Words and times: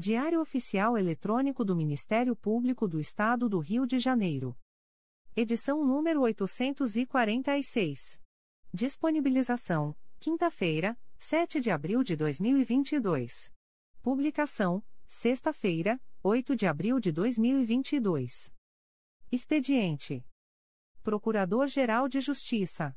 Diário 0.00 0.40
Oficial 0.40 0.96
Eletrônico 0.96 1.62
do 1.62 1.76
Ministério 1.76 2.34
Público 2.34 2.88
do 2.88 2.98
Estado 2.98 3.50
do 3.50 3.58
Rio 3.58 3.86
de 3.86 3.98
Janeiro. 3.98 4.56
Edição 5.36 5.84
número 5.84 6.22
846. 6.22 8.18
Disponibilização: 8.72 9.94
quinta-feira, 10.18 10.98
7 11.18 11.60
de 11.60 11.70
abril 11.70 12.02
de 12.02 12.16
2022. 12.16 13.52
Publicação: 14.00 14.82
sexta-feira, 15.06 16.00
8 16.22 16.56
de 16.56 16.66
abril 16.66 16.98
de 16.98 17.12
2022. 17.12 18.50
Expediente: 19.30 20.26
Procurador-Geral 21.02 22.08
de 22.08 22.20
Justiça 22.20 22.96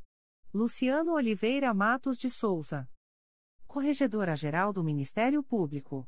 Luciano 0.53 1.15
Oliveira 1.15 1.73
Matos 1.73 2.17
de 2.17 2.29
Souza. 2.29 2.89
Corregedora-Geral 3.67 4.71
do 4.71 4.81
Ministério 4.81 5.43
Público. 5.43 6.07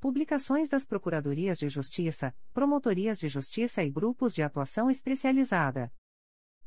Publicações 0.00 0.68
das 0.68 0.84
Procuradorias 0.84 1.58
de 1.58 1.68
Justiça, 1.68 2.32
Promotorias 2.52 3.18
de 3.18 3.28
Justiça 3.28 3.82
e 3.82 3.90
Grupos 3.90 4.32
de 4.32 4.44
Atuação 4.44 4.88
Especializada. 4.88 5.92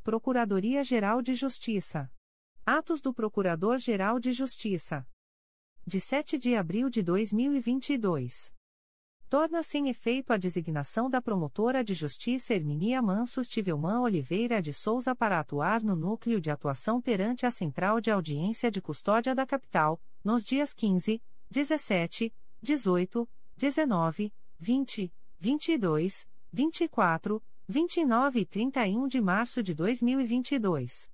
Procuradoria-Geral 0.02 1.22
de 1.22 1.32
Justiça. 1.32 2.12
Atos 2.66 3.00
do 3.00 3.14
Procurador-Geral 3.14 4.20
de 4.20 4.32
Justiça. 4.32 5.06
De 5.86 5.98
7 5.98 6.38
de 6.38 6.54
abril 6.54 6.90
de 6.90 7.02
2022 7.02 8.52
torna-se 9.30 9.78
em 9.78 9.88
efeito 9.88 10.30
a 10.30 10.36
designação 10.36 11.08
da 11.08 11.22
promotora 11.22 11.82
de 11.82 11.94
justiça 11.94 12.52
Herminia 12.52 13.00
Mansos 13.00 13.48
Tivelman 13.48 14.00
Oliveira 14.00 14.60
de 14.60 14.74
Souza 14.74 15.16
para 15.16 15.40
atuar 15.40 15.82
no 15.82 15.96
núcleo 15.96 16.38
de 16.38 16.50
atuação 16.50 17.00
perante 17.00 17.46
a 17.46 17.50
Central 17.50 17.98
de 17.98 18.10
Audiência 18.10 18.70
de 18.70 18.82
Custódia 18.82 19.34
da 19.34 19.46
Capital, 19.46 19.98
nos 20.22 20.44
dias 20.44 20.74
15, 20.74 21.22
17, 21.50 22.30
18, 22.62 23.28
19, 23.56 24.32
20, 24.58 25.12
22, 25.38 26.28
24, 26.52 27.42
29 27.68 28.40
e 28.40 28.46
31 28.46 29.08
de 29.08 29.20
março 29.20 29.62
de 29.62 29.74
2022 29.74 31.12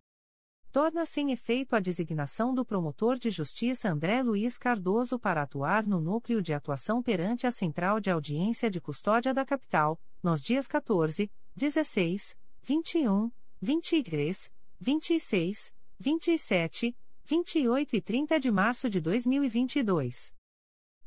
torna-se 0.71 1.21
em 1.21 1.33
efeito 1.33 1.75
a 1.75 1.81
designação 1.81 2.55
do 2.55 2.65
promotor 2.65 3.19
de 3.19 3.31
justiça 3.31 3.89
André 3.89 4.23
Luiz 4.23 4.59
Cardoso 4.59 5.19
para 5.19 5.43
atuar 5.43 5.87
no 5.87 6.01
núcleo 6.01 6.43
de 6.43 6.53
atuação 6.53 7.03
perante 7.03 7.47
a 7.47 7.51
Central 7.51 7.99
de 8.01 8.11
Audiência 8.11 8.71
de 8.71 8.81
Custódia 8.81 9.33
da 9.33 9.45
Capital, 9.45 10.01
nos 10.23 10.43
dias 10.43 10.69
14, 10.69 11.31
16, 11.57 12.37
21, 12.63 13.31
23, 13.61 14.53
26, 14.79 15.75
27, 15.99 16.97
28 17.25 17.97
e 17.97 18.01
30 18.01 18.39
de 18.39 18.51
março 18.51 18.89
de 18.89 19.01
2022. 19.01 20.38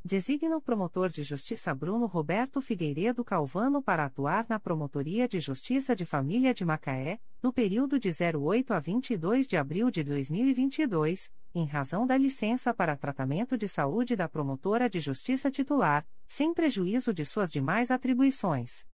Designa 0.03 0.57
o 0.57 0.61
promotor 0.61 1.09
de 1.09 1.21
justiça 1.21 1.75
Bruno 1.75 2.07
Roberto 2.07 2.59
Figueiredo 2.59 3.23
Calvano 3.23 3.83
para 3.83 4.03
atuar 4.03 4.47
na 4.49 4.59
Promotoria 4.59 5.27
de 5.27 5.39
Justiça 5.39 5.95
de 5.95 6.07
Família 6.07 6.55
de 6.55 6.65
Macaé, 6.65 7.19
no 7.41 7.53
período 7.53 7.99
de 7.99 8.09
08 8.09 8.73
a 8.73 8.79
22 8.79 9.47
de 9.47 9.57
abril 9.57 9.91
de 9.91 10.03
2022, 10.03 11.31
em 11.53 11.65
razão 11.67 12.07
da 12.07 12.17
licença 12.17 12.73
para 12.73 12.97
tratamento 12.97 13.55
de 13.55 13.67
saúde 13.67 14.15
da 14.15 14.27
promotora 14.27 14.89
de 14.89 14.99
justiça 14.99 15.51
titular, 15.51 16.03
sem 16.27 16.51
prejuízo 16.51 17.13
de 17.13 17.23
suas 17.23 17.51
demais 17.51 17.91
atribuições. 17.91 18.89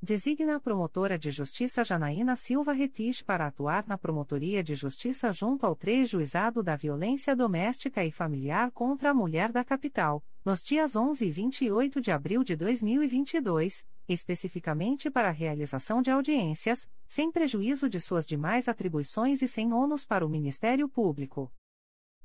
Designa 0.00 0.54
a 0.54 0.60
promotora 0.60 1.18
de 1.18 1.28
justiça 1.32 1.82
Janaína 1.82 2.36
Silva 2.36 2.72
Retich 2.72 3.24
para 3.24 3.48
atuar 3.48 3.84
na 3.88 3.98
Promotoria 3.98 4.62
de 4.62 4.76
Justiça 4.76 5.32
junto 5.32 5.66
ao 5.66 5.74
3 5.74 6.08
Juizado 6.08 6.62
da 6.62 6.76
Violência 6.76 7.34
Doméstica 7.34 8.04
e 8.04 8.12
Familiar 8.12 8.70
contra 8.70 9.10
a 9.10 9.14
Mulher 9.14 9.50
da 9.50 9.64
Capital, 9.64 10.24
nos 10.44 10.62
dias 10.62 10.94
11 10.94 11.26
e 11.26 11.30
28 11.32 12.00
de 12.00 12.12
abril 12.12 12.44
de 12.44 12.54
2022, 12.54 13.84
especificamente 14.08 15.10
para 15.10 15.30
a 15.30 15.32
realização 15.32 16.00
de 16.00 16.12
audiências, 16.12 16.88
sem 17.08 17.32
prejuízo 17.32 17.88
de 17.88 18.00
suas 18.00 18.24
demais 18.24 18.68
atribuições 18.68 19.42
e 19.42 19.48
sem 19.48 19.72
ônus 19.72 20.06
para 20.06 20.24
o 20.24 20.28
Ministério 20.28 20.88
Público. 20.88 21.50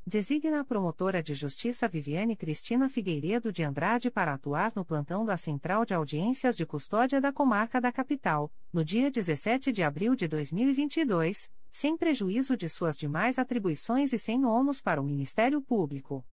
Designa 0.06 0.60
a 0.60 0.64
promotora 0.66 1.24
de 1.24 1.34
justiça 1.34 1.88
Viviane 1.88 2.36
Cristina 2.36 2.90
Figueiredo 2.90 3.54
de 3.54 3.64
Andrade 3.64 4.12
para 4.12 4.34
atuar 4.34 4.74
no 4.76 4.84
plantão 4.84 5.24
da 5.24 5.38
Central 5.38 5.86
de 5.86 5.94
Audiências 5.94 6.58
de 6.58 6.66
Custódia 6.66 7.22
da 7.22 7.32
Comarca 7.32 7.80
da 7.80 7.90
Capital, 7.90 8.52
no 8.74 8.84
dia 8.84 9.10
17 9.10 9.72
de 9.72 9.82
abril 9.82 10.14
de 10.14 10.28
2022, 10.28 11.50
sem 11.72 11.96
prejuízo 11.96 12.58
de 12.58 12.68
suas 12.68 12.98
demais 12.98 13.40
atribuições 13.40 14.12
e 14.12 14.20
sem 14.20 14.44
ônus 14.44 14.82
para 14.82 15.02
o 15.02 15.06
Ministério 15.06 15.62
Público. 15.62 16.26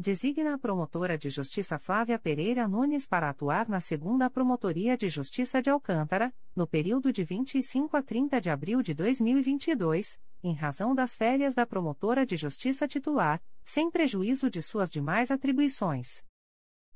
Designa 0.00 0.54
a 0.54 0.58
promotora 0.58 1.18
de 1.18 1.28
justiça 1.28 1.76
Flávia 1.76 2.20
Pereira 2.20 2.68
Nunes 2.68 3.04
para 3.04 3.28
atuar 3.28 3.68
na 3.68 3.80
segunda 3.80 4.30
Promotoria 4.30 4.96
de 4.96 5.08
Justiça 5.08 5.60
de 5.60 5.70
Alcântara, 5.70 6.32
no 6.54 6.68
período 6.68 7.12
de 7.12 7.24
25 7.24 7.96
a 7.96 8.02
30 8.02 8.40
de 8.40 8.48
abril 8.48 8.80
de 8.80 8.94
2022 8.94 10.20
em 10.40 10.54
razão 10.54 10.94
das 10.94 11.16
férias 11.16 11.52
da 11.52 11.66
promotora 11.66 12.24
de 12.24 12.36
justiça 12.36 12.86
titular, 12.86 13.42
sem 13.64 13.90
prejuízo 13.90 14.48
de 14.48 14.62
suas 14.62 14.88
demais 14.88 15.32
atribuições. 15.32 16.24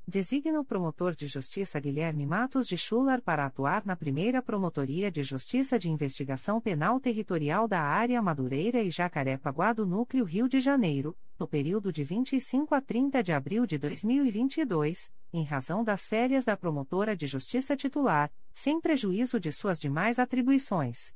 Designa 0.07 0.59
o 0.59 0.65
promotor 0.65 1.15
de 1.15 1.27
justiça 1.27 1.79
Guilherme 1.79 2.25
Matos 2.25 2.67
de 2.67 2.77
Schular 2.77 3.21
para 3.21 3.45
atuar 3.45 3.85
na 3.85 3.95
primeira 3.95 4.41
Promotoria 4.41 5.09
de 5.09 5.23
Justiça 5.23 5.79
de 5.79 5.89
Investigação 5.89 6.59
Penal 6.59 6.99
Territorial 6.99 7.69
da 7.69 7.81
Área 7.81 8.21
Madureira 8.21 8.81
e 8.81 8.89
Jacarepaguá 8.89 9.71
do 9.71 9.85
Núcleo 9.85 10.25
Rio 10.25 10.49
de 10.49 10.59
Janeiro, 10.59 11.15
no 11.39 11.47
período 11.47 11.91
de 11.91 12.03
25 12.03 12.75
a 12.75 12.81
30 12.81 13.23
de 13.23 13.33
abril 13.33 13.65
de 13.65 13.77
2022, 13.77 15.11
em 15.31 15.43
razão 15.43 15.83
das 15.83 16.07
férias 16.07 16.45
da 16.45 16.55
promotora 16.55 17.15
de 17.15 17.25
justiça 17.27 17.75
titular, 17.75 18.31
sem 18.53 18.79
prejuízo 18.79 19.39
de 19.39 19.51
suas 19.51 19.79
demais 19.79 20.19
atribuições. 20.19 21.13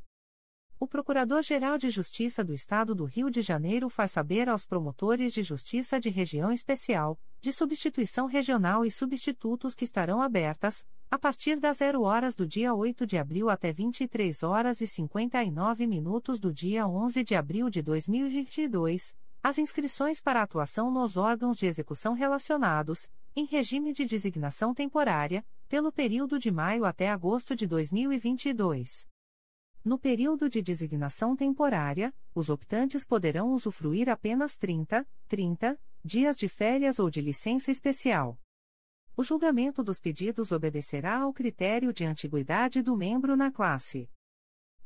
O 0.82 0.88
Procurador-Geral 0.88 1.78
de 1.78 1.90
Justiça 1.90 2.42
do 2.42 2.54
Estado 2.54 2.96
do 2.96 3.04
Rio 3.04 3.30
de 3.30 3.42
Janeiro 3.42 3.90
faz 3.90 4.12
saber 4.12 4.48
aos 4.48 4.66
promotores 4.66 5.34
de 5.34 5.44
justiça 5.44 6.00
de 6.00 6.10
região 6.10 6.54
especial, 6.54 7.20
de 7.42 7.52
substituição 7.52 8.28
regional 8.28 8.86
e 8.86 8.90
substitutos 8.90 9.76
que 9.76 9.84
estarão 9.84 10.22
abertas, 10.22 10.86
a 11.12 11.20
partir 11.20 11.60
das 11.60 11.80
0 11.80 12.02
horas 12.04 12.34
do 12.34 12.48
dia 12.48 12.74
8 12.74 13.06
de 13.06 13.18
abril 13.18 13.50
até 13.50 13.74
23 13.74 14.42
horas 14.42 14.80
e 14.80 14.88
59 14.88 15.86
minutos 15.86 16.40
do 16.40 16.54
dia 16.54 16.88
11 16.88 17.26
de 17.26 17.36
abril 17.36 17.70
de 17.70 17.82
2022, 17.82 19.14
as 19.44 19.58
inscrições 19.58 20.22
para 20.22 20.42
atuação 20.42 20.90
nos 20.90 21.18
órgãos 21.18 21.58
de 21.58 21.66
execução 21.66 22.14
relacionados, 22.14 23.06
em 23.36 23.44
regime 23.44 23.92
de 23.92 24.06
designação 24.06 24.74
temporária, 24.74 25.46
pelo 25.68 25.92
período 25.92 26.40
de 26.40 26.50
maio 26.50 26.86
até 26.86 27.10
agosto 27.10 27.54
de 27.54 27.68
2022. 27.68 29.06
No 29.84 29.98
período 29.98 30.50
de 30.50 30.62
designação 30.62 31.36
temporária, 31.36 32.14
os 32.36 32.50
optantes 32.50 33.06
poderão 33.06 33.54
usufruir 33.54 34.10
apenas 34.10 34.58
30, 34.58 35.08
30 35.28 35.80
dias 36.04 36.38
de 36.38 36.50
férias 36.50 37.00
ou 37.00 37.10
de 37.10 37.22
licença 37.22 37.72
especial. 37.72 38.38
O 39.16 39.24
julgamento 39.24 39.84
dos 39.84 40.00
pedidos 40.00 40.52
obedecerá 40.52 41.20
ao 41.20 41.34
critério 41.34 41.92
de 41.94 42.06
antiguidade 42.06 42.82
do 42.82 42.96
membro 42.96 43.36
na 43.36 43.52
classe. 43.52 44.10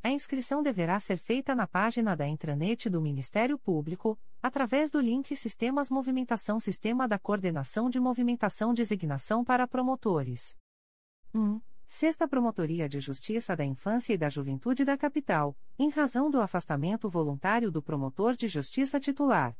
A 0.02 0.10
inscrição 0.10 0.62
deverá 0.62 1.00
ser 1.00 1.18
feita 1.18 1.56
na 1.56 1.66
página 1.66 2.16
da 2.16 2.28
intranet 2.28 2.90
do 2.90 3.02
Ministério 3.02 3.58
Público, 3.58 4.20
através 4.42 4.92
do 4.92 5.00
link 5.00 5.36
Sistemas 5.36 5.90
Movimentação 5.90 6.60
Sistema 6.60 7.08
da 7.08 7.18
Coordenação 7.18 7.90
de 7.90 8.00
Movimentação 8.00 8.74
Designação 8.74 9.46
para 9.46 9.68
Promotores. 9.68 10.58
1. 11.34 11.62
Sexta 11.96 12.28
Promotoria 12.28 12.90
de 12.90 13.00
Justiça 13.00 13.56
da 13.56 13.64
Infância 13.64 14.14
e 14.16 14.18
da 14.18 14.28
Juventude 14.28 14.84
da 14.84 14.98
Capital, 14.98 15.56
em 15.78 15.90
razão 15.92 16.28
do 16.28 16.42
afastamento 16.42 17.08
voluntário 17.08 17.70
do 17.70 17.84
promotor 17.84 18.36
de 18.36 18.48
justiça 18.48 19.00
titular. 19.00 19.56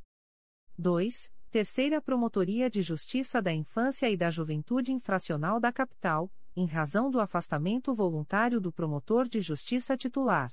2. 0.76 1.32
Terceira 1.52 2.02
Promotoria 2.02 2.72
de 2.72 2.82
Justiça 2.82 3.40
da 3.40 3.54
Infância 3.54 4.10
e 4.10 4.18
da 4.18 4.32
Juventude 4.32 4.92
Infracional 4.92 5.60
da 5.60 5.72
Capital, 5.72 6.32
em 6.56 6.66
razão 6.66 7.12
do 7.12 7.20
afastamento 7.20 7.94
voluntário 7.94 8.60
do 8.60 8.74
promotor 8.74 9.28
de 9.30 9.40
justiça 9.40 9.96
titular. 9.96 10.52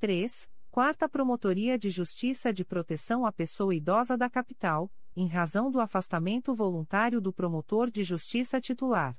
3. 0.00 0.50
Quarta 0.68 1.08
Promotoria 1.08 1.78
de 1.78 1.90
Justiça 1.90 2.52
de 2.52 2.64
Proteção 2.64 3.24
à 3.24 3.30
Pessoa 3.30 3.72
Idosa 3.72 4.16
da 4.16 4.28
Capital, 4.28 4.90
em 5.14 5.28
razão 5.28 5.70
do 5.70 5.80
afastamento 5.80 6.52
voluntário 6.52 7.20
do 7.20 7.32
promotor 7.32 7.88
de 7.88 8.02
justiça 8.02 8.60
titular. 8.60 9.16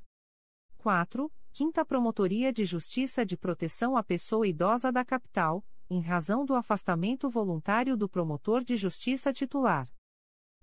4. 0.79 1.31
Quinta 1.51 1.83
Promotoria 1.83 2.53
de 2.53 2.63
Justiça 2.63 3.25
de 3.25 3.35
Proteção 3.35 3.97
à 3.97 4.03
Pessoa 4.03 4.47
Idosa 4.47 4.91
da 4.91 5.03
Capital, 5.03 5.65
em 5.89 5.99
razão 5.99 6.45
do 6.45 6.55
afastamento 6.55 7.29
voluntário 7.29 7.97
do 7.97 8.07
promotor 8.07 8.63
de 8.63 8.77
justiça 8.77 9.33
titular. 9.33 9.89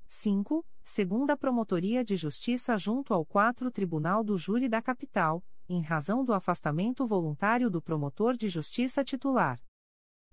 5. 0.07 0.65
Segunda 0.85 1.37
Promotoria 1.37 2.05
de 2.05 2.17
Justiça 2.17 2.77
junto 2.79 3.13
ao 3.13 3.27
4 3.27 3.71
Tribunal 3.71 4.23
do 4.23 4.39
Júri 4.39 4.69
da 4.69 4.81
Capital, 4.81 5.45
em 5.69 5.83
razão 5.83 6.25
do 6.25 6.33
afastamento 6.33 7.07
voluntário 7.07 7.69
do 7.69 7.83
promotor 7.83 8.37
de 8.37 8.49
justiça 8.49 9.03
titular. 9.03 9.61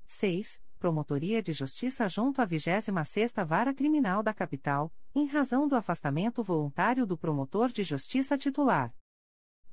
6. 0.05 0.61
Promotoria 0.77 1.41
de 1.41 1.53
Justiça 1.53 2.07
junto 2.07 2.41
à 2.41 2.47
26ª 2.47 3.43
Vara 3.43 3.73
Criminal 3.73 4.21
da 4.21 4.33
Capital, 4.33 4.93
em 5.15 5.25
razão 5.25 5.67
do 5.67 5.75
afastamento 5.75 6.43
voluntário 6.43 7.05
do 7.05 7.17
promotor 7.17 7.69
de 7.69 7.83
justiça 7.83 8.37
titular. 8.37 8.95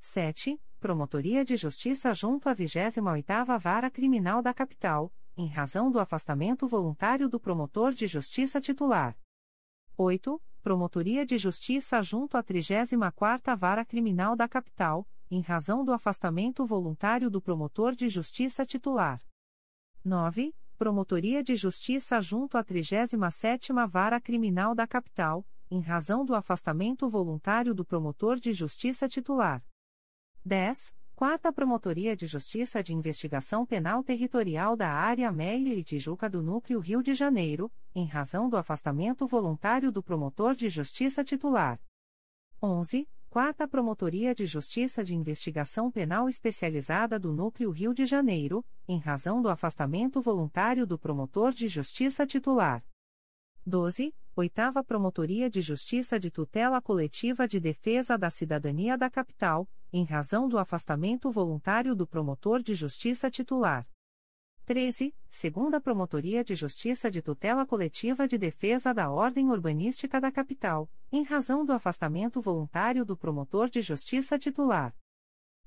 7. 0.00 0.59
Promotoria 0.81 1.44
de 1.44 1.59
Justiça 1.59 2.15
junto 2.15 2.49
à 2.49 2.55
28ª 2.55 3.59
Vara 3.59 3.91
Criminal 3.91 4.41
da 4.41 4.55
Capital, 4.55 5.12
em 5.37 5.47
razão 5.47 5.91
do 5.91 6.00
afastamento 6.00 6.67
voluntário 6.67 7.29
do 7.29 7.38
promotor 7.38 7.93
de 7.93 8.06
justiça 8.06 8.62
titular. 8.62 9.15
8. 9.94 10.43
Promotoria 10.62 11.27
de 11.27 11.37
Justiça 11.37 12.00
junto 12.00 12.35
à 12.35 12.43
34ª 12.43 13.55
Vara 13.55 13.85
Criminal 13.85 14.35
da 14.35 14.49
Capital, 14.49 15.06
em 15.31 15.43
razão 15.43 15.85
do 15.85 15.93
afastamento 15.93 16.65
voluntário 16.65 17.29
do 17.29 17.43
promotor 17.43 17.94
de 17.94 18.09
justiça 18.09 18.65
titular. 18.65 19.21
9. 20.03 20.55
Promotoria 20.79 21.44
de 21.44 21.56
Justiça 21.56 22.23
junto 22.23 22.56
à 22.56 22.65
37ª 22.65 23.87
Vara 23.87 24.19
Criminal 24.19 24.75
da 24.75 24.87
Capital, 24.87 25.47
em 25.71 25.82
razão 25.82 26.25
do 26.25 26.35
afastamento 26.35 27.06
voluntário 27.06 27.75
do 27.75 27.85
promotor 27.85 28.37
de 28.37 28.55
justiça 28.55 29.06
titular. 29.06 29.62
10. 30.44 30.92
Quarta 31.14 31.52
Promotoria 31.52 32.16
de 32.16 32.26
Justiça 32.26 32.82
de 32.82 32.94
Investigação 32.94 33.66
Penal 33.66 34.02
Territorial 34.02 34.75
da 34.75 34.88
Área 34.90 35.31
Meire 35.31 35.78
e 35.78 35.84
Tijuca 35.84 36.31
do 36.31 36.42
Núcleo 36.42 36.81
Rio 36.81 37.02
de 37.02 37.12
Janeiro, 37.12 37.70
em 37.94 38.06
razão 38.06 38.48
do 38.48 38.56
afastamento 38.56 39.26
voluntário 39.26 39.92
do 39.92 40.02
promotor 40.02 40.54
de 40.54 40.70
justiça 40.70 41.22
titular. 41.22 41.78
11. 42.62 43.06
Quarta 43.28 43.69
Promotoria 43.69 44.34
de 44.34 44.46
Justiça 44.46 45.04
de 45.04 45.14
Investigação 45.14 45.90
Penal 45.90 46.26
Especializada 46.26 47.19
do 47.19 47.34
Núcleo 47.34 47.70
Rio 47.70 47.93
de 47.93 48.06
Janeiro, 48.06 48.65
em 48.88 48.98
razão 48.98 49.43
do 49.43 49.50
afastamento 49.50 50.22
voluntário 50.22 50.86
do 50.86 50.98
promotor 50.98 51.53
de 51.53 51.69
justiça 51.69 52.26
titular. 52.26 52.82
12. 53.70 54.12
Oitava 54.34 54.82
Promotoria 54.82 55.48
de 55.48 55.62
Justiça 55.62 56.19
de 56.19 56.29
Tutela 56.29 56.82
Coletiva 56.82 57.46
de 57.46 57.60
Defesa 57.60 58.19
da 58.19 58.29
Cidadania 58.29 58.98
da 58.98 59.08
Capital, 59.08 59.69
em 59.93 60.05
razão 60.05 60.48
do 60.48 60.58
afastamento 60.58 61.31
voluntário 61.31 61.94
do 61.94 62.05
promotor 62.05 62.60
de 62.62 62.74
justiça 62.74 63.31
titular. 63.31 63.89
13. 64.65 65.15
Segunda 65.31 65.81
Promotoria 65.81 66.43
de 66.43 66.56
Justiça 66.56 67.08
de 67.08 67.22
Tutela 67.22 67.65
Coletiva 67.65 68.27
de 68.27 68.36
Defesa 68.36 68.93
da 68.93 69.08
Ordem 69.08 69.48
Urbanística 69.48 70.20
da 70.20 70.32
Capital, 70.32 70.91
em 71.12 71.22
razão 71.22 71.65
do 71.65 71.72
afastamento 71.72 72.41
voluntário 72.41 73.05
do 73.05 73.17
promotor 73.17 73.70
de 73.70 73.82
justiça 73.82 74.36
titular. 74.36 74.93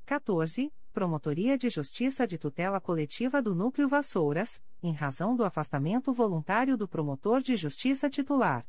14. 0.05 0.74
Promotoria 0.93 1.57
de 1.57 1.69
Justiça 1.69 2.27
de 2.27 2.38
Tutela 2.38 2.79
Coletiva 2.79 3.41
do 3.41 3.55
Núcleo 3.55 3.89
Vassouras, 3.89 4.62
em 4.81 4.93
razão 4.93 5.35
do 5.35 5.43
afastamento 5.43 6.13
voluntário 6.13 6.77
do 6.77 6.88
promotor 6.88 7.41
de 7.41 7.55
justiça 7.55 8.07
titular. 8.07 8.63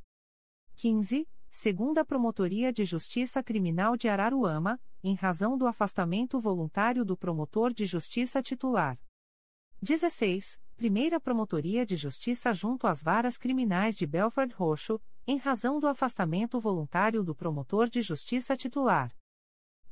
15. 0.76 1.28
Segunda 1.50 2.02
Promotoria 2.02 2.72
de 2.72 2.82
Justiça 2.82 3.42
Criminal 3.42 3.94
de 3.94 4.08
Araruama, 4.08 4.80
em 5.02 5.14
razão 5.14 5.58
do 5.58 5.66
afastamento 5.66 6.40
voluntário 6.40 7.04
do 7.04 7.14
promotor 7.14 7.74
de 7.74 7.84
justiça 7.84 8.40
titular. 8.40 8.98
16. 9.82 10.58
Primeira 10.78 11.20
Promotoria 11.20 11.84
de 11.84 11.94
Justiça 11.94 12.54
junto 12.54 12.86
às 12.86 13.02
Varas 13.02 13.36
Criminais 13.36 13.94
de 13.94 14.06
Belford 14.06 14.54
Roxo, 14.54 14.98
em 15.26 15.36
razão 15.36 15.78
do 15.78 15.86
afastamento 15.86 16.58
voluntário 16.58 17.22
do 17.22 17.34
promotor 17.34 17.86
de 17.86 18.00
justiça 18.00 18.56
titular. 18.56 19.14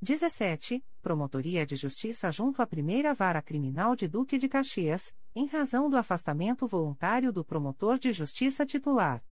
17. 0.03 0.85
Promotoria 1.01 1.65
de 1.65 1.77
Justiça 1.77 2.29
junto 2.29 2.61
à 2.61 2.67
Primeira 2.67 3.15
Vara 3.15 3.41
Criminal 3.41 3.95
de 3.95 4.09
Duque 4.09 4.37
de 4.37 4.49
Caxias, 4.49 5.15
em 5.33 5.47
razão 5.47 5.89
do 5.89 5.97
afastamento 5.97 6.67
voluntário 6.67 7.33
do 7.33 7.45
promotor 7.45 8.01
de 8.01 8.11
justiça 8.11 8.67
titular. 8.67 9.25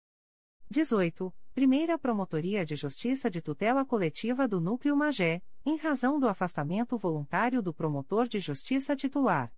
18. 0.70 1.34
Primeira 1.56 1.98
Promotoria 1.98 2.64
de 2.64 2.76
Justiça 2.76 3.32
de 3.32 3.42
Tutela 3.42 3.84
Coletiva 3.84 4.48
do 4.48 4.62
Núcleo 4.62 4.96
Magé, 4.96 5.42
em 5.66 5.76
razão 5.76 6.20
do 6.20 6.28
afastamento 6.28 7.00
voluntário 7.00 7.64
do 7.64 7.74
promotor 7.74 8.28
de 8.28 8.40
justiça 8.40 8.96
titular. 8.96 9.52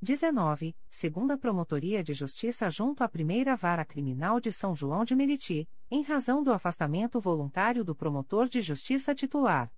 19. 0.00 0.74
Segunda 0.88 1.36
Promotoria 1.36 2.02
de 2.02 2.14
Justiça 2.14 2.70
junto 2.70 3.04
à 3.04 3.08
Primeira 3.10 3.54
Vara 3.56 3.84
Criminal 3.84 4.40
de 4.40 4.50
São 4.50 4.74
João 4.74 5.04
de 5.04 5.14
Meriti, 5.14 5.68
em 5.90 6.00
razão 6.00 6.42
do 6.42 6.50
afastamento 6.50 7.20
voluntário 7.20 7.84
do 7.84 7.94
promotor 7.94 8.48
de 8.48 8.62
justiça 8.62 9.14
titular. 9.14 9.70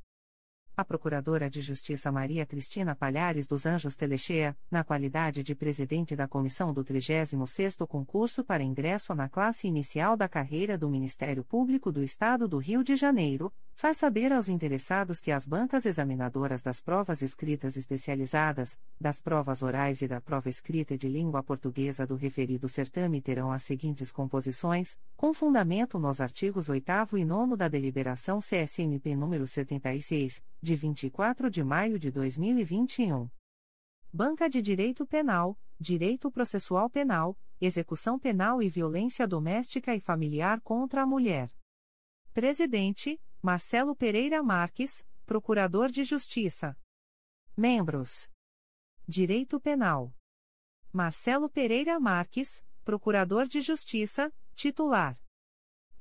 A 0.79 0.86
Procuradora 0.86 1.50
de 1.50 1.60
Justiça 1.60 2.12
Maria 2.12 2.46
Cristina 2.46 2.93
Palhares 2.93 3.48
dos 3.48 3.65
Anjos 3.65 3.96
Telechea, 3.96 4.55
na 4.69 4.84
qualidade 4.84 5.41
de 5.41 5.55
presidente 5.55 6.15
da 6.15 6.27
comissão 6.27 6.72
do 6.72 6.84
36º 6.86 7.88
concurso 7.88 8.43
para 8.43 8.62
ingresso 8.62 9.15
na 9.15 9.27
classe 9.27 9.67
inicial 9.67 10.15
da 10.15 10.29
carreira 10.29 10.77
do 10.77 10.88
Ministério 10.88 11.43
Público 11.43 11.91
do 11.91 12.03
Estado 12.03 12.48
do 12.48 12.60
Rio 12.60 12.84
de 12.84 12.96
Janeiro, 12.96 13.51
faz 13.77 13.98
saber 13.98 14.34
aos 14.34 14.50
interessados 14.50 15.22
que 15.22 15.31
as 15.31 15.46
bancas 15.46 15.86
examinadoras 15.86 16.63
das 16.63 16.81
provas 16.81 17.22
escritas 17.22 17.77
especializadas, 17.77 18.79
das 19.00 19.22
provas 19.22 19.62
orais 19.62 20.01
e 20.01 20.07
da 20.07 20.19
prova 20.19 20.50
escrita 20.50 20.98
de 20.98 21.07
língua 21.07 21.43
portuguesa 21.43 22.07
do 22.07 22.15
referido 22.15 22.67
certame 22.67 23.22
terão 23.22 23.51
as 23.51 23.62
seguintes 23.62 24.12
composições, 24.12 24.98
com 25.15 25.31
fundamento 25.31 26.00
nos 26.00 26.19
artigos 26.19 26.69
8 26.69 27.17
e 27.19 27.24
9 27.24 27.55
da 27.55 27.67
deliberação 27.67 28.39
CSMP 28.39 29.15
número 29.15 29.46
76 29.46 30.43
de 30.60 30.75
24 30.75 31.48
de 31.48 31.63
maio 31.63 32.00
de 32.00 32.10
2021. 32.10 33.29
Banca 34.12 34.50
de 34.50 34.60
Direito 34.60 35.05
Penal, 35.05 35.55
Direito 35.79 36.31
Processual 36.31 36.89
Penal, 36.89 37.38
Execução 37.62 38.17
Penal 38.17 38.60
e 38.60 38.69
Violência 38.69 39.27
Doméstica 39.27 39.93
e 39.93 40.00
Familiar 40.00 40.60
contra 40.62 41.03
a 41.03 41.05
Mulher. 41.05 41.51
Presidente, 42.34 43.19
Marcelo 43.41 43.96
Pereira 43.96 44.41
Marques, 44.41 45.06
Procurador 45.25 45.91
de 45.91 46.03
Justiça. 46.03 46.75
Membros. 47.56 48.29
Direito 49.08 49.60
Penal. 49.60 50.12
Marcelo 50.91 51.48
Pereira 51.48 52.00
Marques, 52.00 52.65
Procurador 52.84 53.48
de 53.48 53.62
Justiça, 53.62 54.34
titular. 54.56 55.20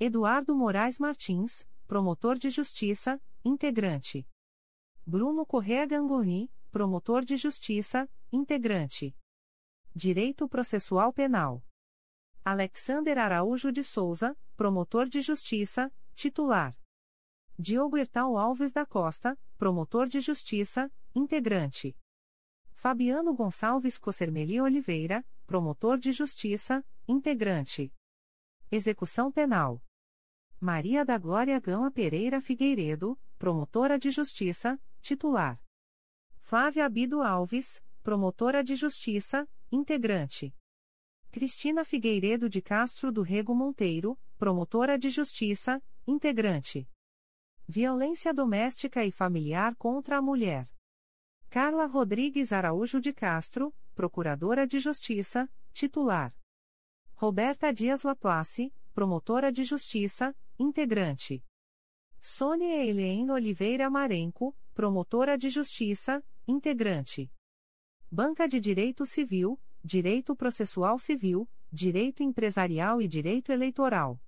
Eduardo 0.00 0.54
Moraes 0.56 0.98
Martins, 0.98 1.68
Promotor 1.86 2.38
de 2.38 2.48
Justiça, 2.48 3.20
integrante. 3.44 4.26
Bruno 5.06 5.44
Correa 5.44 5.86
Gangoni, 5.86 6.50
promotor 6.72 7.24
de 7.24 7.36
justiça, 7.36 8.10
integrante. 8.32 9.16
Direito 9.94 10.48
Processual 10.48 11.12
Penal. 11.12 11.62
Alexander 12.44 13.18
Araújo 13.18 13.70
de 13.70 13.84
Souza, 13.84 14.36
promotor 14.56 15.08
de 15.08 15.20
justiça, 15.20 15.92
titular. 16.14 16.76
Diogo 17.58 17.96
Hertal 17.96 18.36
Alves 18.36 18.70
da 18.70 18.84
Costa, 18.84 19.38
promotor 19.56 20.06
de 20.06 20.20
justiça, 20.20 20.92
integrante. 21.14 21.96
Fabiano 22.74 23.34
Gonçalves 23.34 23.96
Cossermeli 23.96 24.60
Oliveira, 24.60 25.24
promotor 25.46 25.96
de 25.96 26.12
justiça, 26.12 26.84
integrante. 27.08 27.90
Execução 28.70 29.32
Penal. 29.32 29.82
Maria 30.60 31.02
da 31.02 31.16
Glória 31.16 31.58
Gama 31.58 31.90
Pereira 31.90 32.42
Figueiredo, 32.42 33.18
promotora 33.38 33.98
de 33.98 34.10
justiça, 34.10 34.78
titular. 35.00 35.58
Flávia 36.36 36.84
Abido 36.84 37.22
Alves, 37.22 37.82
promotora 38.02 38.62
de 38.62 38.76
justiça, 38.76 39.48
integrante. 39.72 40.54
Cristina 41.30 41.86
Figueiredo 41.86 42.50
de 42.50 42.60
Castro 42.60 43.10
do 43.10 43.22
Rego 43.22 43.54
Monteiro, 43.54 44.18
promotora 44.36 44.98
de 44.98 45.08
justiça, 45.08 45.82
integrante. 46.06 46.86
Violência 47.68 48.32
doméstica 48.32 49.04
e 49.04 49.10
familiar 49.10 49.74
contra 49.74 50.18
a 50.18 50.22
mulher. 50.22 50.70
Carla 51.50 51.84
Rodrigues 51.86 52.52
Araújo 52.52 53.00
de 53.00 53.12
Castro, 53.12 53.74
procuradora 53.92 54.64
de 54.68 54.78
justiça, 54.78 55.50
titular. 55.72 56.32
Roberta 57.14 57.72
Dias 57.72 58.04
Laplace, 58.04 58.72
promotora 58.94 59.50
de 59.50 59.64
justiça, 59.64 60.32
integrante. 60.56 61.42
Sônia 62.20 62.84
Helene 62.84 63.32
Oliveira 63.32 63.90
Marenco, 63.90 64.56
promotora 64.72 65.36
de 65.36 65.50
justiça, 65.50 66.24
integrante. 66.46 67.28
Banca 68.08 68.46
de 68.46 68.60
Direito 68.60 69.04
Civil, 69.04 69.60
Direito 69.82 70.36
Processual 70.36 71.00
Civil, 71.00 71.48
Direito 71.72 72.22
Empresarial 72.22 73.02
e 73.02 73.08
Direito 73.08 73.50
Eleitoral. 73.50 74.20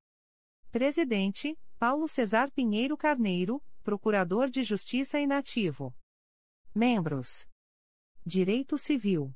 Presidente, 0.73 1.57
Paulo 1.79 2.09
Cesar 2.09 2.51
Pinheiro 2.51 2.97
Carneiro, 2.97 3.63
Procurador 3.85 4.51
de 4.51 4.65
Justiça 4.65 5.21
inativo. 5.21 5.95
Membros. 6.75 7.47
Direito 8.27 8.77
Civil. 8.77 9.33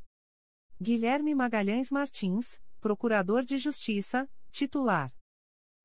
Guilherme 0.80 1.36
Magalhães 1.36 1.88
Martins, 1.88 2.60
Procurador 2.80 3.44
de 3.44 3.56
Justiça, 3.58 4.28
titular. 4.50 5.14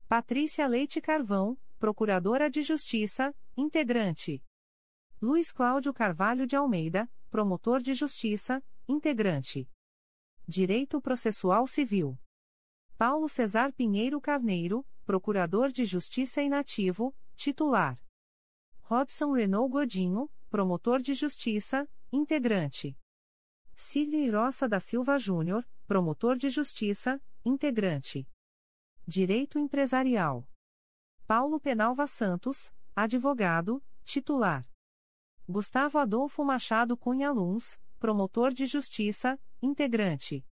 Patrícia 0.08 0.66
Leite 0.66 1.00
Carvão, 1.00 1.56
Procuradora 1.78 2.50
de 2.50 2.60
Justiça, 2.62 3.32
integrante. 3.56 4.42
Luiz 5.22 5.52
Cláudio 5.52 5.94
Carvalho 5.94 6.44
de 6.44 6.56
Almeida, 6.56 7.08
Promotor 7.30 7.80
de 7.80 7.94
Justiça, 7.94 8.60
integrante. 8.88 9.70
Direito 10.44 11.00
Processual 11.00 11.68
Civil. 11.68 12.18
Paulo 12.96 13.28
Cesar 13.28 13.72
Pinheiro 13.72 14.20
Carneiro, 14.20 14.84
Procurador 15.08 15.72
de 15.72 15.86
Justiça 15.86 16.42
inativo, 16.42 17.16
titular. 17.34 17.98
Robson 18.82 19.32
Renault 19.32 19.72
Godinho, 19.72 20.30
Promotor 20.50 21.00
de 21.00 21.14
Justiça, 21.14 21.88
integrante. 22.12 22.94
Sidney 23.74 24.28
Roça 24.28 24.68
da 24.68 24.78
Silva 24.78 25.16
Júnior, 25.16 25.66
Promotor 25.86 26.36
de 26.36 26.50
Justiça, 26.50 27.18
integrante. 27.42 28.28
Direito 29.06 29.58
Empresarial. 29.58 30.46
Paulo 31.26 31.58
Penalva 31.58 32.06
Santos, 32.06 32.70
advogado, 32.94 33.82
titular. 34.04 34.70
Gustavo 35.48 35.96
Adolfo 35.96 36.44
Machado 36.44 36.98
Cunha 36.98 37.30
Luns, 37.32 37.80
promotor 37.98 38.52
de 38.52 38.66
justiça, 38.66 39.40
integrante. 39.62 40.44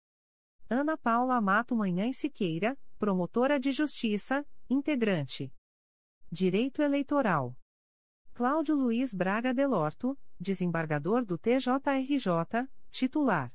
Ana 0.68 0.96
Paula 0.96 1.40
Mato 1.42 1.76
Manhã 1.76 2.10
Siqueira, 2.10 2.78
promotora 2.98 3.60
de 3.60 3.70
justiça, 3.70 4.46
integrante. 4.68 5.52
Direito 6.32 6.80
Eleitoral. 6.80 7.54
Cláudio 8.32 8.74
Luiz 8.74 9.12
Braga 9.12 9.52
Delorto, 9.52 10.18
desembargador 10.40 11.22
do 11.22 11.36
TJRJ, 11.36 12.66
titular. 12.90 13.54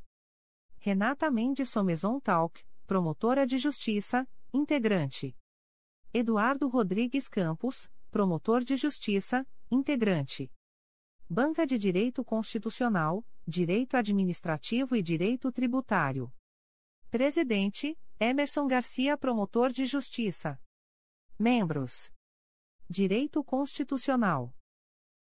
Renata 0.77 1.31
Mendes 1.31 1.69
Someson 1.69 2.19
Talk, 2.19 2.63
promotora 2.85 3.45
de 3.45 3.57
justiça, 3.57 4.29
integrante. 4.53 5.35
Eduardo 6.13 6.67
Rodrigues 6.67 7.27
Campos, 7.27 7.91
promotor 8.11 8.63
de 8.63 8.75
justiça, 8.75 9.47
integrante. 9.71 10.51
Banca 11.27 11.65
de 11.65 11.77
Direito 11.79 12.23
Constitucional, 12.23 13.25
Direito 13.47 13.97
Administrativo 13.97 14.95
e 14.95 15.01
Direito 15.01 15.51
Tributário. 15.51 16.31
Presidente, 17.11 17.97
Emerson 18.19 18.67
Garcia 18.67 19.17
Promotor 19.17 19.71
de 19.71 19.83
Justiça. 19.87 20.61
Membros. 21.39 22.13
Direito 22.87 23.43
Constitucional. 23.43 24.55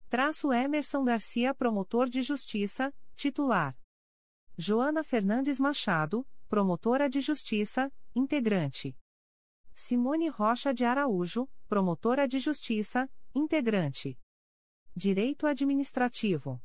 Traço 0.08 0.52
Emerson 0.52 1.04
Garcia 1.04 1.54
Promotor 1.54 2.08
de 2.08 2.22
Justiça, 2.22 2.92
titular. 3.14 3.78
Joana 4.58 5.04
Fernandes 5.04 5.60
Machado, 5.60 6.26
Promotora 6.48 7.08
de 7.08 7.20
Justiça, 7.20 7.92
integrante. 8.16 8.98
Simone 9.72 10.28
Rocha 10.28 10.74
de 10.74 10.84
Araújo, 10.84 11.48
Promotora 11.68 12.26
de 12.26 12.40
Justiça, 12.40 13.08
integrante. 13.32 14.18
Direito 14.92 15.46
Administrativo. 15.46 16.60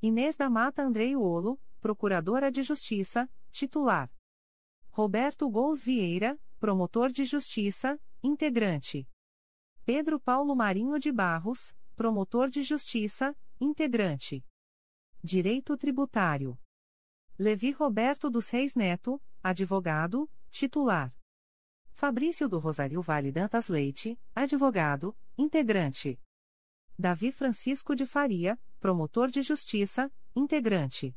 Inês 0.00 0.36
da 0.36 0.48
Mata 0.48 0.84
Andrei 0.84 1.16
Olo, 1.16 1.60
Procuradora 1.80 2.48
de 2.48 2.62
Justiça, 2.62 3.28
titular. 3.50 4.08
Roberto 4.96 5.50
Gous 5.50 5.84
Vieira, 5.84 6.40
Promotor 6.58 7.12
de 7.12 7.22
Justiça, 7.22 8.00
integrante. 8.22 9.06
Pedro 9.84 10.18
Paulo 10.18 10.56
Marinho 10.56 10.98
de 10.98 11.12
Barros, 11.12 11.76
Promotor 11.94 12.48
de 12.48 12.62
Justiça, 12.62 13.36
integrante. 13.60 14.42
Direito 15.22 15.76
Tributário. 15.76 16.58
Levi 17.38 17.72
Roberto 17.72 18.30
dos 18.30 18.48
Reis 18.48 18.74
Neto, 18.74 19.20
advogado, 19.42 20.30
titular. 20.48 21.14
Fabrício 21.90 22.48
do 22.48 22.58
Rosário 22.58 23.02
Vale 23.02 23.30
Dantas 23.30 23.68
Leite, 23.68 24.18
advogado, 24.34 25.14
integrante. 25.36 26.18
Davi 26.98 27.30
Francisco 27.30 27.94
de 27.94 28.06
Faria, 28.06 28.58
promotor 28.80 29.30
de 29.30 29.42
justiça, 29.42 30.10
integrante. 30.34 31.14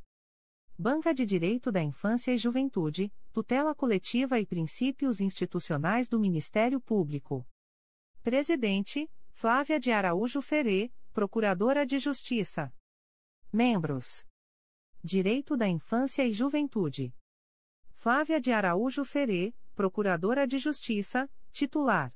Banca 0.77 1.13
de 1.13 1.25
Direito 1.25 1.71
da 1.71 1.81
Infância 1.81 2.33
e 2.33 2.38
Juventude, 2.38 3.09
tutela 3.31 3.75
coletiva 3.75 4.39
e 4.39 4.45
princípios 4.45 5.21
institucionais 5.21 6.07
do 6.07 6.19
Ministério 6.19 6.79
Público. 6.81 7.48
Presidente, 8.21 9.09
Flávia 9.31 9.79
de 9.79 9.91
Araújo 9.91 10.41
Ferê, 10.41 10.91
Procuradora 11.13 11.86
de 11.86 12.00
Justiça. 12.00 12.74
Membros. 13.51 14.25
Direito 15.03 15.55
da 15.55 15.67
Infância 15.67 16.25
e 16.25 16.31
Juventude. 16.31 17.13
Flávia 17.95 18.39
de 18.39 18.51
Araújo 18.51 19.03
Ferê, 19.05 19.53
Procuradora 19.75 20.45
de 20.45 20.57
Justiça, 20.57 21.29
titular. 21.51 22.13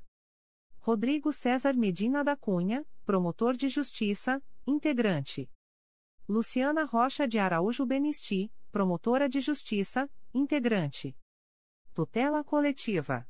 Rodrigo 0.78 1.32
César 1.32 1.72
Medina 1.74 2.22
da 2.22 2.36
Cunha, 2.36 2.86
Promotor 3.06 3.56
de 3.56 3.68
Justiça, 3.68 4.42
integrante. 4.66 5.50
Luciana 6.26 6.84
Rocha 6.86 7.28
de 7.28 7.38
Araújo 7.38 7.84
Benisti, 7.84 8.50
Promotora 8.72 9.28
de 9.28 9.40
Justiça, 9.40 10.10
integrante. 10.32 11.14
Tutela 11.92 12.42
Coletiva. 12.42 13.28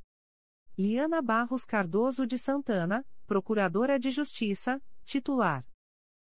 Liana 0.77 1.21
Barros 1.21 1.65
Cardoso 1.65 2.25
de 2.25 2.37
Santana, 2.37 3.05
Procuradora 3.27 3.99
de 3.99 4.11
Justiça, 4.11 4.81
titular. 5.03 5.67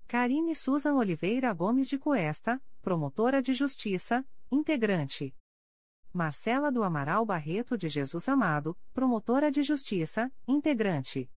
Karine 0.08 0.56
Susan 0.56 0.96
Oliveira 0.96 1.54
Gomes 1.54 1.88
de 1.88 2.00
Cuesta, 2.00 2.60
Promotora 2.82 3.40
de 3.40 3.54
Justiça, 3.54 4.26
integrante. 4.52 5.36
Marcela 6.12 6.72
do 6.72 6.82
Amaral 6.82 7.24
Barreto 7.24 7.78
de 7.78 7.88
Jesus 7.88 8.28
Amado, 8.28 8.76
Promotora 8.96 9.52
de 9.52 9.62
Justiça, 9.62 10.34
integrante. 10.48 11.30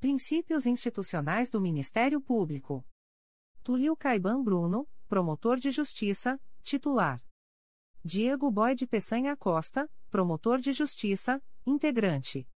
Princípios 0.00 0.66
Institucionais 0.66 1.48
do 1.50 1.60
Ministério 1.60 2.20
Público. 2.20 2.84
Tulio 3.70 3.96
Caiban 3.96 4.42
Bruno, 4.42 4.88
Promotor 5.06 5.56
de 5.56 5.70
Justiça, 5.70 6.40
titular. 6.60 7.24
Diego 8.04 8.50
Boy 8.50 8.74
de 8.74 8.84
Peçanha 8.84 9.36
Costa, 9.36 9.88
Promotor 10.10 10.58
de 10.58 10.72
Justiça, 10.72 11.40
integrante. 11.64 12.48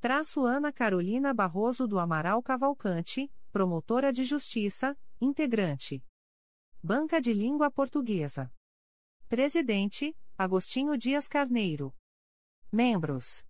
Traço 0.00 0.46
Ana 0.46 0.72
Carolina 0.72 1.34
Barroso 1.34 1.88
do 1.88 1.98
Amaral 1.98 2.40
Cavalcante, 2.44 3.28
Promotora 3.50 4.12
de 4.12 4.22
Justiça, 4.22 4.96
integrante. 5.20 6.00
Banca 6.80 7.20
de 7.20 7.32
Língua 7.32 7.68
Portuguesa. 7.68 8.48
Presidente, 9.28 10.16
Agostinho 10.38 10.96
Dias 10.96 11.26
Carneiro. 11.26 11.92
Membros. 12.70 13.44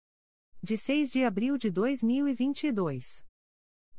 De 0.63 0.79
6 0.79 1.11
de 1.11 1.23
abril 1.23 1.59
de 1.59 1.71
2022. 1.71 3.23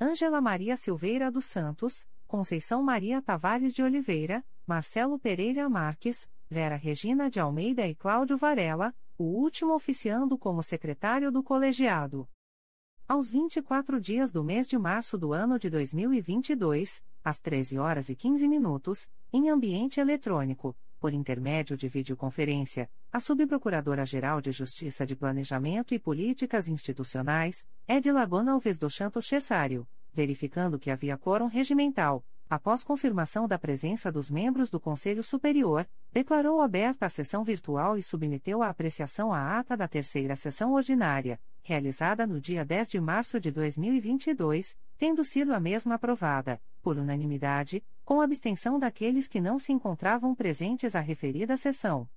Ângela 0.00 0.40
Maria 0.40 0.76
Silveira 0.76 1.30
dos 1.30 1.44
Santos, 1.44 2.06
Conceição 2.26 2.82
Maria 2.82 3.20
Tavares 3.20 3.74
de 3.74 3.82
Oliveira, 3.82 4.44
Marcelo 4.66 5.18
Pereira 5.18 5.68
Marques, 5.68 6.28
Vera 6.48 6.76
Regina 6.76 7.28
de 7.28 7.38
Almeida 7.38 7.86
e 7.86 7.94
Cláudio 7.94 8.36
Varela, 8.36 8.94
o 9.18 9.24
último 9.24 9.74
oficiando 9.74 10.38
como 10.38 10.62
secretário 10.62 11.30
do 11.30 11.42
colegiado 11.42 12.28
aos 13.06 13.30
24 13.30 14.00
dias 14.00 14.30
do 14.30 14.42
mês 14.42 14.66
de 14.66 14.78
março 14.78 15.18
do 15.18 15.32
ano 15.32 15.58
de 15.58 15.68
2022, 15.68 17.02
às 17.22 17.38
13 17.38 17.78
horas 17.78 18.08
e 18.08 18.16
15 18.16 18.48
minutos, 18.48 19.08
em 19.32 19.50
ambiente 19.50 20.00
eletrônico, 20.00 20.74
por 20.98 21.12
intermédio 21.12 21.76
de 21.76 21.86
videoconferência, 21.86 22.90
a 23.12 23.20
Subprocuradora-Geral 23.20 24.40
de 24.40 24.52
Justiça 24.52 25.04
de 25.04 25.14
Planejamento 25.14 25.94
e 25.94 25.98
Políticas 25.98 26.66
Institucionais, 26.66 27.66
Edila 27.86 28.24
Gonalves 28.24 28.78
do 28.78 28.88
Chanto 28.88 29.20
Cessário, 29.20 29.86
verificando 30.10 30.78
que 30.78 30.90
havia 30.90 31.18
quórum 31.18 31.46
regimental, 31.46 32.24
após 32.48 32.82
confirmação 32.82 33.48
da 33.48 33.58
presença 33.58 34.12
dos 34.12 34.30
membros 34.30 34.70
do 34.70 34.78
Conselho 34.78 35.22
Superior, 35.22 35.88
declarou 36.12 36.60
aberta 36.60 37.06
a 37.06 37.08
sessão 37.08 37.42
virtual 37.42 37.96
e 37.96 38.02
submeteu 38.02 38.62
à 38.62 38.68
apreciação 38.68 39.32
a 39.32 39.58
ata 39.58 39.76
da 39.76 39.88
terceira 39.88 40.36
sessão 40.36 40.72
ordinária, 40.72 41.40
realizada 41.62 42.26
no 42.26 42.40
dia 42.40 42.64
10 42.64 42.90
de 42.90 43.00
março 43.00 43.40
de 43.40 43.50
2022, 43.50 44.76
tendo 44.98 45.24
sido 45.24 45.52
a 45.52 45.60
mesma 45.60 45.94
aprovada, 45.94 46.60
por 46.82 46.98
unanimidade, 46.98 47.82
com 48.04 48.20
abstenção 48.20 48.78
daqueles 48.78 49.26
que 49.26 49.40
não 49.40 49.58
se 49.58 49.72
encontravam 49.72 50.34
presentes 50.34 50.94
à 50.94 51.00
referida 51.00 51.56
sessão. 51.56 52.08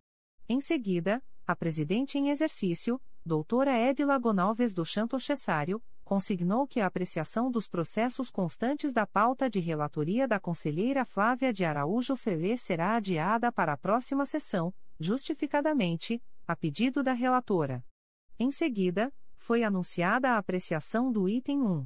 Em 0.50 0.60
seguida, 0.62 1.24
a 1.46 1.56
presidente 1.56 2.18
em 2.18 2.30
exercício, 2.30 3.02
doutora 3.26 3.80
Edila 3.80 4.18
Gonalves 4.18 4.74
do 4.74 4.86
Chanto 4.86 5.18
Cessário, 5.20 5.82
consignou 6.08 6.66
que 6.66 6.80
a 6.80 6.86
apreciação 6.86 7.52
dos 7.52 7.68
processos 7.68 8.32
constantes 8.32 8.94
da 8.94 9.06
pauta 9.06 9.50
de 9.50 9.60
relatoria 9.60 10.26
da 10.26 10.40
conselheira 10.40 11.04
Flávia 11.04 11.52
de 11.52 11.66
Araújo 11.66 12.16
Ferrer 12.16 12.58
será 12.58 12.96
adiada 12.96 13.52
para 13.52 13.74
a 13.74 13.78
próxima 13.78 14.26
sessão, 14.26 14.74
justificadamente, 14.98 16.24
a 16.48 16.56
pedido 16.56 17.04
da 17.04 17.12
relatora. 17.12 17.84
Em 18.40 18.54
seguida, 18.54 19.14
foi 19.36 19.66
anunciada 19.66 20.30
a 20.30 20.38
apreciação 20.38 21.12
do 21.12 21.28
item 21.28 21.62
1. 21.62 21.86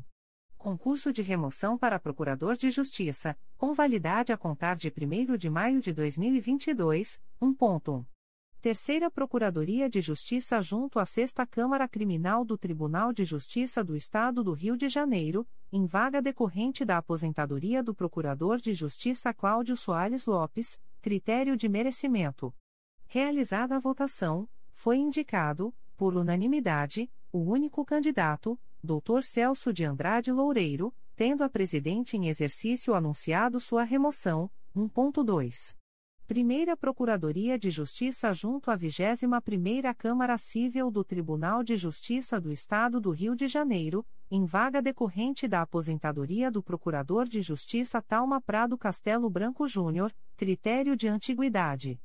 Concurso 0.55 1.11
de 1.11 1.23
remoção 1.23 1.75
para 1.75 1.99
Procurador 1.99 2.55
de 2.55 2.69
Justiça, 2.69 3.35
com 3.57 3.73
validade 3.73 4.31
a 4.31 4.37
contar 4.37 4.75
de 4.75 4.93
1 4.95 5.35
de 5.35 5.49
maio 5.49 5.81
de 5.81 5.91
2022, 5.91 7.19
1.1. 7.41 8.05
Terceira 8.61 9.09
Procuradoria 9.09 9.89
de 9.89 10.01
Justiça 10.01 10.61
junto 10.61 10.99
à 10.99 11.05
Sexta 11.05 11.47
Câmara 11.47 11.87
Criminal 11.87 12.45
do 12.45 12.55
Tribunal 12.55 13.11
de 13.11 13.25
Justiça 13.25 13.83
do 13.83 13.95
Estado 13.95 14.43
do 14.43 14.53
Rio 14.53 14.77
de 14.77 14.87
Janeiro, 14.87 15.47
em 15.71 15.87
vaga 15.87 16.21
decorrente 16.21 16.85
da 16.85 16.99
aposentadoria 16.99 17.81
do 17.81 17.95
Procurador 17.95 18.57
de 18.57 18.71
Justiça 18.71 19.33
Cláudio 19.33 19.75
Soares 19.75 20.27
Lopes, 20.27 20.79
critério 21.01 21.57
de 21.57 21.67
merecimento. 21.67 22.53
Realizada 23.07 23.77
a 23.77 23.79
votação, 23.79 24.47
foi 24.73 24.97
indicado, 24.97 25.73
por 25.97 26.15
unanimidade, 26.15 27.11
o 27.31 27.39
único 27.39 27.83
candidato, 27.83 28.59
Dr. 28.83 29.23
Celso 29.23 29.73
de 29.73 29.85
Andrade 29.85 30.31
Loureiro, 30.31 30.93
tendo 31.15 31.43
a 31.43 31.49
presidente 31.49 32.15
em 32.15 32.29
exercício 32.29 32.93
anunciado 32.93 33.59
sua 33.59 33.83
remoção. 33.83 34.51
1.2. 34.75 35.80
Primeira 36.31 36.77
Procuradoria 36.77 37.59
de 37.59 37.69
Justiça 37.69 38.31
junto 38.31 38.71
à 38.71 38.77
21ª 38.77 39.93
Câmara 39.93 40.37
Civil 40.37 40.89
do 40.89 41.03
Tribunal 41.03 41.61
de 41.61 41.75
Justiça 41.75 42.39
do 42.39 42.53
Estado 42.53 43.01
do 43.01 43.11
Rio 43.11 43.35
de 43.35 43.49
Janeiro, 43.49 44.05
em 44.31 44.45
vaga 44.45 44.81
decorrente 44.81 45.45
da 45.45 45.61
aposentadoria 45.61 46.49
do 46.49 46.63
Procurador 46.63 47.27
de 47.27 47.41
Justiça 47.41 48.01
Talma 48.01 48.39
Prado 48.39 48.77
Castelo 48.77 49.29
Branco 49.29 49.67
Júnior, 49.67 50.15
critério 50.37 50.95
de 50.95 51.09
antiguidade. 51.09 51.99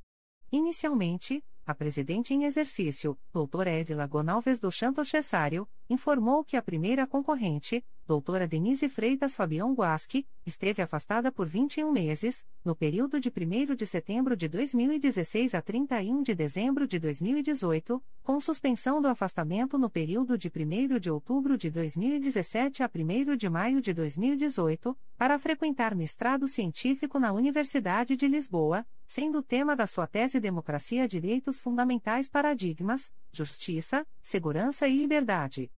Inicialmente, 0.51 1.41
a 1.67 1.75
presidente 1.75 2.33
em 2.33 2.45
exercício, 2.45 3.19
doutora 3.33 3.69
Edila 3.69 4.07
Gonalves 4.07 4.57
do 4.57 4.71
Chanto 4.71 5.03
Cessário, 5.03 5.67
informou 5.89 6.41
que 6.41 6.55
a 6.55 6.61
primeira 6.61 7.05
concorrente, 7.05 7.83
doutora 8.07 8.47
Denise 8.47 8.87
Freitas 8.87 9.35
Fabião 9.35 9.73
Guasque, 9.73 10.25
esteve 10.45 10.81
afastada 10.81 11.29
por 11.29 11.45
21 11.45 11.91
meses, 11.91 12.45
no 12.63 12.73
período 12.73 13.19
de 13.19 13.29
1 13.29 13.75
de 13.75 13.85
setembro 13.85 14.33
de 14.37 14.47
2016 14.47 15.53
a 15.53 15.61
31 15.61 16.23
de 16.23 16.33
dezembro 16.33 16.87
de 16.87 16.99
2018, 16.99 18.01
com 18.23 18.39
suspensão 18.39 19.01
do 19.01 19.09
afastamento 19.09 19.77
no 19.77 19.89
período 19.89 20.37
de 20.37 20.49
1 20.49 20.99
de 20.99 21.11
outubro 21.11 21.57
de 21.57 21.69
2017 21.69 22.81
a 22.81 22.89
1 22.93 23.35
de 23.35 23.49
maio 23.49 23.81
de 23.81 23.93
2018, 23.93 24.97
para 25.17 25.37
frequentar 25.37 25.93
mestrado 25.93 26.47
científico 26.47 27.19
na 27.19 27.33
Universidade 27.33 28.15
de 28.15 28.25
Lisboa, 28.25 28.85
sendo 29.07 29.39
o 29.39 29.43
tema 29.43 29.75
da 29.75 29.87
sua 29.87 30.05
tese 30.05 30.39
Democracia, 30.39 31.07
Direitos 31.07 31.59
Fundamentais, 31.59 32.27
Paradigmas, 32.27 33.11
Justiça, 33.31 34.05
Segurança 34.21 34.87
e 34.87 34.97
Liberdade. 34.97 35.71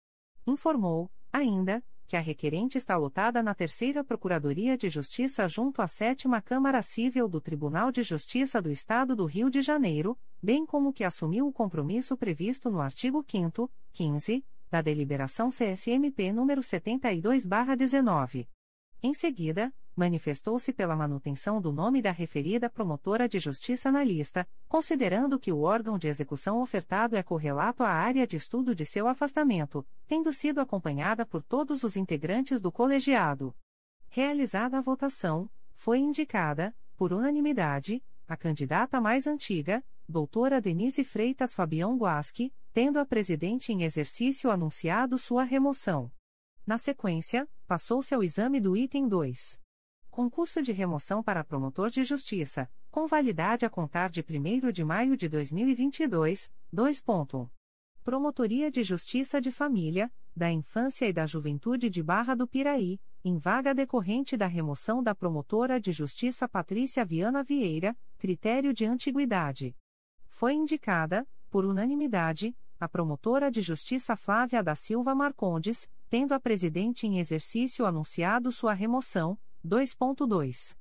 Informou, 0.46 1.10
ainda, 1.32 1.84
que 2.08 2.16
a 2.16 2.20
requerente 2.20 2.78
está 2.78 2.96
lotada 2.96 3.42
na 3.42 3.54
Terceira 3.54 4.02
Procuradoria 4.02 4.78
de 4.78 4.88
Justiça 4.88 5.46
junto 5.46 5.82
à 5.82 5.86
Sétima 5.86 6.40
Câmara 6.40 6.80
Civil 6.80 7.28
do 7.28 7.38
Tribunal 7.38 7.92
de 7.92 8.02
Justiça 8.02 8.62
do 8.62 8.70
Estado 8.70 9.14
do 9.14 9.26
Rio 9.26 9.50
de 9.50 9.60
Janeiro, 9.60 10.18
bem 10.42 10.64
como 10.64 10.90
que 10.90 11.04
assumiu 11.04 11.46
o 11.46 11.52
compromisso 11.52 12.16
previsto 12.16 12.70
no 12.70 12.80
artigo 12.80 13.22
5 13.28 13.70
15, 13.92 14.42
da 14.70 14.80
Deliberação 14.80 15.50
CSMP 15.50 16.32
número 16.32 16.62
72/19. 16.62 18.48
Em 19.02 19.12
seguida, 19.12 19.72
manifestou-se 19.98 20.72
pela 20.72 20.94
manutenção 20.94 21.60
do 21.60 21.72
nome 21.72 22.00
da 22.00 22.12
referida 22.12 22.70
promotora 22.70 23.28
de 23.28 23.38
justiça 23.38 23.90
na 23.90 24.04
lista, 24.04 24.48
considerando 24.68 25.38
que 25.38 25.52
o 25.52 25.60
órgão 25.60 25.98
de 25.98 26.08
execução 26.08 26.62
ofertado 26.62 27.16
é 27.16 27.22
correlato 27.22 27.82
à 27.82 27.90
área 27.90 28.26
de 28.26 28.36
estudo 28.36 28.74
de 28.74 28.86
seu 28.86 29.08
afastamento, 29.08 29.86
tendo 30.06 30.32
sido 30.32 30.60
acompanhada 30.60 31.26
por 31.26 31.42
todos 31.42 31.82
os 31.82 31.96
integrantes 31.96 32.60
do 32.60 32.70
colegiado. 32.70 33.54
Realizada 34.08 34.78
a 34.78 34.80
votação, 34.80 35.50
foi 35.74 35.98
indicada, 35.98 36.74
por 36.96 37.12
unanimidade, 37.12 38.02
a 38.26 38.36
candidata 38.36 39.00
mais 39.00 39.26
antiga, 39.26 39.84
doutora 40.08 40.60
Denise 40.60 41.04
Freitas 41.04 41.54
Fabião 41.54 41.96
Guasque, 41.96 42.52
tendo 42.72 42.98
a 42.98 43.04
presidente 43.04 43.72
em 43.72 43.82
exercício 43.82 44.50
anunciado 44.50 45.18
sua 45.18 45.42
remoção. 45.44 46.10
Na 46.66 46.78
sequência, 46.78 47.48
passou-se 47.66 48.14
ao 48.14 48.22
exame 48.22 48.60
do 48.60 48.76
item 48.76 49.08
2. 49.08 49.58
Concurso 50.18 50.60
de 50.60 50.72
remoção 50.72 51.22
para 51.22 51.44
promotor 51.44 51.90
de 51.90 52.02
justiça, 52.02 52.68
com 52.90 53.06
validade 53.06 53.64
a 53.64 53.70
contar 53.70 54.10
de 54.10 54.20
1 54.20 54.72
de 54.72 54.84
maio 54.84 55.16
de 55.16 55.28
2022, 55.28 56.50
2. 56.72 57.04
Promotoria 58.02 58.68
de 58.68 58.82
Justiça 58.82 59.40
de 59.40 59.52
Família, 59.52 60.10
da 60.34 60.50
Infância 60.50 61.06
e 61.06 61.12
da 61.12 61.24
Juventude 61.24 61.88
de 61.88 62.02
Barra 62.02 62.34
do 62.34 62.48
Piraí, 62.48 63.00
em 63.24 63.38
vaga 63.38 63.72
decorrente 63.72 64.36
da 64.36 64.48
remoção 64.48 65.04
da 65.04 65.14
promotora 65.14 65.80
de 65.80 65.92
justiça 65.92 66.48
Patrícia 66.48 67.04
Viana 67.04 67.44
Vieira, 67.44 67.96
critério 68.18 68.74
de 68.74 68.84
antiguidade. 68.84 69.76
Foi 70.26 70.52
indicada, 70.52 71.28
por 71.48 71.64
unanimidade, 71.64 72.56
a 72.80 72.88
promotora 72.88 73.52
de 73.52 73.62
justiça 73.62 74.16
Flávia 74.16 74.64
da 74.64 74.74
Silva 74.74 75.14
Marcondes, 75.14 75.88
tendo 76.10 76.34
a 76.34 76.40
presidente 76.40 77.06
em 77.06 77.20
exercício 77.20 77.86
anunciado 77.86 78.50
sua 78.50 78.72
remoção. 78.72 79.38
2.2. 79.68 80.74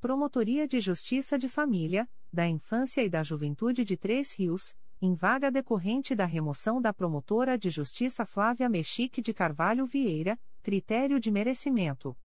Promotoria 0.00 0.66
de 0.66 0.80
Justiça 0.80 1.38
de 1.38 1.46
Família, 1.46 2.08
da 2.32 2.48
Infância 2.48 3.04
e 3.04 3.10
da 3.10 3.22
Juventude 3.22 3.84
de 3.84 3.98
Três 3.98 4.32
Rios, 4.32 4.74
em 5.02 5.14
vaga 5.14 5.50
decorrente 5.50 6.14
da 6.14 6.24
remoção 6.24 6.80
da 6.80 6.90
promotora 6.92 7.58
de 7.58 7.68
justiça 7.68 8.24
Flávia 8.24 8.66
Mexique 8.68 9.20
de 9.20 9.34
Carvalho 9.34 9.84
Vieira, 9.84 10.40
critério 10.62 11.20
de 11.20 11.30
merecimento. 11.30 12.16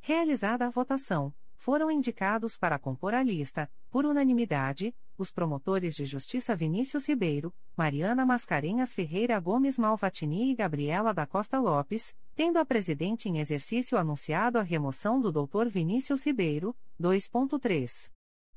Realizada 0.00 0.66
a 0.66 0.70
votação, 0.70 1.32
foram 1.54 1.88
indicados 1.88 2.56
para 2.56 2.78
compor 2.78 3.14
a 3.14 3.22
lista, 3.22 3.70
por 3.90 4.04
unanimidade, 4.04 4.92
os 5.22 5.30
promotores 5.30 5.94
de 5.94 6.06
justiça 6.06 6.56
Vinícius 6.56 7.06
Ribeiro, 7.06 7.52
Mariana 7.76 8.24
Mascarenhas 8.24 8.94
Ferreira 8.94 9.38
Gomes 9.38 9.76
Malvatini 9.76 10.50
e 10.50 10.54
Gabriela 10.54 11.12
da 11.12 11.26
Costa 11.26 11.58
Lopes, 11.58 12.16
tendo 12.34 12.58
a 12.58 12.64
presidente 12.64 13.28
em 13.28 13.38
exercício 13.38 13.98
anunciado 13.98 14.58
a 14.58 14.62
remoção 14.62 15.20
do 15.20 15.30
Dr. 15.30 15.68
Vinícius 15.68 16.24
Ribeiro, 16.24 16.74
2.3. 17.00 18.10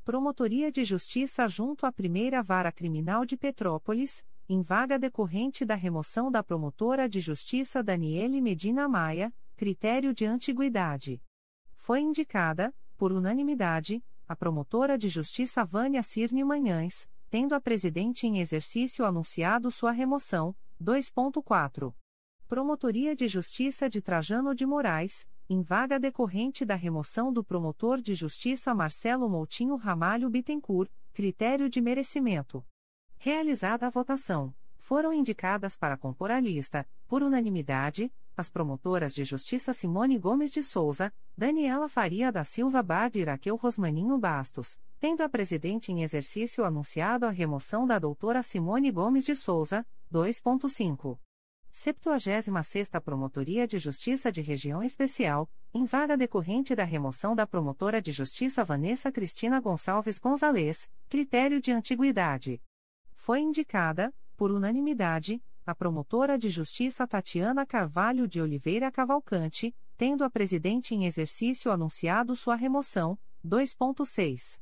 Promotoria 0.03 0.71
de 0.71 0.83
Justiça 0.83 1.47
junto 1.47 1.85
à 1.85 1.91
Primeira 1.91 2.41
Vara 2.41 2.71
Criminal 2.71 3.25
de 3.25 3.37
Petrópolis, 3.37 4.25
em 4.47 4.61
vaga 4.61 4.99
decorrente 4.99 5.63
da 5.63 5.75
remoção 5.75 6.29
da 6.29 6.43
promotora 6.43 7.07
de 7.07 7.19
justiça 7.19 7.81
Daniele 7.81 8.41
Medina 8.41 8.87
Maia, 8.87 9.33
critério 9.55 10.13
de 10.13 10.25
antiguidade. 10.25 11.21
Foi 11.75 12.01
indicada, 12.01 12.73
por 12.97 13.11
unanimidade, 13.11 14.03
a 14.33 14.35
promotora 14.35 14.97
de 14.97 15.09
justiça 15.09 15.63
Vânia 15.63 16.01
Cirne 16.01 16.43
Manhães, 16.43 17.07
tendo 17.29 17.53
a 17.53 17.61
presidente 17.61 18.25
em 18.25 18.39
exercício 18.39 19.05
anunciado 19.05 19.69
sua 19.69 19.91
remoção. 19.91 20.55
2.4. 20.81 21.93
Promotoria 22.47 23.15
de 23.15 23.27
Justiça 23.27 23.87
de 23.87 24.01
Trajano 24.01 24.55
de 24.55 24.65
Moraes, 24.65 25.27
em 25.47 25.61
vaga 25.61 25.99
decorrente 25.99 26.65
da 26.65 26.73
remoção 26.73 27.31
do 27.31 27.43
promotor 27.43 28.01
de 28.01 28.15
justiça 28.15 28.73
Marcelo 28.73 29.29
Moutinho 29.29 29.75
Ramalho 29.75 30.27
Bittencourt, 30.31 30.89
critério 31.13 31.69
de 31.69 31.79
merecimento. 31.79 32.65
Realizada 33.15 33.85
a 33.85 33.91
votação, 33.91 34.51
foram 34.77 35.13
indicadas 35.13 35.77
para 35.77 35.95
compor 35.95 36.31
a 36.31 36.39
lista, 36.39 36.87
por 37.07 37.21
unanimidade, 37.21 38.11
as 38.35 38.49
promotoras 38.49 39.13
de 39.13 39.23
justiça 39.23 39.73
Simone 39.73 40.17
Gomes 40.17 40.51
de 40.51 40.63
Souza, 40.63 41.13
Daniela 41.37 41.87
Faria 41.87 42.31
da 42.31 42.43
Silva 42.43 42.81
Bard 42.81 43.19
e 43.19 43.23
Raquel 43.23 43.55
Rosmaninho 43.55 44.17
Bastos, 44.17 44.77
tendo 44.99 45.21
a 45.21 45.29
presidente 45.29 45.91
em 45.91 46.03
exercício 46.03 46.63
anunciado 46.63 47.25
a 47.25 47.29
remoção 47.29 47.85
da 47.85 47.99
doutora 47.99 48.41
Simone 48.41 48.91
Gomes 48.91 49.25
de 49.25 49.35
Souza, 49.35 49.85
2.5. 50.11 51.17
76 51.71 52.89
Promotoria 53.03 53.67
de 53.67 53.79
Justiça 53.79 54.31
de 54.31 54.41
Região 54.41 54.83
Especial, 54.83 55.49
em 55.73 55.85
vaga 55.85 56.15
decorrente 56.15 56.75
da 56.75 56.83
remoção 56.83 57.35
da 57.35 57.47
promotora 57.47 57.99
de 57.99 58.11
justiça 58.11 58.63
Vanessa 58.63 59.11
Cristina 59.11 59.59
Gonçalves 59.59 60.19
Gonzalez, 60.19 60.87
critério 61.09 61.59
de 61.59 61.71
antiguidade. 61.71 62.61
Foi 63.15 63.39
indicada, 63.39 64.13
por 64.37 64.51
unanimidade, 64.51 65.41
a 65.65 65.73
promotora 65.73 66.37
de 66.37 66.49
justiça 66.49 67.07
Tatiana 67.07 67.65
Carvalho 67.65 68.27
de 68.27 68.41
Oliveira 68.41 68.91
Cavalcante, 68.91 69.73
tendo 69.97 70.23
a 70.23 70.29
presidente 70.29 70.93
em 70.93 71.05
exercício 71.05 71.71
anunciado 71.71 72.35
sua 72.35 72.55
remoção. 72.55 73.17
2.6. 73.45 74.59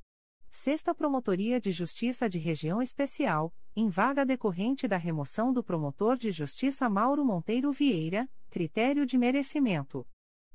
Sexta 0.50 0.94
Promotoria 0.94 1.60
de 1.62 1.72
Justiça 1.72 2.28
de 2.28 2.38
Região 2.38 2.82
Especial, 2.82 3.54
em 3.76 3.88
vaga 3.88 4.26
decorrente 4.26 4.88
da 4.88 4.98
remoção 4.98 5.54
do 5.54 5.64
promotor 5.64 6.18
de 6.18 6.32
justiça 6.32 6.90
Mauro 6.90 7.24
Monteiro 7.24 7.72
Vieira, 7.72 8.30
critério 8.50 9.06
de 9.06 9.18
merecimento. 9.18 10.06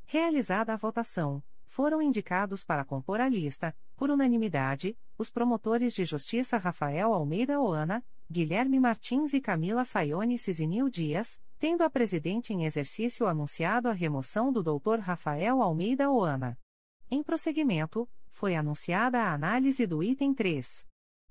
Realizada 0.05 0.75
a 0.75 0.77
votação, 0.77 1.43
foram 1.65 2.03
indicados 2.03 2.63
para 2.63 2.85
compor 2.85 3.21
a 3.21 3.29
lista, 3.29 3.77
por 3.97 4.11
unanimidade, 4.11 4.97
os 5.17 5.31
promotores 5.31 5.95
de 5.95 6.05
justiça 6.05 6.59
Rafael 6.59 7.13
Almeida 7.13 7.61
Oana, 7.61 8.05
Guilherme 8.29 8.81
Martins 8.81 9.33
e 9.35 9.41
Camila 9.41 9.85
Saione 9.85 10.37
Cisinil 10.37 10.91
Dias, 10.91 11.41
tendo 11.61 11.83
a 11.83 11.91
presidente 11.91 12.53
em 12.53 12.65
exercício 12.65 13.27
anunciado 13.27 13.89
a 13.89 13.93
remoção 13.93 14.53
do 14.53 14.63
Dr. 14.63 14.99
Rafael 15.01 15.63
Almeida 15.63 16.11
Oana. 16.11 16.59
Em 17.09 17.23
prosseguimento, 17.23 18.09
foi 18.29 18.57
anunciada 18.57 19.23
a 19.23 19.33
análise 19.33 19.87
do 19.87 20.03
item 20.03 20.35
3. 20.35 20.85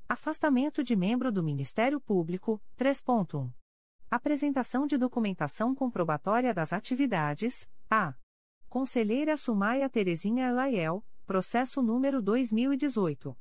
Afastamento 0.07 0.83
de 0.83 0.95
membro 0.95 1.31
do 1.31 1.43
Ministério 1.43 1.99
Público, 1.99 2.61
3.1. 2.77 3.51
Apresentação 4.09 4.87
de 4.87 4.97
documentação 4.97 5.75
comprobatória 5.75 6.53
das 6.53 6.71
atividades, 6.71 7.69
a. 7.89 8.15
Conselheira 8.69 9.35
Sumaia 9.35 9.89
Terezinha 9.89 10.47
Elaiel, 10.47 11.03
processo 11.25 11.81
número 11.81 12.21
2018. 12.21 13.35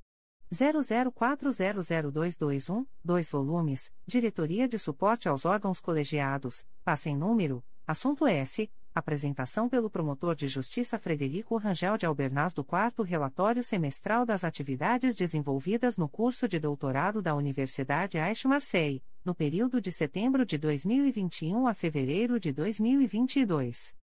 00400221, 0.54 2.86
2 3.04 3.30
volumes, 3.30 3.92
Diretoria 4.06 4.66
de 4.68 4.78
Suporte 4.78 5.28
aos 5.28 5.44
Órgãos 5.44 5.80
Colegiados, 5.80 6.64
passa 6.84 7.10
em 7.10 7.16
número, 7.16 7.64
assunto 7.86 8.26
S, 8.26 8.70
Apresentação 8.94 9.68
pelo 9.68 9.90
Promotor 9.90 10.36
de 10.36 10.46
Justiça 10.46 10.96
Frederico 11.00 11.56
Rangel 11.56 11.98
de 11.98 12.06
Albernaz 12.06 12.54
do 12.54 12.62
4 12.62 13.02
Relatório 13.02 13.60
Semestral 13.60 14.24
das 14.24 14.44
Atividades 14.44 15.16
desenvolvidas 15.16 15.96
no 15.96 16.08
curso 16.08 16.46
de 16.46 16.60
doutorado 16.60 17.20
da 17.20 17.34
Universidade 17.34 18.18
Aix-Marseille, 18.18 19.02
no 19.24 19.34
período 19.34 19.80
de 19.80 19.90
setembro 19.90 20.46
de 20.46 20.56
2021 20.56 21.66
a 21.66 21.74
fevereiro 21.74 22.38
de 22.38 22.52
2022. 22.52 23.96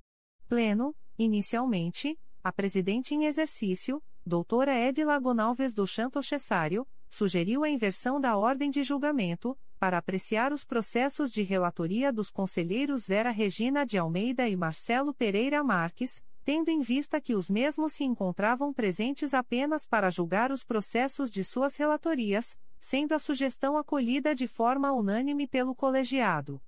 Pleno, 0.47 0.95
inicialmente, 1.17 2.19
a 2.43 2.51
presidente 2.51 3.13
em 3.13 3.25
exercício, 3.25 4.03
doutora 4.25 4.77
Edila 4.77 5.19
Gonalves 5.19 5.73
do 5.73 5.85
Chanto 5.85 6.21
Cessário, 6.21 6.87
sugeriu 7.09 7.63
a 7.63 7.69
inversão 7.69 8.19
da 8.19 8.37
ordem 8.37 8.69
de 8.69 8.83
julgamento, 8.83 9.57
para 9.79 9.97
apreciar 9.97 10.51
os 10.51 10.63
processos 10.63 11.31
de 11.31 11.43
relatoria 11.43 12.11
dos 12.11 12.29
conselheiros 12.29 13.07
Vera 13.07 13.31
Regina 13.31 13.85
de 13.85 13.97
Almeida 13.97 14.47
e 14.49 14.55
Marcelo 14.55 15.13
Pereira 15.13 15.63
Marques, 15.63 16.23
tendo 16.43 16.69
em 16.69 16.79
vista 16.79 17.19
que 17.19 17.35
os 17.35 17.49
mesmos 17.49 17.93
se 17.93 18.03
encontravam 18.03 18.73
presentes 18.73 19.33
apenas 19.33 19.85
para 19.85 20.09
julgar 20.09 20.51
os 20.51 20.63
processos 20.63 21.29
de 21.29 21.43
suas 21.43 21.75
relatorias, 21.75 22.57
sendo 22.79 23.13
a 23.13 23.19
sugestão 23.19 23.77
acolhida 23.77 24.33
de 24.33 24.47
forma 24.47 24.91
unânime 24.91 25.47
pelo 25.47 25.75
colegiado. 25.75 26.61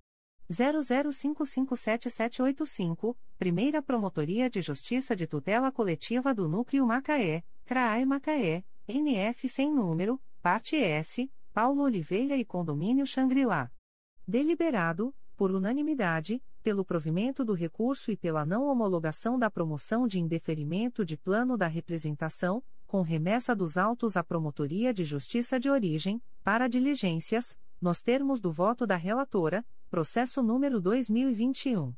00557785, 0.51 3.16
Primeira 3.38 3.80
Promotoria 3.80 4.51
de 4.51 4.61
Justiça 4.61 5.16
de 5.16 5.26
Tutela 5.26 5.72
Coletiva 5.72 6.34
do 6.34 6.46
Núcleo 6.46 6.86
Macaé, 6.86 7.42
CRAE 7.64 8.05
Macaé, 8.05 8.62
NF 8.86 9.49
sem 9.49 9.72
número, 9.72 10.20
parte 10.42 10.76
S, 10.76 11.32
Paulo 11.55 11.84
Oliveira 11.84 12.36
e 12.36 12.44
Condomínio 12.44 13.07
Xangri-Lá. 13.07 13.70
Deliberado, 14.26 15.14
por 15.38 15.53
unanimidade, 15.53 16.42
pelo 16.68 16.84
provimento 16.84 17.46
do 17.46 17.54
recurso 17.54 18.12
e 18.12 18.16
pela 18.16 18.44
não 18.44 18.66
homologação 18.66 19.38
da 19.38 19.50
promoção 19.50 20.06
de 20.06 20.20
indeferimento 20.20 21.02
de 21.02 21.16
plano 21.16 21.56
da 21.56 21.66
representação, 21.66 22.62
com 22.86 23.00
remessa 23.00 23.56
dos 23.56 23.78
autos 23.78 24.18
à 24.18 24.22
Promotoria 24.22 24.92
de 24.92 25.02
Justiça 25.02 25.58
de 25.58 25.70
Origem, 25.70 26.20
para 26.44 26.68
diligências, 26.68 27.56
nos 27.80 28.02
termos 28.02 28.38
do 28.38 28.50
voto 28.50 28.86
da 28.86 28.96
relatora, 28.96 29.64
processo 29.88 30.42
número 30.42 30.78
2021. 30.78 31.94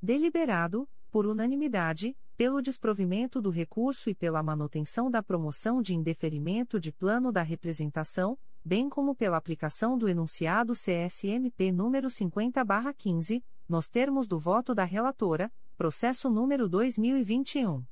Deliberado, 0.02 0.88
por 1.10 1.26
unanimidade, 1.26 2.16
pelo 2.36 2.62
desprovimento 2.62 3.40
do 3.40 3.50
recurso 3.50 4.08
e 4.08 4.14
pela 4.14 4.42
manutenção 4.42 5.10
da 5.10 5.22
promoção 5.22 5.82
de 5.82 5.94
indeferimento 5.94 6.78
de 6.78 6.92
plano 6.92 7.32
da 7.32 7.42
representação, 7.42 8.38
bem 8.64 8.88
como 8.88 9.14
pela 9.14 9.36
aplicação 9.36 9.98
do 9.98 10.08
enunciado 10.08 10.74
CSMP 10.74 11.72
número 11.72 12.08
50/15, 12.08 13.42
nos 13.68 13.88
termos 13.88 14.26
do 14.26 14.38
voto 14.38 14.74
da 14.74 14.84
relatora, 14.84 15.52
processo 15.76 16.30
número 16.30 16.68
2021 16.68 17.84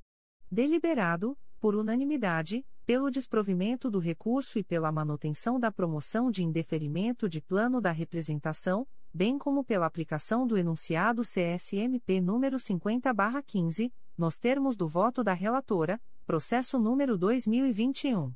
Deliberado, 0.51 1.37
por 1.61 1.75
unanimidade, 1.75 2.65
pelo 2.87 3.11
desprovimento 3.11 3.91
do 3.91 3.99
recurso 3.99 4.59
e 4.59 4.65
pela 4.65 4.91
manutenção 4.91 5.61
da 5.61 5.71
promoção 5.71 6.31
de 6.31 6.43
indeferimento 6.43 7.29
de 7.29 7.41
plano 7.41 7.81
da 7.81 7.93
representação, 7.93 8.87
bem 9.13 9.39
como 9.39 9.63
pela 9.63 9.87
aplicação 9.87 10.47
do 10.47 10.57
enunciado 10.57 11.23
CSMP 11.23 12.21
número 12.21 12.59
50/15, 12.59 13.93
nos 14.17 14.39
termos 14.39 14.77
do 14.77 14.89
voto 14.89 15.23
da 15.23 15.33
relatora, 15.33 16.01
Processo 16.31 16.79
número 16.79 17.19
2021. 17.19 18.33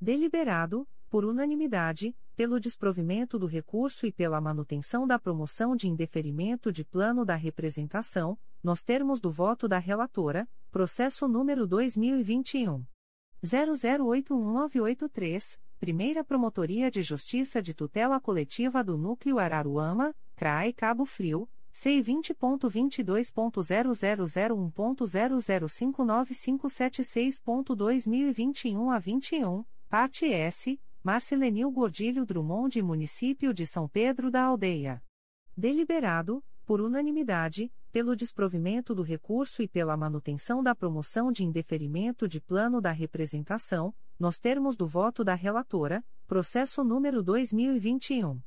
Deliberado, 0.00 0.88
por 1.10 1.26
unanimidade, 1.26 2.16
pelo 2.40 2.58
desprovimento 2.58 3.38
do 3.38 3.44
recurso 3.44 4.06
e 4.06 4.12
pela 4.12 4.40
manutenção 4.40 5.06
da 5.06 5.18
promoção 5.18 5.76
de 5.76 5.86
indeferimento 5.86 6.72
de 6.72 6.82
plano 6.82 7.22
da 7.22 7.34
representação, 7.34 8.38
nos 8.62 8.82
termos 8.82 9.20
do 9.20 9.30
voto 9.30 9.68
da 9.68 9.76
relatora, 9.76 10.48
processo 10.70 11.28
número 11.28 11.66
2021 11.66 12.82
00818983, 13.44 15.58
Primeira 15.78 16.24
Promotoria 16.24 16.90
de 16.90 17.02
Justiça 17.02 17.60
de 17.60 17.74
Tutela 17.74 18.18
Coletiva 18.18 18.82
do 18.82 18.96
Núcleo 18.96 19.38
Araruama, 19.38 20.14
CRAE 20.34 20.72
Cabo 20.72 21.04
Frio 21.04 21.46
C 21.70 22.00
vinte 22.00 22.32
ponto 22.32 22.70
vinte 22.70 23.02
dois 23.02 23.30
ponto 23.30 23.60
zero 23.60 23.92
zero 23.92 24.26
zero 24.26 24.56
um 24.56 24.70
ponto 24.70 25.06
zero 25.06 25.38
zero 25.40 25.68
cinco 25.68 26.06
nove 26.06 26.32
cinco 26.32 26.70
sete 26.70 27.04
seis 27.04 27.38
ponto 27.38 27.76
dois 27.76 28.06
mil 28.06 28.30
e 28.30 28.32
vinte 28.32 28.66
e 28.66 28.74
um 28.74 28.90
a 28.90 28.98
vinte 28.98 29.36
e 29.36 29.44
um 29.44 29.62
parte 29.90 30.24
S 30.32 30.80
Marcelenil 31.02 31.70
Gordilho 31.70 32.26
Drummond 32.26 32.78
e 32.78 32.82
Município 32.82 33.54
de 33.54 33.66
São 33.66 33.88
Pedro 33.88 34.30
da 34.30 34.42
Aldeia. 34.42 35.02
Deliberado, 35.56 36.44
por 36.66 36.82
unanimidade, 36.82 37.72
pelo 37.90 38.14
desprovimento 38.14 38.94
do 38.94 39.00
recurso 39.02 39.62
e 39.62 39.68
pela 39.68 39.96
manutenção 39.96 40.62
da 40.62 40.74
promoção 40.74 41.32
de 41.32 41.42
indeferimento 41.42 42.28
de 42.28 42.38
plano 42.38 42.82
da 42.82 42.92
representação, 42.92 43.94
nos 44.18 44.38
termos 44.38 44.76
do 44.76 44.86
voto 44.86 45.24
da 45.24 45.34
relatora, 45.34 46.04
processo 46.26 46.84
número 46.84 47.22
2021. 47.22 48.38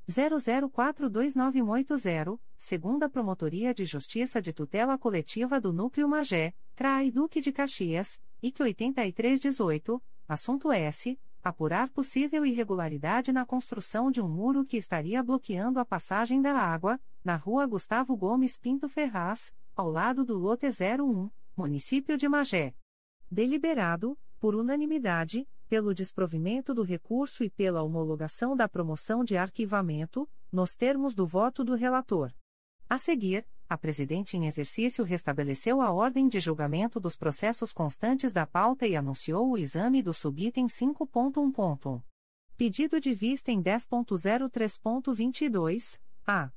00429180, 0.10 2.38
segunda 2.58 3.08
Promotoria 3.08 3.72
de 3.74 3.86
Justiça 3.86 4.42
de 4.42 4.52
Tutela 4.52 4.98
Coletiva 4.98 5.62
do 5.62 5.72
Núcleo 5.72 6.10
Magé, 6.10 6.54
CRAI 6.76 7.12
Duque 7.12 7.40
de 7.40 7.52
Caxias, 7.52 8.20
IC 8.42 8.64
8318, 8.64 10.02
assunto 10.28 10.72
S. 10.72 11.20
Apurar 11.42 11.90
possível 11.90 12.46
irregularidade 12.46 13.32
na 13.32 13.46
construção 13.46 14.12
de 14.12 14.22
um 14.22 14.28
muro 14.28 14.66
que 14.66 14.76
estaria 14.76 15.24
bloqueando 15.24 15.80
a 15.80 15.86
passagem 15.86 16.42
da 16.42 16.52
água, 16.54 17.00
na 17.24 17.38
rua 17.38 17.66
Gustavo 17.66 18.14
Gomes 18.18 18.58
Pinto 18.58 18.90
Ferraz, 18.90 19.54
ao 19.74 19.90
lado 19.90 20.26
do 20.26 20.38
lote 20.38 20.66
01, 20.68 21.30
município 21.56 22.18
de 22.18 22.28
Magé. 22.28 22.74
Deliberado, 23.32 24.18
por 24.40 24.56
unanimidade, 24.56 25.48
pelo 25.70 25.94
desprovimento 25.94 26.74
do 26.74 26.82
recurso 26.82 27.44
e 27.44 27.50
pela 27.50 27.84
homologação 27.84 28.58
da 28.58 28.68
promoção 28.68 29.24
de 29.24 29.38
arquivamento, 29.38 30.28
nos 30.52 30.76
termos 30.76 31.14
do 31.14 31.28
voto 31.28 31.64
do 31.64 31.76
relator. 31.76 32.34
A 32.90 32.98
seguir, 32.98 33.46
a 33.70 33.78
presidente 33.78 34.36
em 34.36 34.48
exercício 34.48 35.06
restabeleceu 35.06 35.80
a 35.80 35.92
ordem 35.92 36.28
de 36.28 36.40
julgamento 36.40 37.00
dos 37.00 37.16
processos 37.16 37.72
constantes 37.72 38.34
da 38.34 38.48
pauta 38.48 38.88
e 38.88 38.96
anunciou 38.96 39.52
o 39.52 39.60
exame 39.60 40.02
do 40.02 40.12
subitem 40.12 40.66
5.1. 40.66 42.02
Pedido 42.58 43.00
de 43.00 43.14
vista 43.14 43.52
em 43.52 43.62
10.03.22, 43.62 46.00
a. 46.26 46.52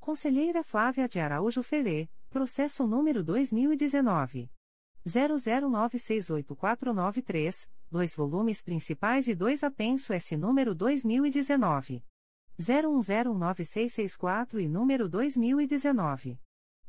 Conselheira 0.00 0.64
Flávia 0.64 1.06
de 1.06 1.20
Araújo 1.20 1.62
Ferê, 1.62 2.08
processo 2.30 2.86
número 2.86 3.22
2019. 3.22 4.50
00968493, 5.06 7.68
dois 7.94 8.12
volumes 8.12 8.60
principais 8.60 9.28
e 9.28 9.36
dois 9.36 9.62
apenso 9.62 10.12
S 10.12 10.36
número 10.36 10.74
2019. 10.74 12.02
01096664 12.58 14.60
e 14.60 14.66
número 14.66 15.08
2019. 15.08 16.40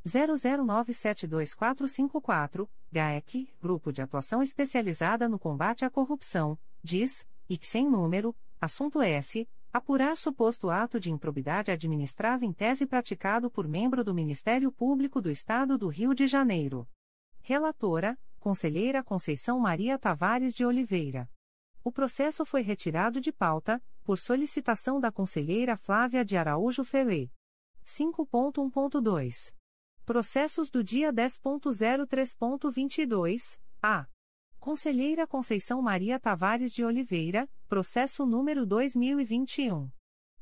00972454, 0.03 2.67
GAEC, 2.91 3.53
Grupo 3.61 3.93
de 3.93 4.01
Atuação 4.01 4.41
Especializada 4.41 5.29
no 5.29 5.37
Combate 5.37 5.85
à 5.85 5.91
Corrupção, 5.91 6.57
diz, 6.81 7.23
e 7.47 7.55
que 7.55 7.67
sem 7.67 7.87
número, 7.87 8.35
assunto 8.59 8.99
S, 8.99 9.47
apurar 9.71 10.17
suposto 10.17 10.71
ato 10.71 10.99
de 10.99 11.11
improbidade 11.11 11.69
administrava 11.69 12.45
em 12.45 12.51
tese 12.51 12.87
praticado 12.87 13.51
por 13.51 13.67
membro 13.67 14.03
do 14.03 14.11
Ministério 14.11 14.71
Público 14.71 15.21
do 15.21 15.29
Estado 15.29 15.77
do 15.77 15.87
Rio 15.87 16.15
de 16.15 16.25
Janeiro. 16.25 16.87
Relatora, 17.41 18.17
Conselheira 18.45 19.03
Conceição 19.03 19.59
Maria 19.59 19.97
Tavares 19.97 20.53
de 20.53 20.63
Oliveira. 20.63 21.27
O 21.83 21.91
processo 21.91 22.45
foi 22.45 22.61
retirado 22.61 23.19
de 23.19 23.31
pauta, 23.31 23.83
por 24.03 24.19
solicitação 24.19 24.99
da 24.99 25.11
Conselheira 25.11 25.75
Flávia 25.75 26.23
de 26.23 26.37
Araújo 26.37 26.83
Ferré. 26.83 27.31
5.1.2. 27.83 29.51
Processos 30.05 30.69
do 30.69 30.83
dia 30.83 31.11
10.03.22, 31.11 33.59
a. 33.81 34.05
Conselheira 34.59 35.25
Conceição 35.25 35.81
Maria 35.81 36.19
Tavares 36.19 36.71
de 36.71 36.85
Oliveira, 36.85 37.49
processo 37.67 38.27
número 38.27 38.63
2021. 38.63 39.89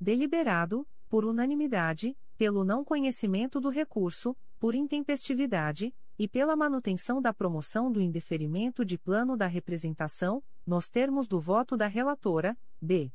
Deliberado, 0.00 0.84
por 1.09 1.24
unanimidade, 1.24 2.18
pelo 2.36 2.64
não 2.64 2.84
conhecimento 2.84 3.61
do 3.61 3.68
recurso, 3.68 4.36
por 4.59 4.74
intempestividade, 4.74 5.94
e 6.18 6.28
pela 6.28 6.54
manutenção 6.54 7.20
da 7.20 7.32
promoção 7.32 7.90
do 7.90 8.00
indeferimento 8.00 8.84
de 8.84 8.98
plano 8.98 9.36
da 9.36 9.46
representação, 9.46 10.42
nos 10.66 10.88
termos 10.88 11.26
do 11.26 11.40
voto 11.40 11.76
da 11.76 11.86
relatora, 11.86 12.56
B. 12.80 13.10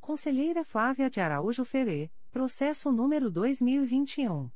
Conselheira 0.00 0.64
Flávia 0.64 1.10
de 1.10 1.20
Araújo 1.20 1.64
Ferê, 1.64 2.10
processo 2.30 2.90
número 2.90 3.30
2021. 3.30 4.50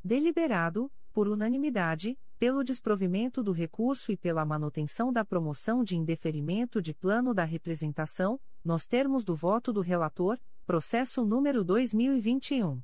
Deliberado, 0.03 0.91
por 1.13 1.27
unanimidade, 1.27 2.17
pelo 2.39 2.63
desprovimento 2.63 3.43
do 3.43 3.51
recurso 3.51 4.11
e 4.11 4.17
pela 4.17 4.43
manutenção 4.43 5.13
da 5.13 5.23
promoção 5.23 5.83
de 5.83 5.95
indeferimento 5.95 6.81
de 6.81 6.95
plano 6.95 7.31
da 7.31 7.43
representação, 7.43 8.39
nos 8.65 8.87
termos 8.87 9.23
do 9.23 9.35
voto 9.35 9.71
do 9.71 9.81
relator, 9.81 10.39
processo 10.65 11.23
número 11.23 11.63
2021 11.63 12.81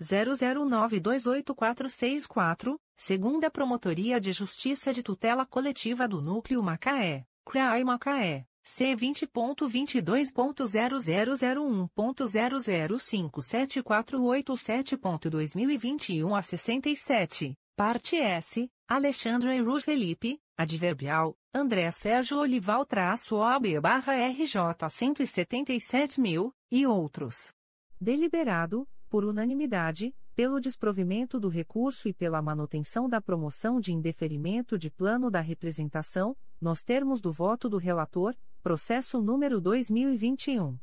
00928464, 0.00 2.78
segunda 2.96 3.50
Promotoria 3.50 4.20
de 4.20 4.32
Justiça 4.32 4.92
de 4.92 5.02
Tutela 5.02 5.44
Coletiva 5.44 6.06
do 6.06 6.22
Núcleo 6.22 6.62
Macaé, 6.62 7.26
CRAI 7.50 7.82
Macaé. 7.82 8.46
C 8.62 8.94
vinte 8.94 9.26
ponto 9.26 9.66
vinte 9.66 10.00
dois 10.00 10.30
ponto 10.30 10.68
zero 10.68 11.00
zero 11.00 11.34
zero 11.34 11.64
um 11.64 11.88
ponto 11.88 12.24
zero 12.28 12.60
zero 12.60 12.96
cinco 12.96 13.42
sete 13.42 13.82
quatro 13.82 14.22
oito 14.22 14.56
sete 14.56 14.96
ponto 14.96 15.28
dois 15.28 15.56
mil 15.56 15.68
e 15.68 15.76
vinte 15.76 16.12
e 16.14 16.22
um 16.22 16.36
a 16.36 16.42
sessenta 16.42 16.88
e 16.88 16.96
sete 16.96 17.56
parte 17.74 18.20
S 18.20 18.70
Alexandre 18.86 19.60
Ru 19.60 19.80
Felipe 19.80 20.38
adverbial 20.56 21.36
André 21.52 21.90
Sérgio 21.90 22.38
Olival 22.38 22.86
traço 22.86 23.38
OB 23.38 23.80
barra 23.80 24.12
RJ 24.28 24.88
cento 24.88 25.20
e 25.20 25.26
setenta 25.26 25.72
e 25.72 25.80
sete 25.80 26.20
mil 26.20 26.54
e 26.70 26.86
outros 26.86 27.52
deliberado 28.00 28.86
por 29.08 29.24
unanimidade 29.24 30.14
pelo 30.40 30.56
desprovimento 30.58 31.38
do 31.38 31.50
recurso 31.50 32.08
e 32.08 32.14
pela 32.14 32.40
manutenção 32.40 33.06
da 33.06 33.20
promoção 33.20 33.78
de 33.78 33.92
indeferimento 33.92 34.78
de 34.78 34.90
plano 34.90 35.30
da 35.30 35.42
representação 35.42 36.34
nos 36.58 36.82
termos 36.82 37.20
do 37.20 37.30
voto 37.30 37.68
do 37.68 37.76
relator 37.76 38.34
Processo 38.62 39.20
número 39.20 39.60
2021. 39.60 40.78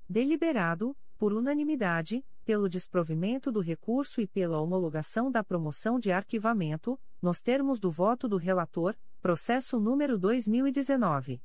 Deliberado, 0.08 0.96
por 1.18 1.34
unanimidade, 1.34 2.24
pelo 2.42 2.66
desprovimento 2.66 3.52
do 3.52 3.60
recurso 3.60 4.22
e 4.22 4.26
pela 4.26 4.58
homologação 4.58 5.30
da 5.30 5.44
promoção 5.44 6.00
de 6.00 6.10
arquivamento, 6.10 6.98
nos 7.20 7.42
termos 7.42 7.78
do 7.78 7.90
voto 7.90 8.26
do 8.26 8.38
relator, 8.38 8.96
processo 9.20 9.78
número 9.78 10.18
2019 10.18 11.42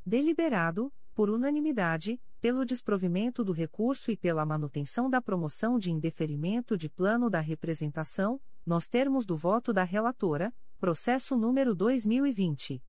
Deliberado, 0.05 0.93
por 1.14 1.30
unanimidade, 1.30 2.20
pelo 2.43 2.66
desprovimento 2.66 3.43
do 3.45 3.53
recurso 3.53 4.11
e 4.11 4.16
pela 4.16 4.45
manutenção 4.45 5.09
da 5.09 5.22
promoção 5.22 5.78
de 5.78 5.93
indeferimento 5.93 6.76
de 6.76 6.88
plano 6.88 7.30
da 7.30 7.38
representação, 7.38 8.40
nos 8.66 8.88
termos 8.88 9.24
do 9.24 9.36
voto 9.36 9.72
da 9.72 9.84
relatora, 9.84 10.53
processo 10.80 11.36
número 11.36 11.72
2020 11.72 12.82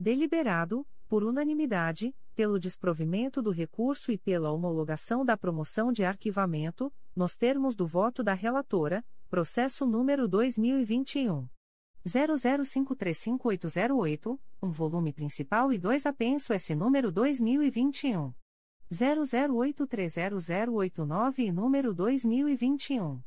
Deliberado, 0.00 0.84
por 1.06 1.22
unanimidade, 1.22 2.12
pelo 2.34 2.58
desprovimento 2.58 3.40
do 3.40 3.52
recurso 3.52 4.10
e 4.10 4.18
pela 4.18 4.50
homologação 4.50 5.24
da 5.24 5.36
promoção 5.36 5.92
de 5.92 6.04
arquivamento, 6.04 6.92
nos 7.14 7.36
termos 7.36 7.76
do 7.76 7.86
voto 7.86 8.20
da 8.20 8.34
relatora, 8.34 9.06
processo 9.30 9.86
número 9.86 10.26
2021 10.26 11.48
00535808, 12.04 14.36
um. 14.60 14.70
volume 14.72 15.12
principal 15.12 15.72
e 15.72 15.78
dois 15.78 16.04
apenso 16.04 16.52
S 16.52 16.74
número 16.74 17.12
2021 17.12 18.34
00830089 18.92 21.38
e 21.38 21.52
número 21.52 21.94
2021 21.94 23.22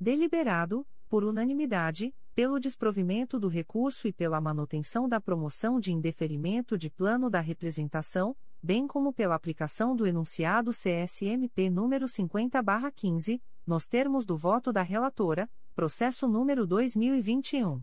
Deliberado, 0.00 0.86
por 1.06 1.22
unanimidade, 1.22 2.14
pelo 2.34 2.58
desprovimento 2.58 3.38
do 3.38 3.46
recurso 3.46 4.08
e 4.08 4.12
pela 4.12 4.40
manutenção 4.40 5.06
da 5.06 5.20
promoção 5.20 5.78
de 5.78 5.92
indeferimento 5.92 6.78
de 6.78 6.88
plano 6.88 7.28
da 7.28 7.40
representação, 7.40 8.34
bem 8.62 8.86
como 8.86 9.12
pela 9.12 9.34
aplicação 9.34 9.96
do 9.96 10.06
enunciado 10.06 10.70
CSMP 10.70 11.68
número 11.68 12.06
50/15, 12.06 13.42
nos 13.66 13.88
termos 13.88 14.24
do 14.24 14.36
voto 14.36 14.72
da 14.72 14.82
relatora, 14.82 15.50
processo 15.74 16.28
número 16.28 16.64
2021 16.66 17.82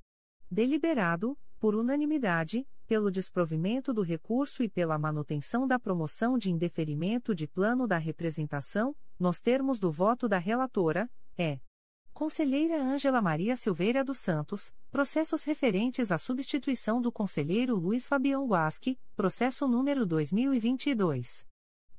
Deliberado, 0.51 1.39
por 1.61 1.75
unanimidade, 1.75 2.67
pelo 2.87 3.11
desprovimento 3.11 3.93
do 3.93 4.01
recurso 4.01 4.63
e 4.63 4.71
pela 4.71 4.99
manutenção 4.99 5.67
da 5.67 5.79
promoção 5.79 6.39
de 6.39 6.51
indeferimento 6.51 7.35
de 7.35 7.47
plano 7.47 7.87
da 7.87 7.99
representação, 7.99 8.97
nos 9.19 9.43
termos 9.43 9.79
do 9.79 9.91
voto 9.91 10.27
da 10.27 10.39
relatora, 10.39 11.11
é 11.37 11.61
Conselheira 12.15 12.83
Ângela 12.83 13.21
Maria 13.21 13.55
Silveira 13.55 14.03
dos 14.03 14.17
Santos, 14.19 14.73
processos 14.91 15.45
referentes 15.45 16.11
à 16.11 16.17
substituição 16.17 17.03
do 17.03 17.13
conselheiro 17.13 17.77
Luiz 17.77 18.09
Fabião 18.09 18.47
Guasque, 18.47 18.99
processo 19.15 19.69
número 19.69 20.07
2022 20.07 21.47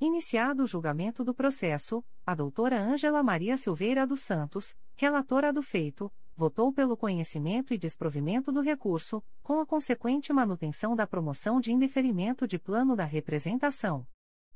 Iniciado 0.00 0.62
o 0.62 0.66
julgamento 0.66 1.22
do 1.22 1.34
processo, 1.34 2.02
a 2.24 2.34
doutora 2.34 2.80
Ângela 2.80 3.22
Maria 3.22 3.58
Silveira 3.58 4.06
dos 4.06 4.20
Santos, 4.20 4.74
relatora 4.96 5.52
do 5.52 5.60
feito, 5.60 6.10
votou 6.40 6.72
pelo 6.72 6.96
conhecimento 6.96 7.74
e 7.74 7.76
desprovimento 7.76 8.50
do 8.50 8.62
recurso, 8.62 9.22
com 9.42 9.60
a 9.60 9.66
consequente 9.66 10.32
manutenção 10.32 10.96
da 10.96 11.06
promoção 11.06 11.60
de 11.60 11.70
indeferimento 11.70 12.46
de 12.46 12.58
plano 12.58 12.96
da 12.96 13.04
representação. 13.04 14.06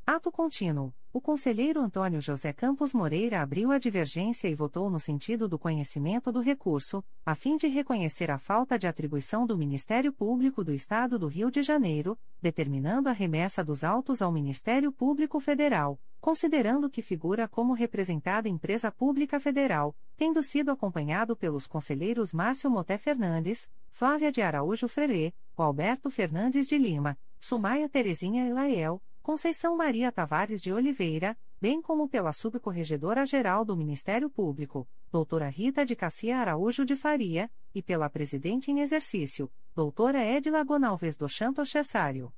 Ato 0.06 0.30
contínuo. 0.30 0.92
O 1.14 1.20
conselheiro 1.20 1.80
Antônio 1.80 2.20
José 2.20 2.52
Campos 2.52 2.92
Moreira 2.92 3.40
abriu 3.40 3.70
a 3.70 3.78
divergência 3.78 4.48
e 4.48 4.54
votou 4.54 4.90
no 4.90 5.00
sentido 5.00 5.48
do 5.48 5.58
conhecimento 5.58 6.30
do 6.30 6.40
recurso, 6.40 7.02
a 7.24 7.34
fim 7.34 7.56
de 7.56 7.68
reconhecer 7.68 8.30
a 8.30 8.36
falta 8.36 8.78
de 8.78 8.86
atribuição 8.86 9.46
do 9.46 9.56
Ministério 9.56 10.12
Público 10.12 10.62
do 10.62 10.74
Estado 10.74 11.18
do 11.18 11.26
Rio 11.26 11.50
de 11.50 11.62
Janeiro, 11.62 12.18
determinando 12.42 13.08
a 13.08 13.12
remessa 13.12 13.64
dos 13.64 13.82
autos 13.82 14.20
ao 14.20 14.30
Ministério 14.30 14.92
Público 14.92 15.40
Federal, 15.40 15.98
considerando 16.20 16.90
que 16.90 17.00
figura 17.00 17.48
como 17.48 17.72
representada 17.72 18.46
empresa 18.46 18.92
pública 18.92 19.40
federal, 19.40 19.96
tendo 20.18 20.42
sido 20.42 20.70
acompanhado 20.70 21.34
pelos 21.34 21.66
conselheiros 21.66 22.30
Márcio 22.30 22.70
Moté 22.70 22.98
Fernandes, 22.98 23.70
Flávia 23.88 24.30
de 24.30 24.42
Araújo 24.42 24.86
Ferê, 24.86 25.32
Alberto 25.56 26.10
Fernandes 26.10 26.68
de 26.68 26.76
Lima, 26.76 27.16
Sumaia 27.40 27.88
Terezinha 27.88 28.46
Elaiel, 28.46 29.00
Conceição 29.24 29.74
Maria 29.74 30.12
Tavares 30.12 30.60
de 30.60 30.70
Oliveira, 30.70 31.34
bem 31.58 31.80
como 31.80 32.06
pela 32.06 32.30
Subcorregedora-Geral 32.30 33.64
do 33.64 33.74
Ministério 33.74 34.28
Público, 34.28 34.86
doutora 35.10 35.48
Rita 35.48 35.82
de 35.82 35.96
Cassia 35.96 36.36
Araújo 36.36 36.84
de 36.84 36.94
Faria, 36.94 37.50
e 37.74 37.82
pela 37.82 38.10
Presidente 38.10 38.70
em 38.70 38.80
Exercício, 38.80 39.50
doutora 39.74 40.22
Edila 40.22 40.62
Gonalves 40.62 41.16
do 41.16 41.26
Chanto 41.26 41.64
Cessário. 41.64 42.30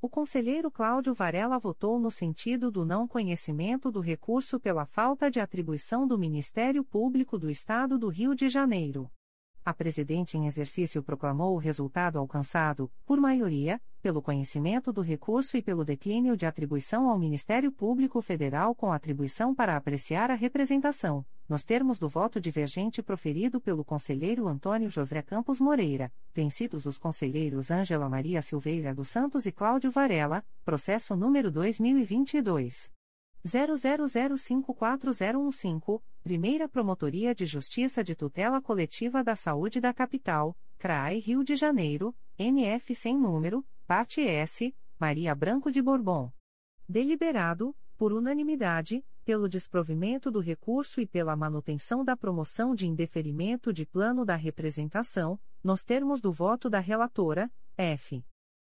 O 0.00 0.08
conselheiro 0.08 0.70
Cláudio 0.70 1.12
Varela 1.12 1.58
votou 1.58 1.98
no 1.98 2.08
sentido 2.08 2.70
do 2.70 2.84
não 2.84 3.08
conhecimento 3.08 3.90
do 3.90 3.98
recurso 3.98 4.60
pela 4.60 4.86
falta 4.86 5.28
de 5.28 5.40
atribuição 5.40 6.06
do 6.06 6.16
Ministério 6.16 6.84
Público 6.84 7.36
do 7.36 7.50
Estado 7.50 7.98
do 7.98 8.06
Rio 8.06 8.32
de 8.32 8.48
Janeiro 8.48 9.10
a 9.68 9.74
presidente 9.74 10.38
em 10.38 10.46
exercício 10.46 11.02
proclamou 11.02 11.54
o 11.54 11.58
resultado 11.58 12.18
alcançado, 12.18 12.90
por 13.04 13.20
maioria, 13.20 13.78
pelo 14.02 14.22
conhecimento 14.22 14.92
do 14.92 15.00
recurso 15.00 15.56
e 15.56 15.62
pelo 15.62 15.84
declínio 15.84 16.36
de 16.36 16.46
atribuição 16.46 17.08
ao 17.08 17.18
Ministério 17.18 17.72
Público 17.72 18.22
Federal 18.22 18.74
com 18.74 18.92
atribuição 18.92 19.54
para 19.54 19.76
apreciar 19.76 20.30
a 20.30 20.34
representação, 20.34 21.24
nos 21.48 21.64
termos 21.64 21.98
do 21.98 22.08
voto 22.08 22.40
divergente 22.40 23.02
proferido 23.02 23.60
pelo 23.60 23.84
conselheiro 23.84 24.46
Antônio 24.46 24.90
José 24.90 25.22
Campos 25.22 25.60
Moreira, 25.60 26.12
vencidos 26.34 26.86
os 26.86 26.98
conselheiros 26.98 27.70
Ângela 27.70 28.08
Maria 28.08 28.42
Silveira 28.42 28.94
dos 28.94 29.08
Santos 29.08 29.46
e 29.46 29.52
Cláudio 29.52 29.90
Varela, 29.90 30.44
processo 30.64 31.16
número 31.16 31.50
2022 31.50 32.90
00054015, 33.46 36.00
Primeira 36.28 36.68
Promotoria 36.68 37.34
de 37.34 37.46
Justiça 37.46 38.04
de 38.04 38.14
Tutela 38.14 38.60
Coletiva 38.60 39.24
da 39.24 39.34
Saúde 39.34 39.80
da 39.80 39.94
Capital, 39.94 40.54
CRAI 40.76 41.20
Rio 41.20 41.42
de 41.42 41.56
Janeiro, 41.56 42.14
NF 42.38 42.94
sem 42.94 43.16
número, 43.16 43.64
parte 43.86 44.20
S, 44.20 44.76
Maria 45.00 45.34
Branco 45.34 45.72
de 45.72 45.80
Bourbon. 45.80 46.30
Deliberado, 46.86 47.74
por 47.96 48.12
unanimidade, 48.12 49.02
pelo 49.24 49.48
desprovimento 49.48 50.30
do 50.30 50.38
recurso 50.38 51.00
e 51.00 51.06
pela 51.06 51.34
manutenção 51.34 52.04
da 52.04 52.14
promoção 52.14 52.74
de 52.74 52.86
indeferimento 52.86 53.72
de 53.72 53.86
plano 53.86 54.22
da 54.22 54.36
representação, 54.36 55.40
nos 55.64 55.82
termos 55.82 56.20
do 56.20 56.30
voto 56.30 56.68
da 56.68 56.78
relatora, 56.78 57.50
F. 57.74 58.22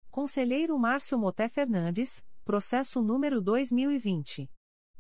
Conselheiro 0.10 0.80
Márcio 0.80 1.16
Moté 1.16 1.48
Fernandes, 1.48 2.26
processo 2.44 3.04
número 3.04 3.40
2020 3.40 4.50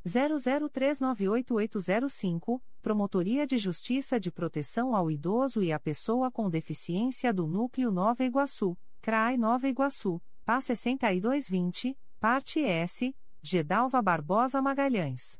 00398805, 0.05 2.61
Promotoria 2.81 3.45
de 3.45 3.57
Justiça 3.57 4.17
de 4.19 4.31
Proteção 4.31 4.95
ao 4.95 5.11
Idoso 5.11 5.61
e 5.61 5.71
à 5.71 5.79
Pessoa 5.79 6.31
com 6.31 6.49
Deficiência 6.49 7.31
do 7.31 7.45
Núcleo 7.45 7.91
Nova 7.91 8.23
Iguaçu, 8.23 8.75
CRAI 9.01 9.37
Nova 9.37 9.67
Iguaçu, 9.67 10.19
PA 10.43 10.59
6220, 10.59 11.95
Parte 12.19 12.59
S, 12.61 13.15
Gedalva 13.41 14.01
Barbosa 14.01 14.59
Magalhães. 14.61 15.39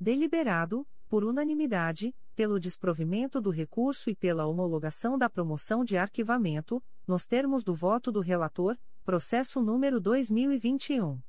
Deliberado, 0.00 0.86
por 1.08 1.24
unanimidade, 1.24 2.14
pelo 2.34 2.58
desprovimento 2.60 3.40
do 3.40 3.50
recurso 3.50 4.08
e 4.08 4.14
pela 4.14 4.46
homologação 4.46 5.18
da 5.18 5.28
promoção 5.28 5.84
de 5.84 5.98
arquivamento, 5.98 6.80
nos 7.06 7.26
termos 7.26 7.64
do 7.64 7.74
voto 7.74 8.12
do 8.12 8.20
relator, 8.20 8.78
processo 9.04 9.60
número 9.60 10.00
2021 10.00 11.20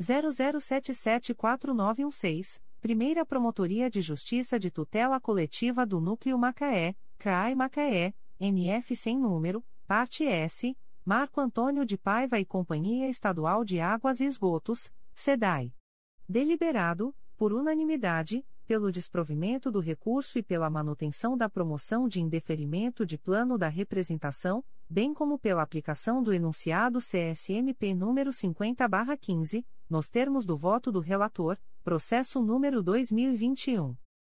00774916, 0.00 2.60
Primeira 2.80 3.26
Promotoria 3.26 3.90
de 3.90 4.00
Justiça 4.00 4.58
de 4.58 4.70
Tutela 4.70 5.20
Coletiva 5.20 5.84
do 5.84 6.00
Núcleo 6.00 6.38
Macaé, 6.38 6.94
CRAI 7.18 7.54
Macaé, 7.54 8.14
NF 8.38 8.94
sem 8.94 9.18
número, 9.18 9.64
parte 9.86 10.24
S, 10.24 10.76
Marco 11.04 11.40
Antônio 11.40 11.84
de 11.84 11.98
Paiva 11.98 12.38
e 12.38 12.44
Companhia 12.44 13.08
Estadual 13.08 13.64
de 13.64 13.80
Águas 13.80 14.20
e 14.20 14.26
Esgotos, 14.26 14.92
SEDAI. 15.14 15.72
Deliberado, 16.28 17.12
por 17.36 17.52
unanimidade, 17.52 18.46
pelo 18.66 18.92
desprovimento 18.92 19.72
do 19.72 19.80
recurso 19.80 20.38
e 20.38 20.42
pela 20.42 20.68
manutenção 20.68 21.36
da 21.36 21.48
promoção 21.48 22.06
de 22.06 22.20
indeferimento 22.20 23.06
de 23.06 23.16
plano 23.16 23.56
da 23.56 23.68
representação, 23.68 24.62
bem 24.88 25.14
como 25.14 25.38
pela 25.38 25.62
aplicação 25.62 26.22
do 26.22 26.34
enunciado 26.34 26.98
CSMP 26.98 27.94
número 27.94 28.30
50/15, 28.30 29.64
nos 29.88 30.08
termos 30.08 30.44
do 30.44 30.56
voto 30.56 30.90
do 30.92 31.00
relator, 31.00 31.58
processo 31.82 32.42
número 32.42 32.82
2021 32.82 33.96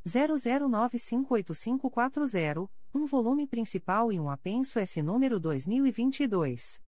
00958540, 0.08 2.68
um 2.94 3.06
volume 3.06 3.46
principal 3.46 4.10
e 4.12 4.18
um 4.18 4.30
apenso 4.30 4.78
S 4.78 5.02
número 5.02 5.38
2022. 5.38 6.87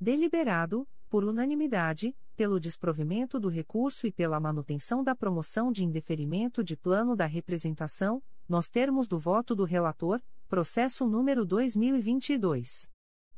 Deliberado, 0.00 0.88
por 1.08 1.22
unanimidade, 1.24 2.16
pelo 2.36 2.60
desprovimento 2.60 3.40
do 3.40 3.48
recurso 3.48 4.06
e 4.06 4.12
pela 4.12 4.38
manutenção 4.38 5.02
da 5.02 5.14
promoção 5.14 5.72
de 5.72 5.82
indeferimento 5.82 6.62
de 6.62 6.76
plano 6.76 7.16
da 7.16 7.26
representação, 7.26 8.22
nos 8.48 8.68
termos 8.68 9.08
do 9.08 9.18
voto 9.18 9.54
do 9.54 9.64
relator, 9.64 10.20
processo 10.46 11.06
número 11.06 11.44
2022 11.44 12.88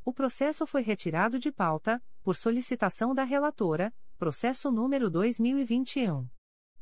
O 0.02 0.10
processo 0.10 0.66
foi 0.66 0.80
retirado 0.80 1.38
de 1.38 1.52
pauta, 1.52 2.02
por 2.26 2.34
solicitação 2.34 3.14
da 3.14 3.22
relatora, 3.22 3.94
processo 4.18 4.72
número 4.72 5.08
2021. 5.08 6.26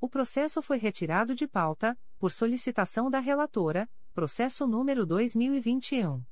O 0.00 0.08
processo 0.08 0.60
foi 0.60 0.76
retirado 0.76 1.36
de 1.36 1.46
pauta, 1.46 1.96
por 2.18 2.32
solicitação 2.32 3.08
da 3.08 3.20
relatora, 3.20 3.88
processo 4.12 4.66
número 4.66 5.06
2021. 5.06 6.31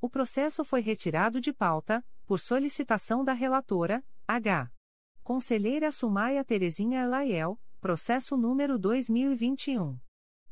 O 0.00 0.08
processo 0.08 0.64
foi 0.64 0.80
retirado 0.80 1.40
de 1.40 1.52
pauta, 1.52 2.04
por 2.24 2.38
solicitação 2.38 3.24
da 3.24 3.32
relatora, 3.32 4.04
H. 4.26 4.70
Conselheira 5.22 5.90
Sumaia 5.90 6.44
Terezinha 6.44 7.02
Elaiel, 7.02 7.58
processo 7.80 8.36
número 8.36 8.78
2021. 8.78 9.98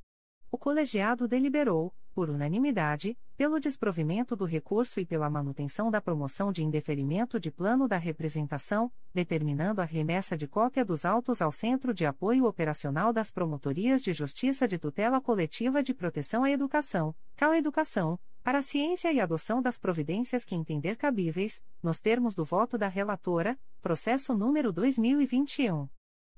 O 0.50 0.58
colegiado 0.58 1.28
deliberou, 1.28 1.94
por 2.18 2.32
unanimidade, 2.32 3.16
pelo 3.38 3.60
desprovimento 3.60 4.36
do 4.36 4.44
recurso 4.44 5.00
e 5.00 5.06
pela 5.06 5.30
manutenção 5.30 5.92
da 5.92 6.02
promoção 6.02 6.52
de 6.52 6.64
indeferimento 6.64 7.40
de 7.40 7.52
plano 7.52 7.88
da 7.88 7.98
representação, 7.98 8.92
determinando 9.14 9.82
a 9.82 9.86
remessa 9.86 10.36
de 10.36 10.48
cópia 10.48 10.84
dos 10.84 11.06
autos 11.06 11.44
ao 11.44 11.52
Centro 11.52 11.94
de 11.94 12.08
Apoio 12.08 12.46
Operacional 12.46 13.14
das 13.14 13.30
Promotorias 13.30 14.02
de 14.02 14.14
Justiça 14.14 14.68
de 14.68 14.80
Tutela 14.80 15.22
Coletiva 15.22 15.84
de 15.84 15.94
Proteção 15.94 16.44
à 16.44 16.50
Educação, 16.50 17.14
Cal 17.36 17.54
Educação, 17.54 18.20
para 18.44 18.58
a 18.58 18.64
ciência 18.64 19.14
e 19.14 19.20
adoção 19.20 19.62
das 19.62 19.78
providências 19.78 20.44
que 20.44 20.56
entender 20.56 20.96
cabíveis, 20.96 21.62
nos 21.84 22.02
termos 22.02 22.34
do 22.34 22.44
voto 22.44 22.80
da 22.80 22.88
relatora, 22.88 23.56
processo 23.80 24.34
número 24.34 24.72
2021 24.74 25.88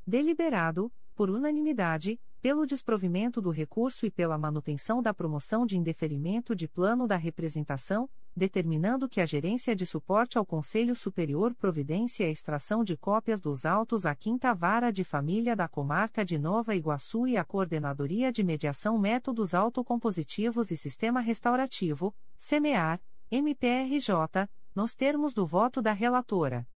Deliberado, 0.07 0.89
por 1.13 1.29
unanimidade, 1.29 2.17
pelo 2.45 2.67
desprovimento 2.67 3.41
do 3.41 3.49
recurso 3.49 4.05
e 4.05 4.11
pela 4.11 4.37
manutenção 4.37 5.01
da 5.01 5.11
promoção 5.11 5.65
de 5.65 5.79
indeferimento 5.79 6.55
de 6.55 6.67
plano 6.67 7.07
da 7.07 7.15
representação, 7.15 8.07
determinando 8.35 9.09
que 9.09 9.19
a 9.19 9.25
Gerência 9.25 9.75
de 9.75 9.83
Suporte 9.83 10.37
ao 10.37 10.45
Conselho 10.45 10.93
Superior 10.93 11.55
providencie 11.55 12.23
a 12.23 12.29
extração 12.29 12.83
de 12.83 12.95
cópias 12.95 13.41
dos 13.41 13.65
autos 13.65 14.05
à 14.05 14.13
Quinta 14.13 14.53
Vara 14.53 14.91
de 14.91 15.03
Família 15.03 15.55
da 15.55 15.67
Comarca 15.67 16.23
de 16.23 16.37
Nova 16.37 16.75
Iguaçu 16.75 17.25
e 17.25 17.35
à 17.35 17.43
Coordenadoria 17.43 18.31
de 18.31 18.43
Mediação 18.43 18.99
Métodos 18.99 19.55
Autocompositivos 19.55 20.69
e 20.69 20.77
Sistema 20.77 21.21
Restaurativo, 21.21 22.13
SEMEAR, 22.37 23.01
MPRJ, 23.31 24.47
nos 24.75 24.93
termos 24.93 25.33
do 25.33 25.47
voto 25.47 25.81
da 25.81 25.93
relatora. 25.93 26.67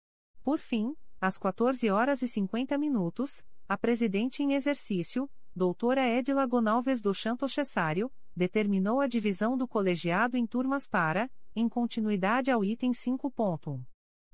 Por 0.42 0.58
fim, 0.58 0.96
às 1.20 1.36
14 1.36 1.90
horas 1.90 2.22
e 2.22 2.26
50 2.26 2.78
minutos, 2.78 3.44
a 3.68 3.76
presidente 3.76 4.42
em 4.42 4.54
exercício, 4.54 5.28
doutora 5.58 6.08
Edila 6.08 6.46
Gonalves 6.46 7.00
do 7.00 7.12
Chanto 7.12 7.48
Cessário, 7.48 8.10
determinou 8.34 9.00
a 9.00 9.08
divisão 9.08 9.58
do 9.58 9.66
colegiado 9.66 10.36
em 10.36 10.46
turmas 10.46 10.86
para, 10.86 11.28
em 11.54 11.68
continuidade 11.68 12.48
ao 12.50 12.64
item 12.64 12.92
5.1. 12.92 13.82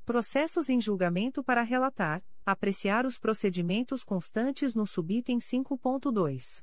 Processos 0.05 0.69
em 0.69 0.79
julgamento 0.79 1.43
para 1.43 1.63
relatar, 1.63 2.23
apreciar 2.45 3.07
os 3.07 3.19
procedimentos 3.19 4.05
constantes 4.05 4.75
no 4.75 4.87
subitem 4.87 5.39
5.2. 5.39 6.63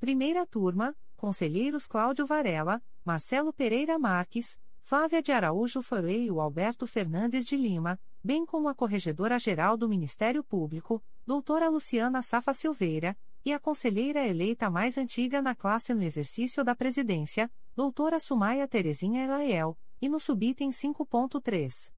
Primeira 0.00 0.46
turma, 0.46 0.96
conselheiros 1.14 1.86
Cláudio 1.86 2.24
Varela, 2.24 2.82
Marcelo 3.04 3.52
Pereira 3.52 3.98
Marques, 3.98 4.58
Flávia 4.80 5.20
de 5.20 5.32
Araújo 5.32 5.82
Farei 5.82 6.28
e 6.28 6.30
Alberto 6.30 6.86
Fernandes 6.86 7.46
de 7.46 7.58
Lima, 7.58 8.00
bem 8.24 8.46
como 8.46 8.68
a 8.68 8.74
Corregedora-Geral 8.74 9.76
do 9.76 9.86
Ministério 9.86 10.42
Público, 10.42 11.02
doutora 11.26 11.68
Luciana 11.68 12.22
Safa 12.22 12.54
Silveira, 12.54 13.14
e 13.48 13.52
a 13.54 13.58
conselheira 13.58 14.26
eleita 14.26 14.68
mais 14.68 14.98
antiga 14.98 15.40
na 15.40 15.54
classe 15.54 15.94
no 15.94 16.02
exercício 16.02 16.62
da 16.62 16.74
presidência, 16.74 17.50
doutora 17.74 18.20
Sumaia 18.20 18.68
Terezinha 18.68 19.24
Elaiel, 19.24 19.74
e 20.02 20.06
no 20.06 20.20
subitem 20.20 20.68
5.3. 20.68 21.90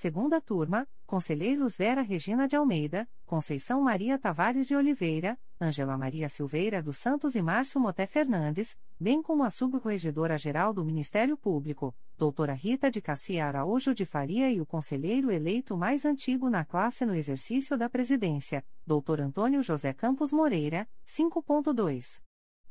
Segunda 0.00 0.40
turma, 0.40 0.86
conselheiros 1.04 1.76
Vera 1.76 2.02
Regina 2.02 2.46
de 2.46 2.54
Almeida, 2.54 3.08
Conceição 3.26 3.82
Maria 3.82 4.16
Tavares 4.16 4.68
de 4.68 4.76
Oliveira, 4.76 5.36
Ângela 5.60 5.98
Maria 5.98 6.28
Silveira 6.28 6.80
dos 6.80 6.98
Santos 6.98 7.34
e 7.34 7.42
Márcio 7.42 7.80
Moté 7.80 8.06
Fernandes, 8.06 8.78
bem 9.00 9.20
como 9.20 9.42
a 9.42 9.50
subcorregedora-geral 9.50 10.72
do 10.72 10.84
Ministério 10.84 11.36
Público, 11.36 11.92
doutora 12.16 12.52
Rita 12.52 12.92
de 12.92 13.02
Cassia 13.02 13.46
Araújo 13.46 13.92
de 13.92 14.04
Faria 14.04 14.52
e 14.52 14.60
o 14.60 14.66
conselheiro 14.66 15.32
eleito 15.32 15.76
mais 15.76 16.04
antigo 16.04 16.48
na 16.48 16.64
classe 16.64 17.04
no 17.04 17.12
exercício 17.12 17.76
da 17.76 17.90
presidência, 17.90 18.64
doutor 18.86 19.20
Antônio 19.20 19.64
José 19.64 19.92
Campos 19.92 20.30
Moreira, 20.30 20.88
5.2. 21.08 22.22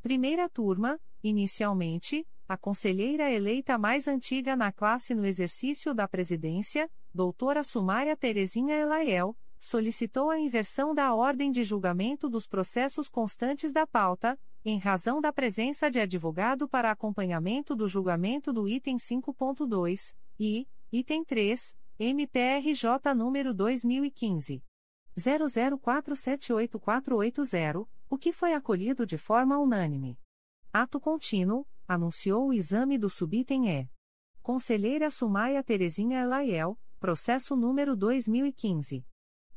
Primeira 0.01 0.47
turma, 0.47 0.97
inicialmente, 1.21 2.25
a 2.48 2.56
conselheira 2.56 3.30
eleita 3.30 3.78
mais 3.78 4.08
antiga 4.08 4.56
na 4.56 4.72
classe 4.72 5.14
no 5.14 5.26
exercício 5.26 5.93
da 5.93 6.08
presidência, 6.08 6.89
doutora 7.14 7.62
Sumária 7.62 8.16
Terezinha 8.16 8.74
Elaiel, 8.74 9.36
solicitou 9.60 10.30
a 10.30 10.39
inversão 10.39 10.95
da 10.95 11.14
ordem 11.14 11.52
de 11.52 11.62
julgamento 11.64 12.30
dos 12.30 12.48
processos 12.48 13.10
constantes 13.10 13.74
da 13.74 13.86
pauta, 13.86 14.39
em 14.64 14.78
razão 14.78 15.20
da 15.20 15.34
presença 15.34 15.91
de 15.91 16.00
advogado 16.00 16.70
para 16.70 16.89
acompanhamento 16.89 17.76
do 17.76 17.88
julgamento 17.88 18.54
do 18.54 18.68
item 18.68 18.98
5.2 18.98 20.16
e, 20.39 20.68
item 20.91 21.24
3, 21.26 21.76
MPRJ 22.00 23.16
número 23.16 23.54
2015 23.54 24.64
00478480, 25.18 27.88
o 28.10 28.18
que 28.18 28.32
foi 28.32 28.54
acolhido 28.54 29.06
de 29.06 29.18
forma 29.18 29.58
unânime. 29.58 30.18
Ato 30.72 30.98
contínuo, 31.00 31.66
anunciou 31.88 32.47
o 32.47 32.53
exame 32.53 32.97
do 32.97 33.09
subitem 33.09 33.69
E. 33.69 33.89
Conselheira 34.41 35.09
Sumaia 35.09 35.63
Terezinha 35.63 36.21
Elaiel, 36.21 36.77
processo 36.99 37.55
número 37.55 37.95
2015. 37.95 39.05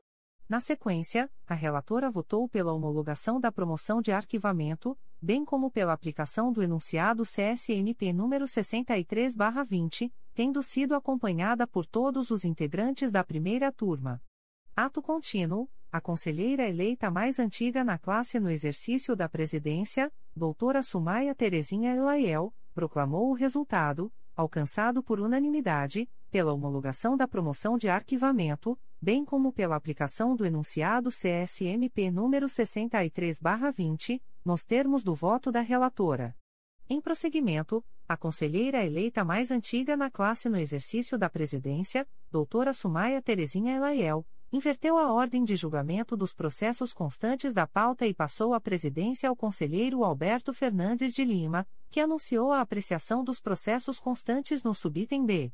Na 0.49 0.59
sequência, 0.59 1.31
a 1.47 1.53
relatora 1.53 2.11
votou 2.11 2.49
pela 2.49 2.73
homologação 2.73 3.39
da 3.39 3.53
promoção 3.53 4.01
de 4.01 4.11
arquivamento, 4.11 4.97
bem 5.21 5.45
como 5.45 5.71
pela 5.71 5.93
aplicação 5.93 6.51
do 6.51 6.61
enunciado 6.61 7.23
CSNP 7.23 8.11
número 8.11 8.45
63/20, 8.45 10.11
tendo 10.33 10.61
sido 10.61 10.93
acompanhada 10.93 11.65
por 11.65 11.85
todos 11.85 12.31
os 12.31 12.43
integrantes 12.43 13.09
da 13.09 13.23
primeira 13.23 13.71
turma. 13.71 14.21
Ato 14.81 15.01
contínuo, 15.01 15.69
a 15.91 15.99
conselheira 15.99 16.65
eleita 16.65 17.11
mais 17.11 17.37
antiga 17.37 17.83
na 17.83 17.97
classe 17.97 18.39
no 18.39 18.49
exercício 18.49 19.13
da 19.13 19.27
presidência, 19.27 20.09
doutora 20.33 20.81
Sumaia 20.81 21.35
Terezinha 21.35 21.93
Elaiel, 21.93 22.53
proclamou 22.73 23.29
o 23.29 23.33
resultado, 23.33 24.09
alcançado 24.33 25.03
por 25.03 25.19
unanimidade, 25.19 26.09
pela 26.31 26.53
homologação 26.53 27.17
da 27.17 27.27
promoção 27.27 27.77
de 27.77 27.89
arquivamento, 27.89 28.79
bem 29.01 29.25
como 29.25 29.51
pela 29.51 29.75
aplicação 29.75 30.33
do 30.33 30.45
enunciado 30.45 31.09
CSMP 31.09 32.09
número 32.09 32.47
63/20, 32.47 34.21
nos 34.45 34.63
termos 34.63 35.03
do 35.03 35.13
voto 35.13 35.51
da 35.51 35.59
relatora. 35.59 36.33
Em 36.89 37.01
prosseguimento, 37.01 37.83
a 38.07 38.15
conselheira 38.15 38.85
eleita 38.85 39.25
mais 39.25 39.51
antiga 39.51 39.97
na 39.97 40.09
classe 40.09 40.47
no 40.47 40.57
exercício 40.57 41.17
da 41.17 41.29
presidência, 41.29 42.07
doutora 42.31 42.71
Sumaia 42.71 43.21
Terezinha 43.21 43.75
Elaiel, 43.75 44.25
inverteu 44.51 44.97
a 44.97 45.13
ordem 45.13 45.43
de 45.43 45.55
julgamento 45.55 46.17
dos 46.17 46.33
processos 46.33 46.93
constantes 46.93 47.53
da 47.53 47.67
pauta 47.67 48.07
e 48.07 48.13
passou 48.13 48.53
a 48.53 48.59
presidência 48.59 49.29
ao 49.29 49.35
conselheiro 49.35 50.03
Alberto 50.03 50.51
Fernandes 50.53 51.13
de 51.13 51.23
Lima, 51.23 51.67
que 51.91 51.99
anunciou 51.99 52.51
a 52.51 52.61
apreciação 52.61 53.23
dos 53.23 53.39
processos 53.39 53.99
constantes 53.99 54.63
no 54.63 54.73
subitem 54.73 55.25
B. 55.25 55.51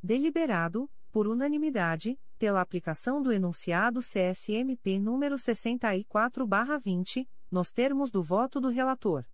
Deliberado, 0.03 0.91
por 1.11 1.27
unanimidade, 1.27 2.19
pela 2.39 2.61
aplicação 2.61 3.23
do 3.23 3.33
enunciado 3.33 4.01
CSMP 4.01 4.99
número 4.99 5.37
64/20, 5.37 7.27
nos 7.55 7.71
termos 7.71 8.11
do 8.11 8.21
voto 8.21 8.61
do 8.61 8.69
relator. 8.69 9.25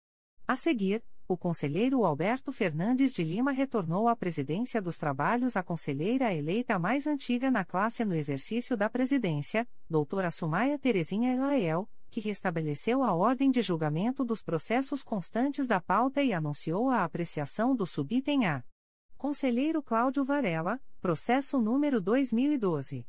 A 0.46 0.54
seguir, 0.54 1.02
o 1.26 1.38
conselheiro 1.38 2.04
Alberto 2.04 2.52
Fernandes 2.52 3.14
de 3.14 3.24
Lima 3.24 3.50
retornou 3.50 4.08
à 4.08 4.14
presidência 4.14 4.82
dos 4.82 4.98
trabalhos 4.98 5.56
à 5.56 5.62
conselheira 5.62 6.34
eleita 6.34 6.78
mais 6.78 7.06
antiga 7.06 7.50
na 7.50 7.64
classe 7.64 8.04
no 8.04 8.14
exercício 8.14 8.76
da 8.76 8.90
presidência, 8.90 9.66
doutora 9.88 10.30
Sumaia 10.30 10.78
Terezinha 10.78 11.32
Elael, 11.32 11.88
que 12.10 12.20
restabeleceu 12.20 13.02
a 13.02 13.14
ordem 13.14 13.50
de 13.50 13.62
julgamento 13.62 14.22
dos 14.22 14.42
processos 14.42 15.02
constantes 15.02 15.66
da 15.66 15.80
pauta 15.80 16.22
e 16.22 16.34
anunciou 16.34 16.90
a 16.90 17.04
apreciação 17.04 17.74
do 17.74 17.86
subitem 17.86 18.46
A. 18.46 18.62
Conselheiro 19.16 19.82
Cláudio 19.82 20.24
Varela, 20.24 20.78
processo 21.00 21.58
número 21.58 22.02
2012. 22.02 23.06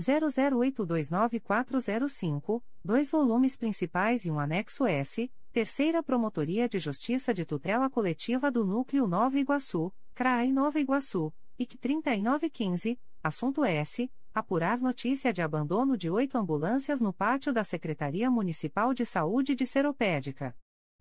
00829405, 0.00 2.62
dois 2.84 3.10
volumes 3.10 3.56
principais 3.56 4.24
e 4.24 4.30
um 4.30 4.38
anexo 4.38 4.86
S, 4.86 5.28
Terceira 5.50 6.04
Promotoria 6.04 6.68
de 6.68 6.78
Justiça 6.78 7.34
de 7.34 7.44
Tutela 7.44 7.90
Coletiva 7.90 8.48
do 8.48 8.64
Núcleo 8.64 9.08
Nova 9.08 9.40
Iguaçu, 9.40 9.92
CRAI 10.14 10.52
Nova 10.52 10.78
Iguaçu, 10.78 11.34
IC 11.58 11.76
3915, 11.78 12.96
assunto 13.20 13.64
S 13.64 14.08
apurar 14.32 14.78
notícia 14.78 15.32
de 15.32 15.42
abandono 15.42 15.96
de 15.96 16.08
oito 16.08 16.38
ambulâncias 16.38 17.00
no 17.00 17.12
pátio 17.12 17.52
da 17.52 17.64
Secretaria 17.64 18.30
Municipal 18.30 18.94
de 18.94 19.04
Saúde 19.04 19.56
de 19.56 19.66
Seropédica. 19.66 20.56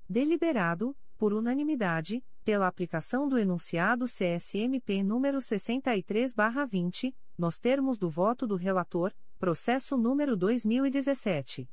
Deliberado, 0.10 0.98
por 1.20 1.34
unanimidade, 1.34 2.24
pela 2.42 2.68
aplicação 2.68 3.28
do 3.28 3.38
enunciado 3.38 4.06
CSMP 4.06 5.04
número 5.04 5.40
63/20, 5.40 7.14
nos 7.38 7.58
termos 7.58 7.98
do 7.98 8.10
voto 8.10 8.46
do 8.46 8.56
relator, 8.56 9.14
processo 9.40 9.98
número 9.98 10.36
2017 10.36 11.70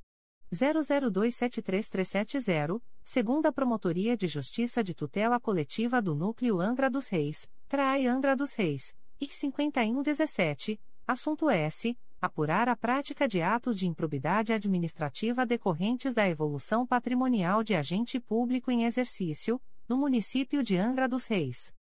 00273370, 0.52 2.80
segunda 3.04 3.52
Promotoria 3.52 4.16
de 4.16 4.26
Justiça 4.26 4.82
de 4.82 4.94
Tutela 4.94 5.38
Coletiva 5.38 6.00
do 6.00 6.14
Núcleo 6.14 6.58
Angra 6.60 6.88
dos 6.88 7.08
Reis, 7.08 7.46
CRAI 7.68 8.06
Angra 8.06 8.34
dos 8.34 8.54
Reis, 8.54 8.96
IC 9.20 9.34
5117 9.34 10.80
Assunto 11.08 11.48
S. 11.48 11.96
Apurar 12.20 12.68
a 12.68 12.76
prática 12.76 13.26
de 13.26 13.40
atos 13.40 13.78
de 13.78 13.86
improbidade 13.86 14.52
administrativa 14.52 15.46
decorrentes 15.46 16.12
da 16.12 16.28
evolução 16.28 16.86
patrimonial 16.86 17.64
de 17.64 17.74
agente 17.74 18.20
público 18.20 18.70
em 18.70 18.84
exercício, 18.84 19.58
no 19.88 19.96
município 19.96 20.62
de 20.62 20.76
Angra 20.76 21.08
dos 21.08 21.26
Reis. 21.26 21.72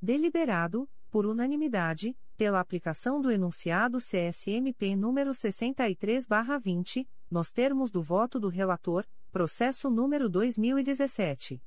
Deliberado, 0.00 0.88
por 1.10 1.24
unanimidade, 1.24 2.14
pela 2.36 2.60
aplicação 2.60 3.20
do 3.20 3.30
enunciado 3.30 3.98
CSMP 3.98 4.94
número 4.94 5.32
63/20, 5.32 7.08
nos 7.30 7.50
termos 7.50 7.90
do 7.90 8.02
voto 8.02 8.38
do 8.38 8.48
relator, 8.48 9.06
processo 9.32 9.88
número 9.88 10.28
2017 10.28 11.62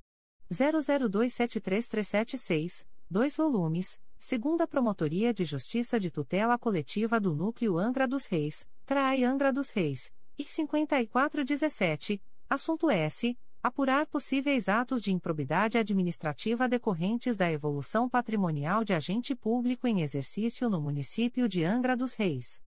00273376, 0.52 2.86
dois 3.10 3.36
volumes 3.36 4.00
segunda 4.20 4.68
Promotoria 4.68 5.34
de 5.34 5.46
Justiça 5.46 6.00
de 6.00 6.12
Tutela 6.12 6.58
Coletiva 6.58 7.20
do 7.20 7.36
Núcleo 7.36 7.78
Angra 7.78 8.08
dos 8.08 8.26
Reis, 8.26 8.68
CRAI 8.86 9.24
Angra 9.24 9.54
dos 9.54 9.70
Reis, 9.70 10.12
e 10.38 10.44
5417, 10.44 12.22
assunto 12.50 12.90
S. 12.90 13.38
Apurar 13.62 14.06
possíveis 14.06 14.70
atos 14.70 15.04
de 15.04 15.12
improbidade 15.12 15.78
administrativa 15.78 16.68
decorrentes 16.68 17.36
da 17.36 17.52
evolução 17.52 18.08
patrimonial 18.08 18.84
de 18.84 18.94
agente 18.94 19.36
público 19.36 19.88
em 19.88 20.02
exercício 20.02 20.70
no 20.70 20.80
município 20.80 21.50
de 21.50 21.64
Angra 21.64 21.98
dos 21.98 22.14
Reis. 22.14 22.62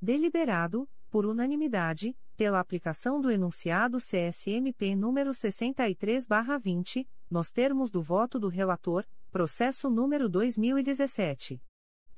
Deliberado, 0.00 0.88
por 1.10 1.26
unanimidade, 1.26 2.16
pela 2.36 2.60
aplicação 2.60 3.20
do 3.20 3.30
enunciado 3.30 3.98
CSMP 3.98 4.94
número 4.94 5.32
63/20, 5.32 7.08
nos 7.30 7.50
termos 7.50 7.90
do 7.90 8.02
voto 8.02 8.38
do 8.38 8.48
relator, 8.48 9.04
Processo 9.30 9.90
número 9.90 10.28
2017. 10.28 11.60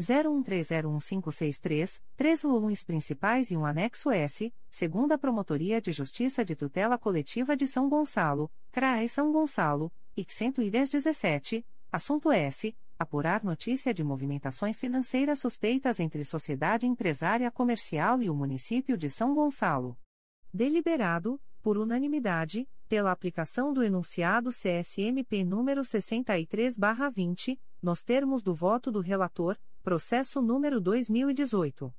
01301563, 0.01 2.03
três 2.17 2.43
volumes 2.43 2.85
principais 2.85 3.51
e 3.51 3.57
um 3.57 3.65
anexo 3.65 4.11
S, 4.11 4.53
segunda 4.71 5.17
Promotoria 5.17 5.81
de 5.81 5.93
Justiça 5.93 6.45
de 6.45 6.55
Tutela 6.55 6.99
Coletiva 6.99 7.57
de 7.57 7.67
São 7.67 7.89
Gonçalo, 7.89 8.51
CRAE 8.71 9.09
São 9.09 9.33
Gonçalo, 9.33 9.91
IC 10.17 10.33
11017, 10.33 11.67
assunto 11.91 12.31
S. 12.31 12.77
Apurar 12.99 13.45
notícia 13.45 13.93
de 13.93 14.03
movimentações 14.03 14.81
financeiras 14.81 15.39
suspeitas 15.39 16.01
entre 16.01 16.25
sociedade 16.25 16.87
empresária 16.87 17.51
comercial 17.51 18.23
e 18.23 18.31
o 18.31 18.35
município 18.35 18.97
de 18.97 19.11
São 19.11 19.35
Gonçalo. 19.35 19.99
Deliberado, 20.53 21.39
por 21.63 21.77
unanimidade, 21.77 22.67
pela 22.89 23.13
aplicação 23.13 23.75
do 23.75 23.83
enunciado 23.83 24.51
CSMP 24.51 25.45
número 25.45 25.83
63/20, 25.83 27.59
nos 27.83 28.03
termos 28.03 28.43
do 28.43 28.55
voto 28.55 28.91
do 28.91 29.01
relator, 29.01 29.59
processo 29.87 30.43
número 30.43 30.81
2018 30.81 31.95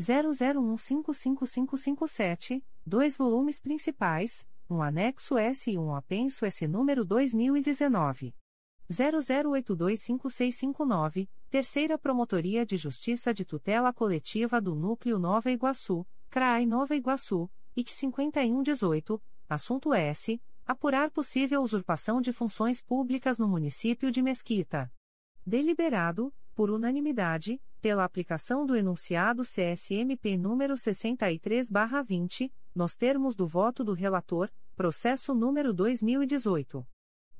00155557, 0.00 2.64
dois 2.86 3.14
volumes 3.14 3.60
principais, 3.60 4.48
um 4.70 4.82
anexo 4.82 5.36
S 5.36 5.70
e 5.70 5.76
um 5.76 5.94
apenso 5.94 6.46
S 6.46 6.66
número 6.66 7.04
2019 7.04 8.34
00825659, 8.90 11.28
Terceira 11.50 11.98
Promotoria 11.98 12.64
de 12.64 12.78
Justiça 12.78 13.34
de 13.34 13.44
Tutela 13.44 13.92
Coletiva 13.92 14.58
do 14.58 14.74
Núcleo 14.74 15.18
Nova 15.18 15.50
Iguaçu, 15.50 16.06
CRAI 16.30 16.64
Nova 16.64 16.96
Iguaçu, 16.96 17.50
IC 17.76 17.92
5118 17.92 19.22
Assunto 19.46 19.92
S. 19.92 20.40
Apurar 20.66 21.10
possível 21.10 21.60
usurpação 21.60 22.22
de 22.22 22.32
funções 22.32 22.80
públicas 22.80 23.36
no 23.36 23.46
município 23.46 24.10
de 24.10 24.22
Mesquita. 24.22 24.90
Deliberado, 25.44 26.32
por 26.56 26.70
unanimidade, 26.70 27.60
pela 27.82 28.02
aplicação 28.02 28.64
do 28.64 28.74
enunciado 28.74 29.42
CSMP 29.42 30.38
número 30.38 30.74
63/20, 30.74 32.50
nos 32.74 32.96
termos 32.96 33.34
do 33.34 33.46
voto 33.46 33.84
do 33.84 33.92
relator, 33.92 34.50
processo 34.74 35.34
número 35.34 35.74
2018 35.74 36.86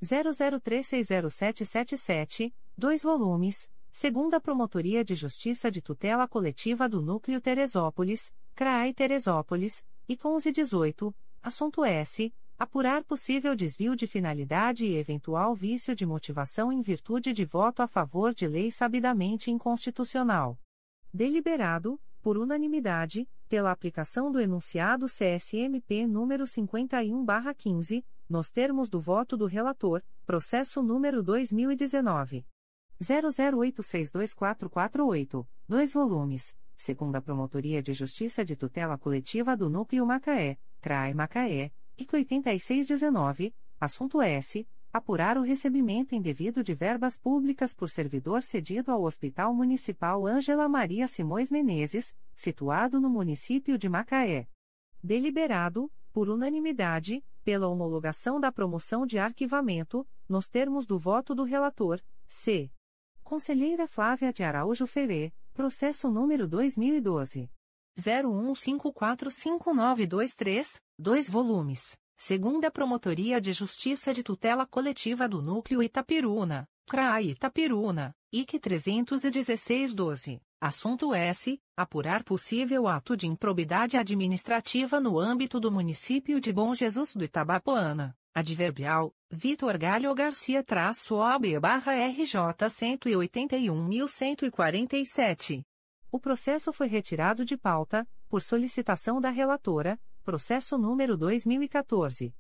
00360777, 0.05 2.53
dois 2.77 3.03
volumes, 3.03 3.71
segunda 3.91 4.39
Promotoria 4.39 5.03
de 5.03 5.15
Justiça 5.15 5.71
de 5.71 5.81
Tutela 5.81 6.29
Coletiva 6.29 6.87
do 6.87 7.01
Núcleo 7.01 7.41
Teresópolis, 7.41 8.31
CRAI 8.55 8.93
Teresópolis, 8.93 9.83
e 10.07 10.13
1118 10.13 11.17
Assunto 11.43 11.83
S. 11.85 12.31
Apurar 12.59 13.05
possível 13.05 13.55
desvio 13.55 13.95
de 13.95 14.07
finalidade 14.07 14.87
e 14.87 14.97
eventual 14.97 15.55
vício 15.55 15.95
de 15.95 16.07
motivação 16.07 16.73
em 16.73 16.81
virtude 16.81 17.35
de 17.35 17.45
voto 17.45 17.83
a 17.83 17.87
favor 17.87 18.33
de 18.33 18.49
lei 18.49 18.71
sabidamente 18.71 19.51
inconstitucional. 19.51 20.59
Deliberado, 21.13 22.01
por 22.23 22.39
unanimidade, 22.39 23.29
pela 23.47 23.71
aplicação 23.71 24.33
do 24.33 24.41
enunciado 24.41 25.05
CSMP 25.05 26.07
número 26.07 26.45
51/15, 26.45 28.03
nos 28.27 28.51
termos 28.51 28.89
do 28.89 28.99
voto 28.99 29.37
do 29.37 29.45
relator, 29.45 30.03
processo 30.25 30.83
número 30.83 31.23
2019 31.23 32.47
00862448, 32.99 35.47
dois 35.69 35.93
volumes, 35.93 36.57
segunda 36.75 37.21
Promotoria 37.21 37.83
de 37.83 37.93
Justiça 37.93 38.43
de 38.43 38.57
Tutela 38.57 38.97
Coletiva 38.97 39.55
do 39.55 39.69
Núcleo 39.69 40.07
Macaé 40.07 40.57
CRAE 40.81 41.15
Macaé, 41.15 41.73
IC 41.99 42.15
8619, 42.15 43.55
assunto 43.81 44.21
S. 44.21 44.69
Apurar 44.93 45.37
o 45.37 45.43
recebimento 45.43 46.15
indevido 46.15 46.63
de 46.63 46.75
verbas 46.75 47.19
públicas 47.19 47.75
por 47.75 47.91
servidor 47.91 48.43
cedido 48.43 48.91
ao 48.91 49.03
Hospital 49.03 49.55
Municipal 49.55 50.27
Ângela 50.27 50.69
Maria 50.69 51.07
Simões 51.07 51.51
Menezes, 51.51 52.15
situado 52.35 53.01
no 53.01 53.11
município 53.11 53.77
de 53.77 53.89
Macaé. 53.89 54.47
Deliberado, 55.03 55.91
por 56.13 56.29
unanimidade, 56.31 57.23
pela 57.45 57.69
homologação 57.69 58.41
da 58.41 58.51
promoção 58.51 59.07
de 59.07 59.19
arquivamento, 59.19 60.07
nos 60.29 60.49
termos 60.49 60.87
do 60.87 60.99
voto 60.99 61.35
do 61.35 61.45
relator, 61.45 62.01
C. 62.27 62.71
Conselheira 63.23 63.87
Flávia 63.87 64.33
de 64.33 64.43
Araújo 64.43 64.87
Ferê, 64.87 65.33
processo 65.53 66.11
número 66.11 66.47
2012. 66.47 67.51
01545923, 67.99 70.81
2 70.99 71.29
volumes. 71.29 71.99
Segunda 72.17 72.71
Promotoria 72.71 73.39
de 73.41 73.53
Justiça 73.53 74.15
de 74.15 74.23
Tutela 74.23 74.65
Coletiva 74.67 75.29
do 75.29 75.43
Núcleo 75.43 75.83
Itapiruna, 75.83 76.65
CRAI 76.89 77.31
Itapiruna, 77.31 78.15
IC 78.33 78.59
31612. 78.59 80.41
Assunto 80.59 81.15
S. 81.15 81.61
Apurar 81.77 82.25
possível 82.25 82.89
ato 82.89 83.15
de 83.15 83.27
improbidade 83.27 83.99
administrativa 83.99 84.99
no 84.99 85.19
âmbito 85.19 85.61
do 85.61 85.71
município 85.71 86.41
de 86.41 86.51
Bom 86.53 86.75
Jesus 86.75 87.15
do 87.15 87.23
Itabapoana. 87.23 88.17
Adverbial, 88.35 89.13
Vitor 89.31 89.77
Galho 89.77 90.15
Garcia 90.15 90.63
traço 90.63 91.17
OB 91.17 91.61
barra 91.61 91.93
RJ 91.93 92.39
181.147. 92.69 95.63
O 96.17 96.19
processo 96.19 96.73
foi 96.73 96.89
retirado 96.89 97.45
de 97.45 97.59
pauta, 97.59 98.09
por 98.27 98.41
solicitação 98.41 99.21
da 99.21 99.29
relatora, 99.29 100.01
processo 100.25 100.79
número 100.79 101.15
2014. 101.15 102.35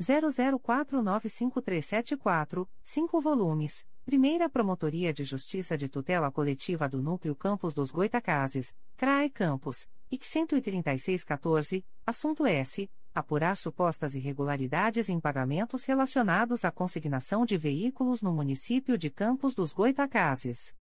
00495374, 0.00 2.68
5 2.84 3.20
volumes, 3.20 3.84
Primeira 4.04 4.48
Promotoria 4.48 5.12
de 5.12 5.24
Justiça 5.24 5.76
de 5.76 5.88
Tutela 5.88 6.30
Coletiva 6.30 6.88
do 6.88 7.02
Núcleo 7.02 7.34
Campos 7.34 7.74
dos 7.74 7.90
Goitacazes, 7.90 8.72
CRAE 8.96 9.28
Campos, 9.30 9.88
IC 10.08 10.46
13614, 10.46 11.84
assunto 12.06 12.46
S. 12.46 12.88
Apurar 13.12 13.56
supostas 13.56 14.14
irregularidades 14.14 15.08
em 15.08 15.18
pagamentos 15.18 15.84
relacionados 15.84 16.64
à 16.64 16.70
consignação 16.70 17.44
de 17.44 17.56
veículos 17.56 18.22
no 18.22 18.32
município 18.32 18.96
de 18.96 19.10
Campos 19.10 19.52
dos 19.52 19.72
Goitacazes. 19.72 20.76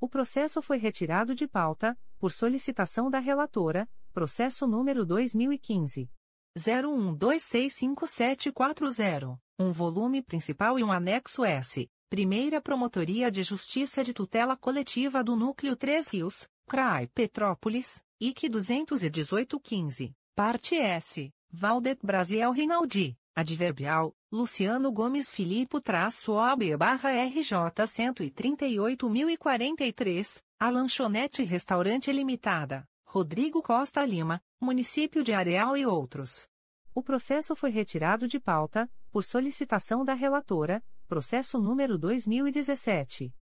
O 0.00 0.08
processo 0.08 0.62
foi 0.62 0.78
retirado 0.78 1.34
de 1.34 1.46
pauta, 1.46 1.94
por 2.18 2.32
solicitação 2.32 3.10
da 3.10 3.18
relatora, 3.18 3.86
processo 4.14 4.66
número 4.66 5.04
2015. 5.04 6.10
01265740, 6.58 9.38
um 9.58 9.70
volume 9.70 10.22
principal 10.22 10.78
e 10.78 10.82
um 10.82 10.90
anexo 10.90 11.44
S. 11.44 11.86
Primeira 12.08 12.62
Promotoria 12.62 13.30
de 13.30 13.42
Justiça 13.42 14.02
de 14.02 14.14
Tutela 14.14 14.56
Coletiva 14.56 15.22
do 15.22 15.36
Núcleo 15.36 15.76
3 15.76 16.08
Rios, 16.08 16.48
CRAI 16.66 17.06
Petrópolis, 17.08 18.02
IC 18.18 18.48
21815, 18.48 20.16
parte 20.34 20.76
S. 20.76 21.30
Valdet 21.50 22.00
Brasiel 22.02 22.52
Rinaldi, 22.52 23.18
adverbial, 23.34 24.16
Luciano 24.32 24.92
Gomes 24.92 25.28
Filipe 25.28 25.80
traço 25.80 26.34
OB 26.34 26.76
barra 26.76 27.10
RJ 27.10 27.52
138.043, 27.84 30.40
a 30.56 30.70
Lanchonete 30.70 31.42
Restaurante 31.42 32.12
Limitada, 32.12 32.88
Rodrigo 33.04 33.60
Costa 33.60 34.06
Lima, 34.06 34.40
Município 34.60 35.24
de 35.24 35.32
Areal 35.32 35.76
e 35.76 35.84
outros. 35.84 36.46
O 36.94 37.02
processo 37.02 37.56
foi 37.56 37.70
retirado 37.70 38.28
de 38.28 38.38
pauta, 38.38 38.88
por 39.10 39.24
solicitação 39.24 40.04
da 40.04 40.14
relatora, 40.14 40.80
processo 41.08 41.58
número 41.58 41.98
2017. 41.98 43.34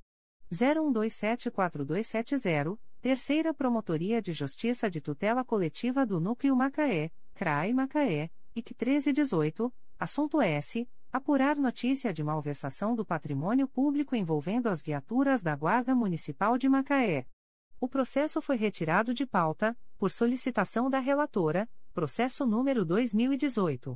01274270, 0.50 2.80
Terceira 3.02 3.54
Promotoria 3.54 4.22
de 4.22 4.32
Justiça 4.32 4.90
de 4.90 5.02
Tutela 5.02 5.44
Coletiva 5.44 6.06
do 6.06 6.22
Núcleo 6.22 6.56
Macaé, 6.56 7.12
CRAI 7.34 7.74
Macaé, 7.74 8.30
IC 8.56 8.74
1318, 8.74 9.70
assunto 10.00 10.42
S 10.42 10.88
apurar 11.14 11.56
notícia 11.58 12.12
de 12.12 12.24
malversação 12.24 12.96
do 12.96 13.06
patrimônio 13.06 13.68
público 13.68 14.16
envolvendo 14.16 14.68
as 14.68 14.82
viaturas 14.82 15.44
da 15.44 15.56
Guarda 15.56 15.94
Municipal 15.94 16.58
de 16.58 16.68
Macaé. 16.68 17.28
O 17.80 17.88
processo 17.88 18.42
foi 18.42 18.56
retirado 18.56 19.14
de 19.14 19.24
pauta, 19.24 19.78
por 20.00 20.10
solicitação 20.10 20.90
da 20.90 20.98
relatora, 20.98 21.70
processo 21.94 22.48
número 22.48 22.84
2018. 22.84 23.96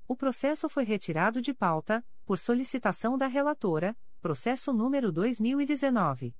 O 0.09 0.17
processo 0.17 0.69
foi 0.69 0.85
retirado 0.85 1.41
de 1.41 1.55
pauta, 1.55 2.05
por 2.25 2.39
solicitação 2.39 3.17
da 3.17 3.27
relatora, 3.27 3.97
processo 4.21 4.73
número 4.73 5.13
2019. 5.13 6.35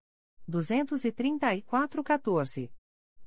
234-14. 0.49 2.71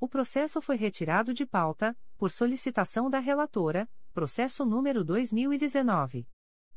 O 0.00 0.08
processo 0.08 0.60
foi 0.60 0.74
retirado 0.74 1.32
de 1.32 1.46
pauta, 1.46 1.96
por 2.18 2.32
solicitação 2.32 3.08
da 3.08 3.20
relatora, 3.20 3.88
processo 4.12 4.66
número 4.66 5.04
2019 5.04 6.26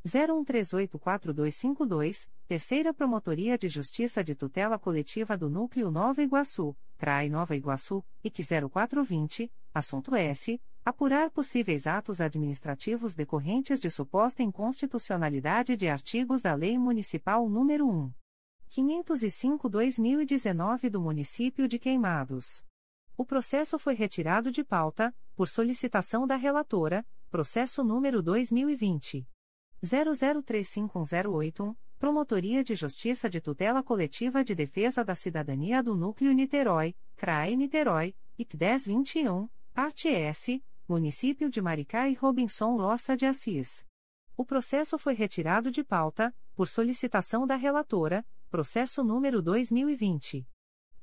01384252, 0.05 2.30
Terceira 2.47 2.93
Promotoria 2.93 3.57
de 3.57 3.67
Justiça 3.67 4.23
de 4.23 4.34
Tutela 4.34 4.80
Coletiva 4.80 5.38
do 5.38 5.49
Núcleo 5.49 5.91
Nova 5.91 6.23
Iguaçu, 6.23 6.73
CRAI 6.97 7.30
Nova 7.30 7.53
Iguaçu, 7.55 8.01
IC 8.23 8.43
0420, 8.69 9.51
assunto 9.73 10.15
S. 10.15 10.61
Apurar 10.85 11.30
possíveis 11.30 11.85
atos 11.85 12.21
administrativos 12.21 13.13
decorrentes 13.13 13.77
de 13.80 13.91
suposta 13.91 14.41
inconstitucionalidade 14.41 15.76
de 15.76 15.89
artigos 15.89 16.41
da 16.41 16.55
Lei 16.55 16.80
Municipal 16.80 17.45
nº 17.47 17.84
1. 17.84 18.11
505-2019 18.69 20.89
do 20.89 21.01
Município 21.01 21.67
de 21.67 21.77
Queimados. 21.77 22.63
O 23.17 23.26
processo 23.26 23.77
foi 23.77 23.93
retirado 23.93 24.49
de 24.51 24.63
pauta, 24.63 25.13
por 25.35 25.49
solicitação 25.49 26.26
da 26.26 26.38
relatora, 26.38 27.05
processo 27.30 27.84
número 27.84 28.23
2020. 28.23 29.27
00351081, 29.84 31.76
Promotoria 31.97 32.64
de 32.64 32.76
Justiça 32.76 33.27
de 33.30 33.41
Tutela 33.41 33.84
Coletiva 33.84 34.41
de 34.43 34.56
Defesa 34.56 35.03
da 35.03 35.15
Cidadania 35.15 35.84
do 35.84 35.95
Núcleo 35.95 36.31
Niterói, 36.31 36.95
CRAE 37.18 37.57
Niterói, 37.57 38.15
IC 38.38 38.56
1021, 38.56 39.49
Parte 39.73 40.07
S, 40.07 40.64
Município 40.88 41.49
de 41.49 41.61
Maricá 41.61 42.07
e 42.10 42.14
Robinson 42.14 42.77
Roça 42.77 43.18
de 43.18 43.26
Assis. 43.26 43.85
O 44.38 44.45
processo 44.45 44.97
foi 44.97 45.14
retirado 45.14 45.69
de 45.69 45.84
pauta, 45.84 46.34
por 46.56 46.69
solicitação 46.69 47.45
da 47.45 47.57
relatora, 47.57 48.26
processo 48.49 49.03
número 49.03 49.41
2020. 49.41 50.47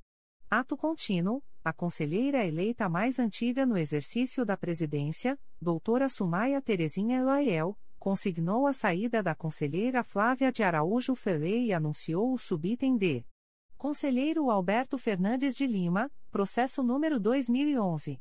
Ato 0.49 0.79
contínuo, 0.79 1.43
a 1.65 1.73
conselheira 1.73 2.45
eleita 2.45 2.89
mais 2.89 3.21
antiga 3.21 3.65
no 3.65 3.79
exercício 3.79 4.45
da 4.45 4.57
presidência, 4.57 5.39
doutora 5.61 6.09
Sumaia 6.09 6.61
Terezinha 6.61 7.19
Eloiel, 7.19 7.79
consignou 7.99 8.67
a 8.67 8.73
saída 8.73 9.23
da 9.23 9.33
conselheira 9.33 10.03
Flávia 10.03 10.51
de 10.51 10.65
Araújo 10.65 11.15
Ferreira 11.15 11.67
e 11.67 11.73
anunciou 11.73 12.33
o 12.33 12.39
subitem 12.39 12.97
de 12.97 13.25
Conselheiro 13.79 14.51
Alberto 14.51 14.99
Fernandes 14.99 15.55
de 15.55 15.65
Lima, 15.67 16.11
processo 16.31 16.83
número 16.83 17.21
2011. 17.21 18.21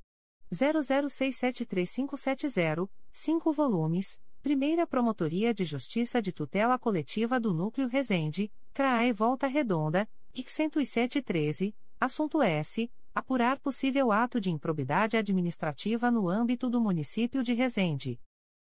00673570, 0.51 2.89
5 3.11 3.51
volumes, 3.51 4.17
Primeira 4.41 4.87
Promotoria 4.87 5.53
de 5.53 5.65
Justiça 5.65 6.21
de 6.21 6.31
Tutela 6.31 6.79
Coletiva 6.79 7.37
do 7.39 7.53
Núcleo 7.53 7.87
Resende, 7.87 8.49
CRAE 8.73 9.11
Volta 9.11 9.47
Redonda, 9.47 10.09
IC 10.33 10.71
10713, 10.71 11.75
assunto 11.99 12.41
S. 12.41 12.89
Apurar 13.13 13.59
possível 13.59 14.11
ato 14.11 14.39
de 14.39 14.49
improbidade 14.51 15.17
administrativa 15.17 16.09
no 16.11 16.29
âmbito 16.29 16.69
do 16.69 16.79
município 16.79 17.43
de 17.43 17.55
Resende. 17.55 18.21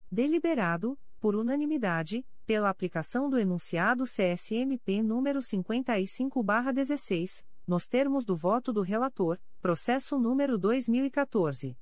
Deliberado, 0.09 0.97
por 1.21 1.35
unanimidade, 1.35 2.25
pela 2.45 2.71
aplicação 2.71 3.29
do 3.29 3.37
enunciado 3.39 4.05
CSMP 4.05 5.03
número 5.03 5.41
55/16, 5.41 7.45
nos 7.66 7.89
termos 7.89 8.25
do 8.25 8.37
voto 8.37 8.73
do 8.73 8.83
relator, 8.83 9.41
processo 9.61 10.16
número 10.19 10.57
2014 10.59 11.77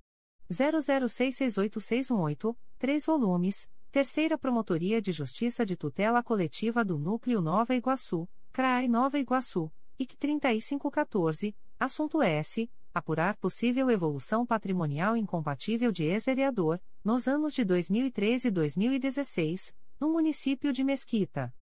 00668618, 0.51 2.57
3 2.79 3.07
volumes, 3.07 3.69
Terceira 3.91 4.39
Promotoria 4.39 5.03
de 5.03 5.13
Justiça 5.13 5.67
de 5.67 5.77
Tutela 5.77 6.23
Coletiva 6.23 6.85
do 6.85 6.99
Núcleo 6.99 7.41
Nova 7.41 7.75
Iguaçu, 7.75 8.29
CRAI 8.53 8.87
Nova 8.89 9.19
Iguaçu, 9.19 9.73
IC 9.99 10.17
3514, 10.17 11.57
assunto 11.79 12.23
S 12.23 12.71
apurar 12.95 13.37
possível 13.37 13.91
evolução 13.91 14.45
patrimonial 14.45 15.17
incompatível 15.17 15.91
de 15.91 16.05
ex-vereador, 16.05 16.79
nos 17.03 17.27
anos 17.27 17.55
de 17.55 17.65
2013 17.65 18.49
e 18.49 18.51
2016, 18.51 19.75
no 20.03 20.11
município 20.11 20.73
de 20.73 20.83
Mesquita. 20.83 21.55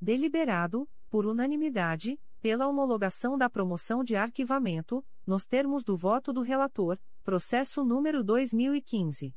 Deliberado, 0.00 0.90
por 1.08 1.26
unanimidade, 1.26 2.20
pela 2.40 2.66
homologação 2.66 3.38
da 3.38 3.48
promoção 3.48 4.02
de 4.02 4.16
arquivamento, 4.16 5.06
nos 5.24 5.46
termos 5.46 5.84
do 5.84 5.96
voto 5.96 6.32
do 6.32 6.42
relator, 6.42 6.98
processo 7.22 7.84
número 7.84 8.24
2015. 8.24 9.32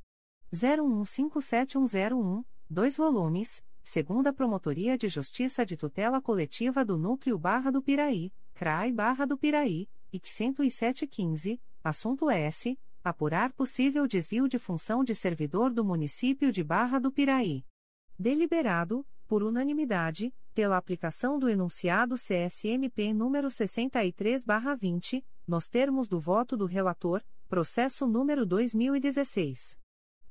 015701, 0.51 2.43
2 2.67 2.97
volumes, 2.97 3.63
segunda 3.83 4.33
Promotoria 4.33 4.97
de 4.97 5.07
Justiça 5.07 5.63
de 5.63 5.77
Tutela 5.77 6.19
Coletiva 6.19 6.83
do 6.83 6.97
Núcleo 6.97 7.37
Barra 7.37 7.71
do 7.71 7.79
Piraí, 7.79 8.33
CRAI 8.55 8.91
Barra 8.91 9.27
do 9.27 9.37
Piraí, 9.37 9.87
IC 10.11 10.55
10715, 10.55 11.61
assunto 11.83 12.27
S. 12.27 12.75
Apurar 13.03 13.53
possível 13.53 14.07
desvio 14.07 14.49
de 14.49 14.57
função 14.57 15.03
de 15.03 15.13
servidor 15.13 15.71
do 15.71 15.85
município 15.85 16.51
de 16.51 16.63
Barra 16.63 16.97
do 16.97 17.11
Piraí. 17.11 17.63
Deliberado, 18.19 19.05
por 19.27 19.43
unanimidade, 19.43 20.33
pela 20.55 20.75
aplicação 20.75 21.37
do 21.37 21.47
enunciado 21.47 22.15
CSMP 22.15 23.13
número 23.13 23.47
63/20, 23.47 25.23
nos 25.45 25.69
termos 25.69 26.07
do 26.07 26.19
voto 26.19 26.57
do 26.57 26.65
relator, 26.65 27.23
processo 27.47 28.07
número 28.07 28.43
2016 28.43 29.77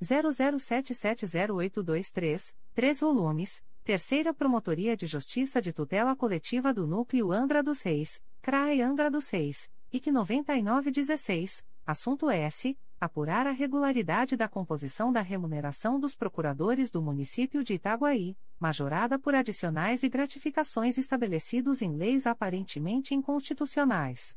00770823, 0.03 2.57
3 2.75 3.01
volumes, 3.01 3.63
Terceira 3.85 4.35
Promotoria 4.35 4.97
de 4.97 5.07
Justiça 5.07 5.63
de 5.63 5.73
Tutela 5.73 6.17
Coletiva 6.17 6.75
do 6.75 6.89
Núcleo 6.89 7.31
Angra 7.31 7.63
dos 7.63 7.83
Reis, 7.83 8.21
CRAE 8.43 8.83
Angra 8.83 9.09
dos 9.09 9.29
Reis, 9.29 9.71
IC 9.93 10.11
9916, 10.11 11.65
assunto 11.87 12.29
S. 12.29 12.77
Apurar 12.99 13.47
a 13.47 13.51
regularidade 13.51 14.39
da 14.39 14.49
composição 14.49 15.13
da 15.13 15.21
remuneração 15.21 16.01
dos 16.01 16.17
procuradores 16.17 16.91
do 16.91 17.03
município 17.03 17.63
de 17.63 17.75
Itaguaí, 17.75 18.35
majorada 18.59 19.19
por 19.19 19.35
adicionais 19.35 20.03
e 20.03 20.09
gratificações 20.09 20.97
estabelecidos 20.97 21.83
em 21.83 21.95
leis 21.95 22.27
aparentemente 22.27 23.15
inconstitucionais. 23.15 24.35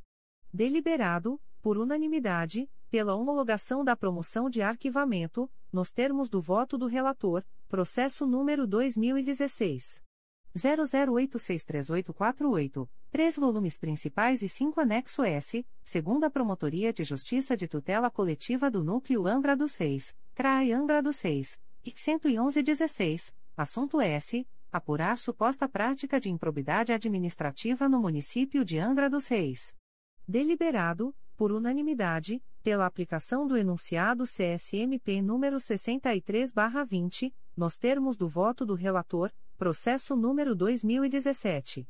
Deliberado, 0.53 1.39
por 1.61 1.77
unanimidade, 1.77 2.69
pela 2.89 3.15
homologação 3.15 3.81
da 3.81 3.95
promoção 3.95 4.49
de 4.49 4.61
arquivamento, 4.61 5.49
nos 5.71 5.93
termos 5.93 6.27
do 6.27 6.41
voto 6.41 6.77
do 6.77 6.85
relator, 6.85 7.45
processo 7.69 8.27
número 8.27 8.67
2016 8.67 10.03
00863848, 10.57 12.89
três 13.11 13.35
volumes 13.35 13.77
principais 13.77 14.41
e 14.41 14.49
cinco 14.49 14.79
anexo 14.79 15.21
S, 15.23 15.63
segunda 15.83 16.29
Promotoria 16.29 16.91
de 16.91 17.03
Justiça 17.03 17.57
de 17.57 17.67
Tutela 17.67 18.09
Coletiva 18.09 18.71
do 18.71 18.83
Núcleo 18.83 19.27
Angra 19.27 19.55
dos 19.55 19.75
Reis, 19.75 20.15
CRAE 20.33 20.71
Angra 20.71 20.99
dos 21.01 21.21
Reis, 21.21 21.59
IC 21.85 22.19
11116, 22.19 23.33
assunto 23.55 24.01
S. 24.01 24.45
Apurar 24.71 25.17
suposta 25.17 25.67
prática 25.67 26.19
de 26.19 26.29
improbidade 26.29 26.93
administrativa 26.93 27.89
no 27.89 27.99
município 27.99 28.63
de 28.63 28.77
Angra 28.77 29.09
dos 29.09 29.27
Reis. 29.27 29.75
Deliberado, 30.27 31.11
por 31.35 31.51
unanimidade, 31.51 32.39
pela 32.61 32.85
aplicação 32.85 33.47
do 33.47 33.57
enunciado 33.57 34.25
CSMP 34.25 35.23
número 35.23 35.57
63/20, 35.57 37.33
nos 37.57 37.77
termos 37.77 38.15
do 38.15 38.27
voto 38.27 38.63
do 38.63 38.75
relator, 38.75 39.31
processo 39.59 40.15
número 40.15 40.55
2017 40.55 41.87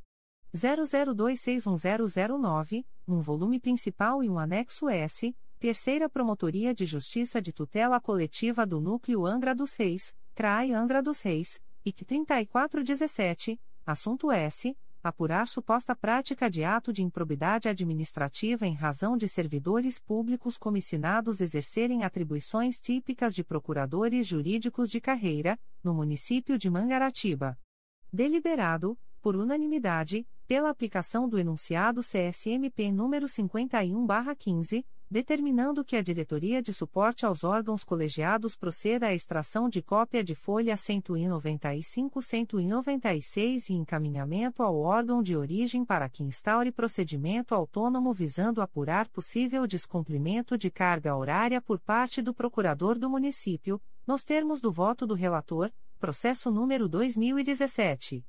00261009, 0.51 2.83
um 3.07 3.19
volume 3.19 3.59
principal 3.59 4.23
e 4.23 4.29
um 4.29 4.39
anexo 4.39 4.89
S, 4.89 5.37
Terceira 5.59 6.09
Promotoria 6.09 6.73
de 6.73 6.87
Justiça 6.87 7.39
de 7.39 7.53
Tutela 7.53 8.01
Coletiva 8.01 8.65
do 8.65 8.81
Núcleo 8.81 9.23
Angra 9.23 9.53
dos 9.53 9.75
Reis, 9.75 10.15
CRAI 10.33 10.73
Angra 10.73 11.03
dos 11.03 11.21
Reis, 11.21 11.61
IC 11.85 12.05
3417, 12.05 13.61
assunto 13.85 14.31
S 14.31 14.75
apurar 15.03 15.47
suposta 15.47 15.95
prática 15.95 16.49
de 16.49 16.63
ato 16.63 16.91
de 16.91 17.01
improbidade 17.03 17.69
administrativa 17.69 18.67
em 18.67 18.73
razão 18.73 19.17
de 19.17 19.27
servidores 19.27 19.97
públicos 19.97 20.57
comissionados 20.57 21.39
exercerem 21.39 22.03
atribuições 22.03 22.80
típicas 22.80 23.34
de 23.34 23.43
procuradores 23.43 24.27
jurídicos 24.27 24.89
de 24.89 24.99
carreira, 24.99 25.59
no 25.84 25.93
município 25.93 26.57
de 26.57 26.69
Mangaratiba. 26.69 27.57
Deliberado, 28.11 28.97
por 29.21 29.35
unanimidade, 29.35 30.27
pela 30.47 30.69
aplicação 30.69 31.30
do 31.30 31.38
enunciado 31.38 32.01
CSMP 32.01 32.91
número 32.91 33.27
51/15, 33.27 34.85
determinando 35.10 35.84
que 35.84 35.95
a 35.95 36.03
Diretoria 36.03 36.61
de 36.61 36.72
Suporte 36.72 37.26
aos 37.26 37.44
Órgãos 37.44 37.84
Colegiados 37.84 38.56
proceda 38.56 39.07
à 39.07 39.14
extração 39.14 39.68
de 39.68 39.81
cópia 39.81 40.23
de 40.23 40.36
folha 40.36 40.76
195-196 40.76 43.69
e 43.69 43.73
encaminhamento 43.73 44.61
ao 44.61 44.77
órgão 44.77 45.23
de 45.23 45.36
origem 45.36 45.84
para 45.84 46.07
que 46.07 46.23
instaure 46.23 46.72
procedimento 46.72 47.56
autônomo 47.56 48.14
visando 48.14 48.61
apurar 48.61 49.07
possível 49.07 49.65
descumprimento 49.65 50.56
de 50.57 50.69
carga 50.69 51.15
horária 51.15 51.60
por 51.60 51.80
parte 51.80 52.22
do 52.22 52.31
Procurador 52.34 52.99
do 52.99 53.10
Município, 53.10 53.81
nos 54.06 54.23
termos 54.23 54.61
do 54.61 54.72
voto 54.72 55.07
do 55.07 55.15
relator, 55.15 55.72
processo 55.99 56.52
número 56.52 56.88
2017. 56.88 58.23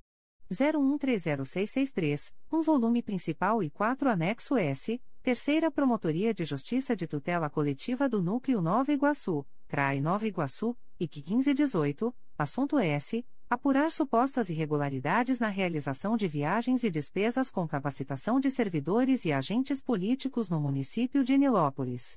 01306663, 0.50 2.32
um 2.50 2.60
volume 2.60 3.02
principal 3.02 3.62
e 3.62 3.70
quatro 3.70 4.08
anexo 4.10 4.56
S, 4.56 5.00
Terceira 5.22 5.70
Promotoria 5.70 6.34
de 6.34 6.44
Justiça 6.44 6.96
de 6.96 7.06
Tutela 7.06 7.48
Coletiva 7.48 8.08
do 8.08 8.20
Núcleo 8.20 8.60
Nova 8.60 8.92
Iguaçu, 8.92 9.46
CRAI 9.68 10.00
Nova 10.00 10.26
Iguaçu, 10.26 10.76
IC 10.98 11.22
1518, 11.22 12.14
assunto 12.36 12.78
S. 12.78 13.24
Apurar 13.48 13.90
supostas 13.90 14.48
irregularidades 14.48 15.40
na 15.40 15.48
realização 15.48 16.16
de 16.16 16.28
viagens 16.28 16.84
e 16.84 16.90
despesas 16.90 17.50
com 17.50 17.66
capacitação 17.66 18.38
de 18.38 18.48
servidores 18.48 19.24
e 19.24 19.32
agentes 19.32 19.80
políticos 19.80 20.48
no 20.48 20.60
município 20.60 21.24
de 21.24 21.36
Nilópolis. 21.36 22.16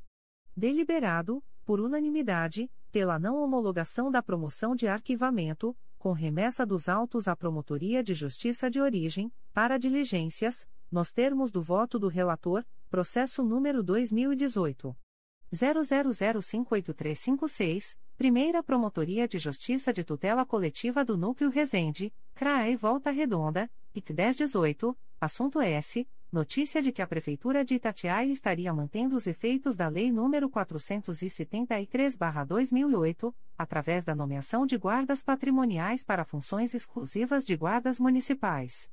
Deliberado, 0.55 1.43
por 1.65 1.79
unanimidade, 1.79 2.69
pela 2.91 3.17
não 3.17 3.43
homologação 3.43 4.11
da 4.11 4.21
promoção 4.21 4.75
de 4.75 4.87
arquivamento, 4.87 5.75
com 6.03 6.11
remessa 6.11 6.65
dos 6.65 6.89
autos 6.89 7.29
à 7.29 7.35
Promotoria 7.35 8.03
de 8.03 8.13
Justiça 8.13 8.69
de 8.69 8.81
Origem, 8.81 9.31
para 9.53 9.77
diligências, 9.77 10.67
nos 10.91 11.13
termos 11.13 11.49
do 11.49 11.61
voto 11.61 11.97
do 11.97 12.09
relator, 12.09 12.65
processo 12.89 13.41
número 13.41 13.81
2018 13.81 14.93
00058356, 15.53 17.97
Primeira 18.17 18.61
Promotoria 18.61 19.25
de 19.29 19.39
Justiça 19.39 19.93
de 19.93 20.03
Tutela 20.03 20.45
Coletiva 20.45 21.05
do 21.05 21.15
Núcleo 21.15 21.49
Resende, 21.49 22.13
CRAE 22.35 22.75
Volta 22.75 23.09
Redonda, 23.09 23.71
IC 23.95 24.11
1018, 24.11 24.97
assunto 25.21 25.61
S. 25.61 26.05
Notícia 26.33 26.81
de 26.81 26.91
que 26.91 27.01
a 27.03 27.05
Prefeitura 27.05 27.63
de 27.63 27.75
Itatiaia 27.75 28.31
estaria 28.31 28.73
mantendo 28.73 29.15
os 29.15 29.27
efeitos 29.27 29.75
da 29.75 29.87
Lei 29.87 30.09
nº 30.09 30.49
473-2008, 30.49 33.31
através 33.55 34.03
da 34.03 34.15
nomeação 34.15 34.65
de 34.65 34.75
guardas 34.75 35.21
patrimoniais 35.21 36.03
para 36.03 36.25
funções 36.25 36.73
exclusivas 36.73 37.45
de 37.45 37.55
guardas 37.55 37.99
municipais. 37.99 38.89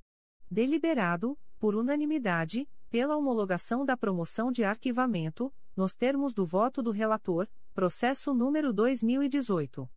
Deliberado, 0.50 1.34
por 1.58 1.74
unanimidade, 1.74 2.68
pela 2.90 3.16
homologação 3.16 3.86
da 3.86 3.96
promoção 3.96 4.52
de 4.52 4.62
arquivamento, 4.62 5.50
nos 5.74 5.96
termos 5.96 6.34
do 6.34 6.44
voto 6.44 6.82
do 6.82 6.90
relator, 6.90 7.48
processo 7.72 8.34
número 8.34 8.70
2018 8.70 9.88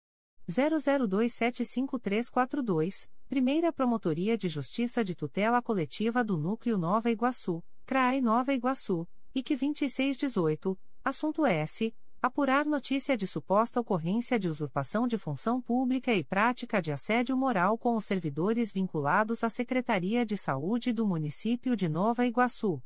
00275342, 0.50 3.08
Primeira 3.30 3.72
Promotoria 3.72 4.38
de 4.38 4.48
Justiça 4.48 5.04
de 5.04 5.16
Tutela 5.16 5.60
Coletiva 5.62 6.24
do 6.24 6.38
Núcleo 6.38 6.78
Nova 6.78 7.10
Iguaçu, 7.10 7.64
CRAE 7.86 8.22
Nova 8.22 8.54
Iguaçu, 8.54 9.08
IC 9.34 9.56
2618, 9.56 10.78
assunto 11.04 11.46
S 11.46 11.94
apurar 12.22 12.66
notícia 12.66 13.18
de 13.18 13.26
suposta 13.28 13.82
ocorrência 13.82 14.40
de 14.40 14.48
usurpação 14.48 15.06
de 15.06 15.18
função 15.18 15.62
pública 15.62 16.14
e 16.14 16.24
prática 16.24 16.82
de 16.82 16.90
assédio 16.90 17.36
moral 17.36 17.78
com 17.78 17.98
os 17.98 18.06
servidores 18.06 18.72
vinculados 18.72 19.44
à 19.44 19.50
Secretaria 19.50 20.26
de 20.26 20.38
Saúde 20.38 20.94
do 20.94 21.06
município 21.06 21.76
de 21.76 21.90
Nova 21.90 22.26
Iguaçu. 22.26 22.82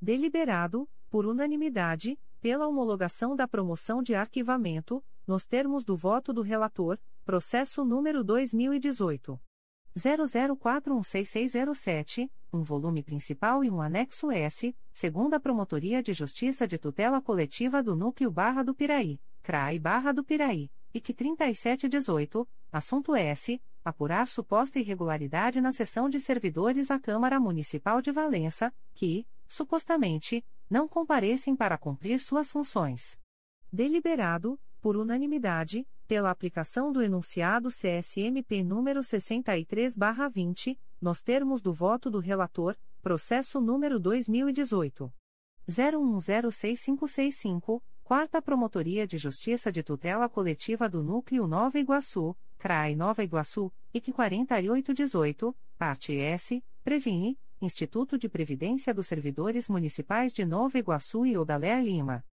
Deliberado, 0.00 0.88
por 1.10 1.26
unanimidade, 1.26 2.16
pela 2.40 2.66
homologação 2.66 3.34
da 3.34 3.48
promoção 3.48 4.02
de 4.02 4.14
arquivamento, 4.14 5.02
nos 5.26 5.46
termos 5.46 5.84
do 5.84 5.96
voto 5.96 6.32
do 6.32 6.42
relator, 6.42 6.98
processo 7.24 7.84
número 7.84 8.22
2018 8.22 9.40
00416607, 9.96 12.30
um 12.52 12.62
volume 12.62 13.02
principal 13.02 13.64
e 13.64 13.70
um 13.70 13.80
anexo 13.80 14.30
S, 14.30 14.76
segunda 14.92 15.40
Promotoria 15.40 16.02
de 16.02 16.12
Justiça 16.12 16.66
de 16.66 16.76
Tutela 16.76 17.22
Coletiva 17.22 17.82
do 17.82 17.96
Núcleo 17.96 18.30
Barra 18.30 18.62
do 18.62 18.74
Piraí, 18.74 19.18
CRAI 19.42 19.78
Barra 19.78 20.12
do 20.12 20.22
Piraí, 20.22 20.70
IC 20.92 21.14
3718, 21.14 22.46
assunto 22.72 23.14
S. 23.14 23.58
Apurar 23.84 24.26
suposta 24.26 24.78
irregularidade 24.80 25.60
na 25.60 25.70
sessão 25.70 26.08
de 26.08 26.18
servidores 26.20 26.90
à 26.90 26.98
Câmara 26.98 27.38
Municipal 27.38 28.02
de 28.02 28.10
Valença, 28.10 28.74
que, 28.92 29.24
supostamente, 29.46 30.44
não 30.68 30.88
comparecem 30.88 31.54
para 31.54 31.78
cumprir 31.78 32.18
suas 32.20 32.50
funções. 32.50 33.18
Deliberado, 33.72 34.58
por 34.80 34.96
unanimidade, 34.96 35.86
pela 36.06 36.30
aplicação 36.30 36.92
do 36.92 37.02
enunciado 37.02 37.68
CSMP 37.68 38.62
número 38.62 39.00
63/20, 39.00 40.78
nos 41.00 41.22
termos 41.22 41.60
do 41.60 41.72
voto 41.72 42.10
do 42.10 42.18
relator, 42.18 42.76
processo 43.02 43.60
número 43.60 43.98
2018 43.98 45.12
01106565, 45.68 47.82
Quarta 48.04 48.40
Promotoria 48.40 49.04
de 49.06 49.18
Justiça 49.18 49.72
de 49.72 49.82
Tutela 49.82 50.28
Coletiva 50.28 50.88
do 50.88 51.02
Núcleo 51.02 51.48
Nova 51.48 51.76
Iguaçu, 51.76 52.36
CRAI 52.56 52.94
Nova 52.94 53.24
Iguaçu, 53.24 53.72
IC 53.92 54.12
4818, 54.12 55.56
parte 55.76 56.16
S, 56.16 56.62
Previne, 56.84 57.36
Instituto 57.60 58.18
de 58.18 58.28
Previdência 58.28 58.92
dos 58.92 59.06
Servidores 59.06 59.68
Municipais 59.68 60.32
de 60.32 60.44
Nova 60.44 60.76
Iguaçu 60.78 61.24
e 61.24 61.38
Odalé 61.38 61.80
Lima. 61.80 62.24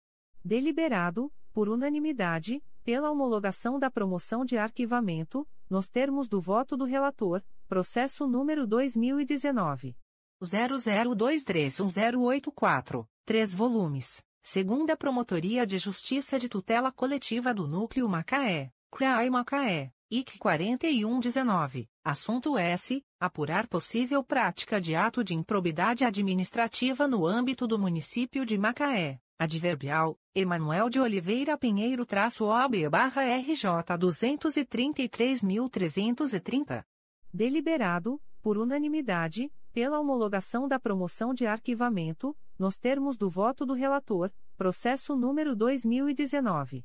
Deliberado, 0.44 1.32
por 1.52 1.68
unanimidade, 1.68 2.60
pela 2.82 3.08
homologação 3.10 3.78
da 3.78 3.90
promoção 3.90 4.42
de 4.44 4.58
arquivamento, 4.58 5.46
nos 5.70 5.88
termos 5.88 6.28
do 6.28 6.40
voto 6.40 6.76
do 6.76 6.84
relator, 6.84 7.40
processo 7.68 8.26
número 8.26 8.66
2019 8.66 9.96
00231084, 10.42 13.06
três 13.24 13.54
volumes, 13.54 14.24
segunda 14.42 14.96
Promotoria 14.96 15.64
de 15.64 15.78
Justiça 15.78 16.36
de 16.36 16.48
Tutela 16.48 16.90
Coletiva 16.90 17.54
do 17.54 17.68
Núcleo 17.68 18.08
Macaé, 18.08 18.72
CRAI 18.90 19.30
Macaé, 19.30 19.92
IC 20.10 20.38
4119, 20.38 21.88
assunto 22.04 22.58
S. 22.58 23.02
Apurar 23.20 23.68
possível 23.68 24.24
prática 24.24 24.80
de 24.80 24.94
ato 24.94 25.22
de 25.22 25.34
improbidade 25.34 26.02
administrativa 26.04 27.06
no 27.06 27.26
âmbito 27.26 27.66
do 27.66 27.78
município 27.78 28.44
de 28.44 28.58
Macaé. 28.58 29.20
Adverbial, 29.38 30.18
Emanuel 30.34 30.88
de 30.88 30.98
Oliveira 31.00 31.56
Pinheiro 31.56 32.04
traço 32.06 32.46
OB 32.46 32.88
barra 32.88 33.22
RJ 33.22 33.68
233.330. 33.98 36.84
Deliberado, 37.32 38.20
por 38.40 38.58
unanimidade, 38.58 39.50
pela 39.72 39.98
homologação 39.98 40.68
da 40.68 40.78
promoção 40.78 41.32
de 41.32 41.46
arquivamento, 41.46 42.36
nos 42.58 42.76
termos 42.78 43.16
do 43.16 43.30
voto 43.30 43.64
do 43.64 43.72
relator, 43.74 44.30
processo 44.56 45.16
número 45.16 45.56
2019. 45.56 46.84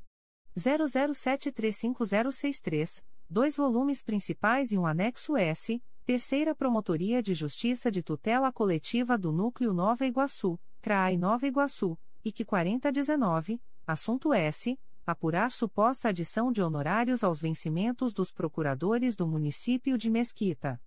00735063, 0.56 3.04
dois 3.30 3.56
volumes 3.56 4.02
principais 4.02 4.72
e 4.72 4.78
um 4.78 4.86
anexo 4.86 5.36
S, 5.36 5.82
Terceira 6.04 6.54
Promotoria 6.54 7.22
de 7.22 7.34
Justiça 7.34 7.90
de 7.90 8.02
Tutela 8.02 8.50
Coletiva 8.50 9.18
do 9.18 9.30
Núcleo 9.30 9.74
Nova 9.74 10.06
Iguaçu, 10.06 10.58
CRAI 10.80 11.18
Nova 11.18 11.46
Iguaçu, 11.46 11.98
IC 12.24 12.44
4019, 12.46 13.60
assunto 13.86 14.32
S. 14.32 14.78
Apurar 15.06 15.50
suposta 15.50 16.08
adição 16.10 16.52
de 16.52 16.62
honorários 16.62 17.24
aos 17.24 17.40
vencimentos 17.40 18.12
dos 18.12 18.30
procuradores 18.30 19.16
do 19.16 19.26
município 19.26 19.96
de 19.96 20.10
Mesquita. 20.10 20.80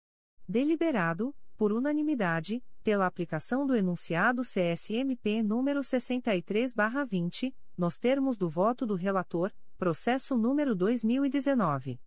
Deliberado, 0.48 1.36
por 1.58 1.72
unanimidade, 1.72 2.64
pela 2.84 3.08
aplicação 3.08 3.66
do 3.66 3.76
enunciado 3.76 4.44
CSMP 4.44 5.42
número 5.42 5.82
63/20, 5.82 7.54
nos 7.76 7.98
termos 7.98 8.38
do 8.38 8.48
voto 8.48 8.86
do 8.86 8.94
relator, 8.94 9.52
processo 9.78 10.38
número 10.38 10.76
2019 10.76 12.00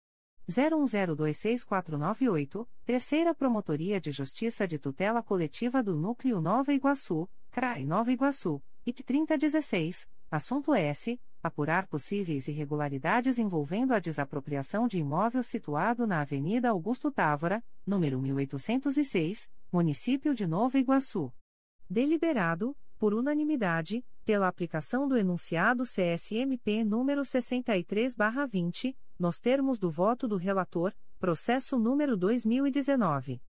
01026498, 0.49 2.67
Terceira 2.85 3.35
Promotoria 3.35 4.01
de 4.01 4.13
Justiça 4.13 4.69
de 4.69 4.79
Tutela 4.79 5.23
Coletiva 5.23 5.83
do 5.83 5.97
Núcleo 5.97 6.41
Nova 6.41 6.73
Iguaçu, 6.73 7.29
CRAI 7.51 7.85
Nova 7.85 8.13
Iguaçu. 8.13 8.63
IT 8.87 9.03
3016, 9.03 10.09
assunto 10.31 10.75
S. 10.75 11.19
Apurar 11.43 11.87
possíveis 11.87 12.49
irregularidades 12.49 13.39
envolvendo 13.39 13.93
a 13.93 13.99
desapropriação 13.99 14.87
de 14.87 14.99
imóvel 14.99 15.43
situado 15.43 16.07
na 16.07 16.21
Avenida 16.21 16.71
Augusto 16.71 17.11
Távora, 17.11 17.65
número 17.87 18.21
1806, 18.21 19.51
município 19.73 20.35
de 20.35 20.47
Nova 20.47 20.79
Iguaçu. 20.79 21.33
Deliberado, 21.89 22.77
por 22.99 23.13
unanimidade, 23.13 24.05
pela 24.25 24.49
aplicação 24.49 25.07
do 25.07 25.19
enunciado 25.19 25.85
CSMP 25.85 26.83
número 26.83 27.23
63/20, 27.23 28.97
nos 29.19 29.39
termos 29.39 29.79
do 29.79 29.91
voto 29.91 30.29
do 30.29 30.37
relator, 30.37 30.95
processo 31.19 31.79
número 31.79 32.17
2019 32.17 33.41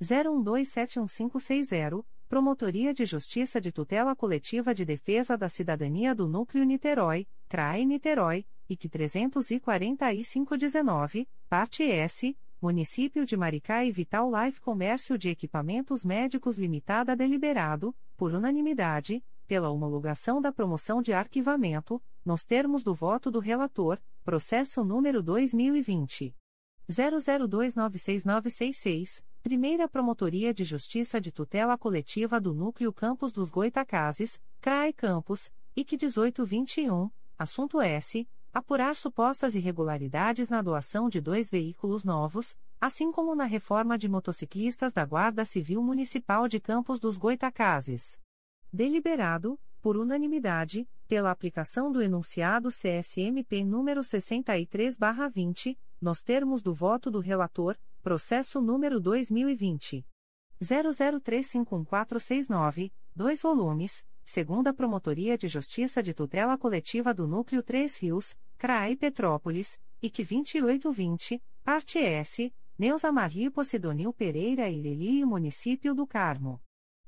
01271560 0.00 2.04
Promotoria 2.28 2.92
de 2.92 3.06
Justiça 3.06 3.58
de 3.58 3.72
Tutela 3.72 4.14
Coletiva 4.14 4.74
de 4.74 4.84
Defesa 4.84 5.34
da 5.34 5.48
Cidadania 5.48 6.14
do 6.14 6.28
Núcleo 6.28 6.62
Niterói, 6.62 7.26
CRAE 7.48 7.86
Niterói, 7.86 8.44
IC 8.68 8.86
34519, 8.90 11.26
parte 11.48 11.84
S, 11.84 12.36
Município 12.60 13.24
de 13.24 13.34
Maricá 13.34 13.82
e 13.82 13.90
Vital 13.90 14.30
Life 14.30 14.60
Comércio 14.60 15.16
de 15.16 15.30
Equipamentos 15.30 16.04
Médicos 16.04 16.58
Limitada 16.58 17.16
Deliberado, 17.16 17.96
por 18.14 18.34
unanimidade, 18.34 19.24
pela 19.46 19.70
homologação 19.70 20.38
da 20.38 20.52
promoção 20.52 21.00
de 21.00 21.14
arquivamento, 21.14 21.98
nos 22.22 22.44
termos 22.44 22.82
do 22.82 22.94
voto 22.94 23.30
do 23.30 23.38
relator, 23.38 23.98
processo 24.28 24.84
número 24.84 25.22
2020 25.22 26.36
00296966. 26.90 29.24
Primeira 29.42 29.88
Promotoria 29.88 30.52
de 30.52 30.64
Justiça 30.64 31.18
de 31.18 31.32
Tutela 31.32 31.78
Coletiva 31.78 32.38
do 32.38 32.52
Núcleo 32.52 32.92
Campos 32.92 33.32
dos 33.32 33.48
Goitacazes, 33.48 34.38
CRAE 34.60 34.92
Campos, 34.92 35.50
IC 35.74 35.92
1821, 35.92 37.10
assunto 37.38 37.80
S. 37.80 38.28
Apurar 38.52 38.94
supostas 38.96 39.54
irregularidades 39.54 40.50
na 40.50 40.60
doação 40.60 41.08
de 41.08 41.22
dois 41.22 41.48
veículos 41.48 42.04
novos, 42.04 42.54
assim 42.78 43.10
como 43.10 43.34
na 43.34 43.46
reforma 43.46 43.96
de 43.96 44.10
motociclistas 44.10 44.92
da 44.92 45.06
Guarda 45.06 45.46
Civil 45.46 45.82
Municipal 45.82 46.46
de 46.46 46.60
Campos 46.60 47.00
dos 47.00 47.16
Goitacazes. 47.16 48.20
Deliberado, 48.70 49.58
por 49.80 49.96
unanimidade, 49.96 50.86
pela 51.08 51.30
aplicação 51.30 51.90
do 51.90 52.02
enunciado 52.02 52.68
CSMP 52.68 53.64
número 53.64 54.02
63/20, 54.02 55.78
nos 56.00 56.22
termos 56.22 56.62
do 56.62 56.72
voto 56.74 57.10
do 57.10 57.18
relator, 57.18 57.76
Processo 58.02 58.60
número 58.60 59.00
2020. 59.00 60.04
00351469, 60.62 62.92
dois 63.14 63.40
volumes, 63.42 64.04
segunda 64.24 64.72
Promotoria 64.72 65.38
de 65.38 65.48
Justiça 65.48 66.02
de 66.02 66.14
Tutela 66.14 66.56
Coletiva 66.56 67.12
do 67.14 67.26
Núcleo 67.26 67.60
3 67.62 67.98
Rios, 67.98 68.36
CRAI 68.56 68.94
Petrópolis, 68.94 69.80
IC 70.02 70.24
2820, 70.24 71.42
parte 71.64 71.98
S, 71.98 72.54
Neuza 72.78 73.10
Maria 73.10 73.50
Posidonil 73.50 74.12
Pereira 74.12 74.68
e 74.68 74.80
Lili 74.80 75.24
Município 75.24 75.92
do 75.94 76.06
Carmo. 76.06 76.60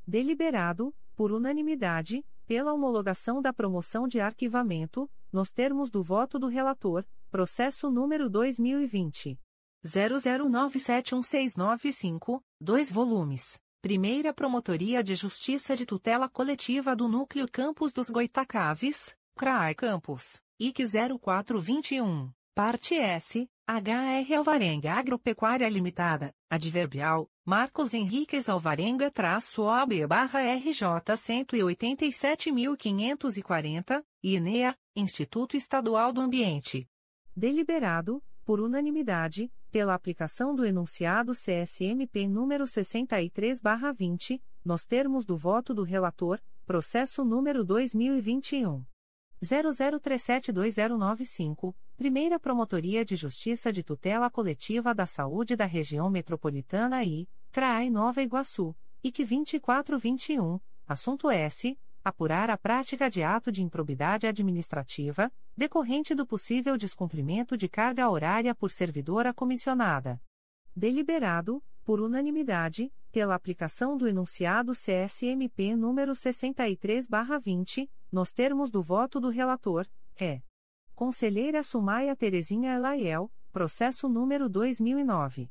Deliberado, 0.06 0.94
por 1.14 1.32
unanimidade, 1.32 2.24
pela 2.50 2.74
homologação 2.74 3.40
da 3.40 3.52
promoção 3.52 4.08
de 4.08 4.18
arquivamento, 4.18 5.08
nos 5.32 5.52
termos 5.52 5.88
do 5.88 6.02
voto 6.02 6.36
do 6.36 6.48
relator, 6.48 7.06
processo 7.30 7.88
número 7.88 8.28
2020 8.28 9.38
00971695, 9.86 12.42
dois 12.60 12.90
volumes. 12.90 13.56
Primeira 13.80 14.34
Promotoria 14.34 15.00
de 15.00 15.14
Justiça 15.14 15.76
de 15.76 15.86
Tutela 15.86 16.28
Coletiva 16.28 16.96
do 16.96 17.06
Núcleo 17.06 17.46
Campos 17.48 17.92
dos 17.92 18.10
Goitacazes, 18.10 19.14
CRAI 19.36 19.76
Campos, 19.76 20.42
IC 20.58 20.88
0421, 21.20 22.32
Parte 22.52 22.96
S, 22.96 23.48
HR 23.70 24.34
Alvarenga 24.36 24.94
Agropecuária 24.94 25.68
Limitada, 25.68 26.34
Adverbial, 26.50 27.30
Marcos 27.44 27.94
Henriques 27.94 28.48
Alvarenga 28.48 29.12
traço 29.12 29.62
OB 29.62 30.08
barra 30.08 30.40
RJ 30.40 31.14
187.540, 31.14 34.02
INEA, 34.24 34.76
Instituto 34.96 35.56
Estadual 35.56 36.12
do 36.12 36.20
Ambiente. 36.20 36.88
Deliberado, 37.36 38.20
por 38.44 38.60
unanimidade, 38.60 39.48
pela 39.70 39.94
aplicação 39.94 40.52
do 40.52 40.66
enunciado 40.66 41.32
CSMP 41.32 42.26
número 42.26 42.64
63/20, 42.64 44.42
nos 44.64 44.84
termos 44.84 45.24
do 45.24 45.36
voto 45.36 45.72
do 45.72 45.84
relator, 45.84 46.40
processo 46.66 47.24
número 47.24 47.64
2021 47.64 48.84
00372095, 49.42 51.74
Primeira 51.96 52.38
Promotoria 52.38 53.02
de 53.04 53.16
Justiça 53.16 53.72
de 53.72 53.82
Tutela 53.82 54.30
Coletiva 54.30 54.94
da 54.94 55.06
Saúde 55.06 55.56
da 55.56 55.64
Região 55.64 56.08
Metropolitana 56.10 57.02
I, 57.04 57.28
CRAI 57.50 57.90
Nova 57.90 58.22
Iguaçu, 58.22 58.76
IC 59.02 59.24
2421, 59.24 60.60
assunto 60.86 61.28
S. 61.30 61.76
Apurar 62.02 62.48
a 62.48 62.56
prática 62.56 63.10
de 63.10 63.22
ato 63.22 63.52
de 63.52 63.62
improbidade 63.62 64.26
administrativa, 64.26 65.30
decorrente 65.54 66.14
do 66.14 66.26
possível 66.26 66.78
descumprimento 66.78 67.58
de 67.58 67.68
carga 67.68 68.08
horária 68.08 68.54
por 68.54 68.70
servidora 68.70 69.34
comissionada. 69.34 70.18
Deliberado, 70.74 71.62
por 71.84 72.00
unanimidade, 72.00 72.92
pela 73.10 73.34
aplicação 73.34 73.96
do 73.96 74.06
enunciado 74.06 74.72
CSMP 74.72 75.74
número 75.74 76.12
63/20, 76.12 77.90
nos 78.10 78.32
termos 78.32 78.70
do 78.70 78.80
voto 78.80 79.20
do 79.20 79.28
relator, 79.28 79.86
é 80.16 80.40
Conselheira 80.94 81.62
Sumaia 81.62 82.14
Terezinha 82.14 82.74
Elaiel, 82.74 83.30
processo 83.50 84.08
número 84.08 84.48
2009 84.48 85.50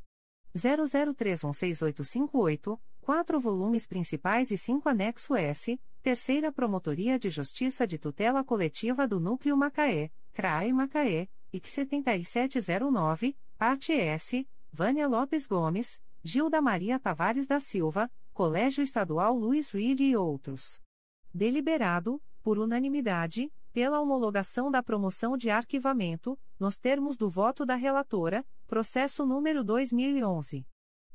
00316858, 0.56 2.80
quatro 3.02 3.40
volumes 3.40 3.86
principais 3.86 4.52
e 4.52 4.58
cinco 4.58 4.90
anexo 4.90 5.36
S, 5.36 5.80
Terceira 6.02 6.52
Promotoria 6.52 7.20
de 7.20 7.30
Justiça 7.30 7.86
de 7.86 7.98
Tutela 7.98 8.44
Coletiva 8.44 9.08
do 9.08 9.20
Núcleo 9.20 9.58
Macaé, 9.58 10.10
CRAE 10.34 10.72
Macaé, 10.72 11.28
IC 11.52 11.68
7709, 11.68 13.36
parte 13.58 13.92
S, 13.92 14.48
Vânia 14.72 15.08
Lopes 15.08 15.48
Gomes, 15.48 16.00
Gilda 16.24 16.62
Maria 16.62 17.00
Tavares 17.00 17.48
da 17.48 17.60
Silva, 17.60 18.10
Colégio 18.34 18.84
Estadual 18.84 19.36
Luiz 19.38 19.72
Reed 19.72 20.00
e 20.02 20.16
outros. 20.16 20.80
Deliberado, 21.34 22.22
por 22.42 22.58
unanimidade, 22.58 23.52
pela 23.74 24.00
homologação 24.00 24.72
da 24.72 24.82
promoção 24.82 25.36
de 25.38 25.50
arquivamento, 25.50 26.40
nos 26.60 26.78
termos 26.78 27.18
do 27.18 27.30
voto 27.30 27.66
da 27.66 27.76
relatora, 27.76 28.46
processo 28.68 29.26
número 29.26 29.62
2011. 29.64 30.66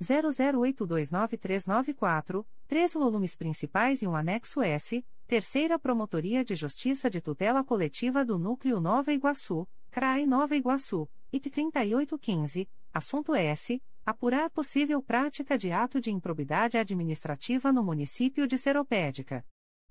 00829394, 0.00 2.46
três 2.68 2.94
volumes 2.94 3.34
principais 3.34 4.00
e 4.00 4.06
um 4.06 4.14
anexo 4.14 4.62
S, 4.62 5.04
Terceira 5.26 5.76
Promotoria 5.76 6.44
de 6.44 6.54
Justiça 6.54 7.10
de 7.10 7.20
Tutela 7.20 7.64
Coletiva 7.64 8.24
do 8.24 8.38
Núcleo 8.38 8.80
Nova 8.80 9.12
Iguaçu, 9.12 9.66
CRAI 9.90 10.24
Nova 10.24 10.54
Iguaçu, 10.54 11.10
IT 11.32 11.50
3815, 11.50 12.70
assunto 12.94 13.34
S. 13.34 13.82
Apurar 14.06 14.48
possível 14.48 15.02
prática 15.02 15.58
de 15.58 15.72
ato 15.72 16.00
de 16.00 16.12
improbidade 16.12 16.78
administrativa 16.78 17.72
no 17.72 17.82
município 17.82 18.46
de 18.46 18.56
Seropédica. 18.56 19.44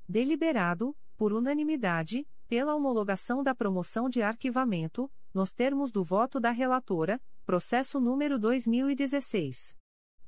Deliberado, 0.07 0.95
por 1.17 1.33
unanimidade, 1.33 2.25
pela 2.47 2.73
homologação 2.75 3.43
da 3.43 3.53
promoção 3.53 4.07
de 4.09 4.21
arquivamento, 4.21 5.11
nos 5.33 5.53
termos 5.53 5.91
do 5.91 6.03
voto 6.03 6.39
da 6.39 6.51
relatora, 6.51 7.19
processo 7.51 7.99
número 7.99 8.39
2016. 8.39 9.75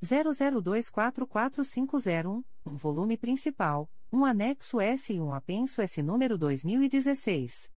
00244501, 0.02 2.44
um 2.66 2.76
volume 2.76 3.16
principal, 3.16 3.88
um 4.12 4.26
anexo 4.26 4.78
S 4.78 5.14
e 5.14 5.18
um 5.18 5.32
apenso 5.32 5.80
S 5.80 6.02
número 6.02 6.36
2016. 6.36 7.72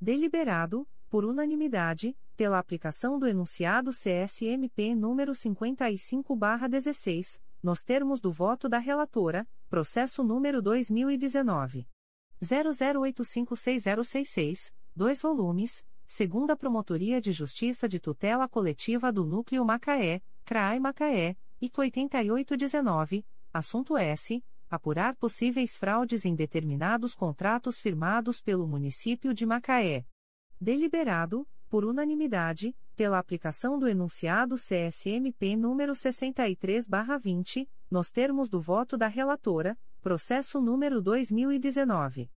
Deliberado, 0.00 0.88
por 1.10 1.24
unanimidade, 1.24 2.16
pela 2.36 2.60
aplicação 2.60 3.18
do 3.18 3.26
enunciado 3.26 3.90
CSMP 3.90 4.94
número 4.94 5.32
55/16, 5.32 7.40
nos 7.60 7.82
termos 7.82 8.20
do 8.20 8.30
voto 8.30 8.68
da 8.68 8.78
relatora, 8.78 9.44
processo 9.68 10.22
número 10.22 10.62
2019 10.62 11.88
00856066, 12.40 14.72
dois 14.94 15.20
volumes, 15.20 15.84
segunda 16.06 16.56
Promotoria 16.56 17.20
de 17.20 17.32
Justiça 17.32 17.88
de 17.88 17.98
Tutela 17.98 18.48
Coletiva 18.48 19.10
do 19.10 19.24
Núcleo 19.24 19.64
Macaé, 19.64 20.22
CRAI 20.44 20.78
Macaé 20.78 21.36
IC 21.62 21.78
8819, 21.78 23.24
assunto 23.52 23.96
S. 23.96 24.44
Apurar 24.68 25.14
possíveis 25.14 25.76
fraudes 25.76 26.24
em 26.24 26.34
determinados 26.34 27.14
contratos 27.14 27.78
firmados 27.78 28.40
pelo 28.40 28.66
município 28.66 29.32
de 29.32 29.46
Macaé. 29.46 30.04
Deliberado, 30.60 31.46
por 31.70 31.84
unanimidade, 31.84 32.74
pela 32.96 33.16
aplicação 33.20 33.78
do 33.78 33.86
enunciado 33.86 34.56
CSMP 34.56 35.54
número 35.54 35.92
63/20, 35.92 37.68
nos 37.88 38.10
termos 38.10 38.48
do 38.48 38.60
voto 38.60 38.96
da 38.96 39.06
relatora, 39.06 39.78
processo 40.00 40.60
número 40.60 41.00
2019 41.00 42.28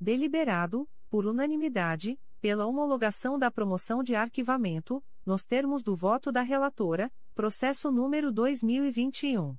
Deliberado, 0.00 0.88
por 1.10 1.26
unanimidade, 1.26 2.18
pela 2.42 2.66
homologação 2.66 3.38
da 3.38 3.50
promoção 3.52 4.02
de 4.02 4.16
arquivamento, 4.16 5.00
nos 5.24 5.44
termos 5.44 5.84
do 5.84 5.94
voto 5.94 6.32
da 6.32 6.42
relatora, 6.42 7.08
processo 7.36 7.92
número 7.92 8.32
2021 8.32 9.56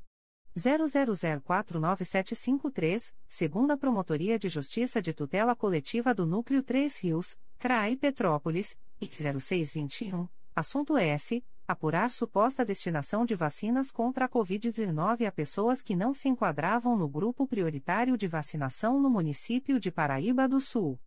00049753, 0.55 3.11
segunda 3.27 3.75
Promotoria 3.77 4.37
de 4.37 4.49
Justiça 4.49 5.01
de 5.01 5.13
Tutela 5.13 5.55
Coletiva 5.55 6.13
do 6.13 6.25
Núcleo 6.25 6.61
3 6.61 6.99
Rios, 6.99 7.39
CRAI 7.57 7.95
Petrópolis, 7.95 8.77
X0621, 9.01 10.27
assunto 10.53 10.97
S 10.97 11.41
apurar 11.65 12.11
suposta 12.11 12.65
destinação 12.65 13.25
de 13.25 13.33
vacinas 13.33 13.89
contra 13.91 14.25
a 14.25 14.29
Covid-19 14.29 15.25
a 15.25 15.31
pessoas 15.31 15.81
que 15.81 15.95
não 15.95 16.13
se 16.13 16.27
enquadravam 16.27 16.97
no 16.97 17.07
grupo 17.07 17.47
prioritário 17.47 18.17
de 18.17 18.27
vacinação 18.27 18.99
no 18.99 19.09
município 19.09 19.79
de 19.79 19.89
Paraíba 19.89 20.49
do 20.49 20.59
Sul. 20.59 20.99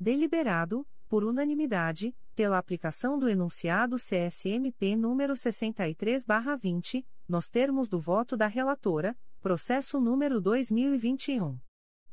Deliberado, 0.00 0.86
por 1.08 1.24
unanimidade, 1.24 2.14
pela 2.34 2.58
aplicação 2.58 3.18
do 3.18 3.28
enunciado 3.28 3.96
CSMP 3.96 4.94
número 4.94 5.34
63/20, 5.34 7.04
nos 7.28 7.48
termos 7.48 7.88
do 7.88 7.98
voto 7.98 8.36
da 8.36 8.46
relatora, 8.46 9.16
processo 9.40 9.98
número 9.98 10.40
2021 10.40 11.58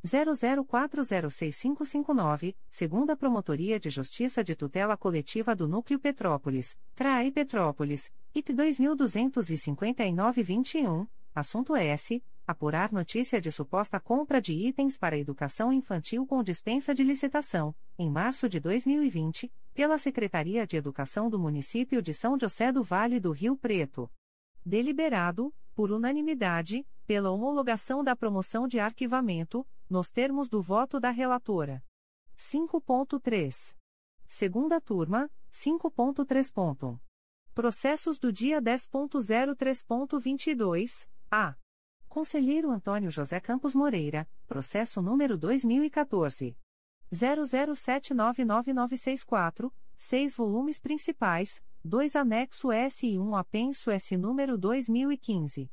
00406559, 0.06 2.56
segunda 2.70 3.18
Promotoria 3.18 3.80
de 3.80 3.90
Justiça 3.90 4.44
de 4.44 4.56
Tutela 4.56 4.96
Coletiva 4.96 5.56
do 5.56 5.68
Núcleo 5.68 6.00
Petrópolis, 6.00 6.78
CRAI 6.94 7.32
Petrópolis, 7.32 8.14
IT 8.36 8.54
225921, 8.54 11.08
assunto 11.34 11.76
S. 11.76 12.24
Apurar 12.48 12.92
notícia 12.92 13.42
de 13.42 13.52
suposta 13.52 14.00
compra 14.00 14.40
de 14.40 14.54
itens 14.54 15.00
para 15.00 15.18
educação 15.18 15.74
infantil 15.74 16.28
com 16.28 16.44
dispensa 16.44 16.94
de 16.94 17.04
licitação, 17.04 17.74
em 17.98 18.08
março 18.08 18.48
de 18.48 18.60
2020, 18.60 19.52
pela 19.74 19.98
Secretaria 19.98 20.68
de 20.68 20.78
Educação 20.78 21.28
do 21.28 21.40
Município 21.40 22.04
de 22.04 22.14
São 22.14 22.40
José 22.40 22.72
do 22.72 22.84
Vale 22.84 23.20
do 23.20 23.32
Rio 23.32 23.58
Preto. 23.58 24.08
Deliberado, 24.64 25.52
por 25.74 25.92
unanimidade, 25.92 26.86
pela 27.08 27.32
homologação 27.32 28.04
da 28.04 28.16
promoção 28.16 28.68
de 28.68 28.80
arquivamento, 28.80 29.68
nos 29.90 30.12
termos 30.12 30.48
do 30.48 30.62
voto 30.62 31.00
da 31.00 31.10
relatora. 31.10 31.84
5.3. 32.38 33.76
Segunda 34.28 34.80
turma, 34.80 35.32
5.3. 35.52 37.00
Processos 37.56 38.20
do 38.20 38.32
dia 38.32 38.62
10.03.22, 38.62 41.08
a. 41.32 41.56
Conselheiro 42.16 42.72
Antônio 42.72 43.12
José 43.12 43.40
Campos 43.42 43.76
Moreira, 43.76 44.26
processo 44.48 45.02
número 45.02 45.38
2014. 45.38 46.56
00799964, 47.12 49.70
seis 49.98 50.34
volumes 50.34 50.80
principais, 50.80 51.62
2 51.84 52.16
anexo 52.16 52.72
S 52.72 53.06
e 53.06 53.20
1 53.20 53.36
apenso 53.36 53.92
S 53.92 54.16
número 54.16 54.58
2015. 54.58 55.70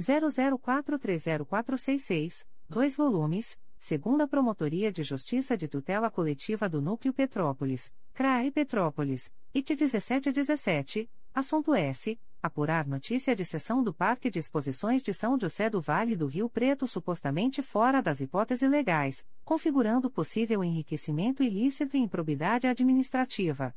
00430466, 0.00 2.46
2 2.68 2.96
volumes, 2.96 3.58
segunda 3.80 4.28
Promotoria 4.28 4.92
de 4.92 5.02
Justiça 5.02 5.56
de 5.56 5.66
Tutela 5.66 6.10
Coletiva 6.10 6.68
do 6.68 6.82
Núcleo 6.82 7.14
Petrópolis, 7.14 7.90
CRAE 8.12 8.50
Petrópolis, 8.50 9.32
IT 9.54 9.74
1717, 9.74 11.10
assunto 11.34 11.74
S. 11.74 12.20
Apurar 12.42 12.86
notícia 12.86 13.34
de 13.34 13.44
sessão 13.44 13.82
do 13.82 13.92
Parque 13.92 14.30
de 14.30 14.38
Exposições 14.38 15.02
de 15.02 15.14
São 15.14 15.38
José 15.38 15.70
do 15.70 15.80
Vale 15.80 16.14
do 16.14 16.26
Rio 16.26 16.48
Preto 16.48 16.86
supostamente 16.86 17.62
fora 17.62 18.02
das 18.02 18.20
hipóteses 18.20 18.70
legais, 18.70 19.24
configurando 19.44 20.10
possível 20.10 20.62
enriquecimento 20.62 21.42
ilícito 21.42 21.96
e 21.96 22.00
improbidade 22.00 22.66
administrativa. 22.66 23.74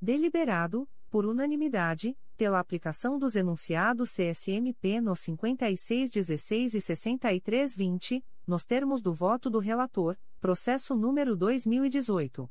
Deliberado, 0.00 0.88
por 1.10 1.26
unanimidade, 1.26 2.16
pela 2.38 2.58
aplicação 2.58 3.18
dos 3.18 3.36
enunciados 3.36 4.10
CSMP 4.10 5.00
nos 5.00 5.20
5616 5.20 6.74
e 6.74 6.80
6320, 6.80 8.24
nos 8.46 8.64
termos 8.64 9.00
do 9.00 9.12
voto 9.12 9.48
do 9.48 9.58
relator, 9.58 10.18
processo 10.40 10.94
número 10.94 11.36
2018 11.36 12.50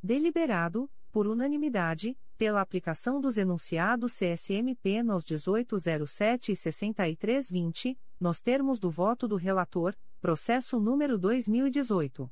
Deliberado, 0.04 0.88
por 1.16 1.26
unanimidade, 1.28 2.16
pela 2.38 2.60
aplicação 2.60 3.22
dos 3.22 3.38
enunciados 3.38 4.20
CSMP 4.20 5.02
nos 5.02 5.24
1807 5.24 6.52
e 6.52 6.56
6320, 6.58 7.98
nos 8.20 8.42
termos 8.42 8.80
do 8.80 8.90
voto 8.90 9.26
do 9.26 9.38
relator, 9.38 9.96
processo 10.20 10.78
número 10.78 11.18
2018 11.18 12.30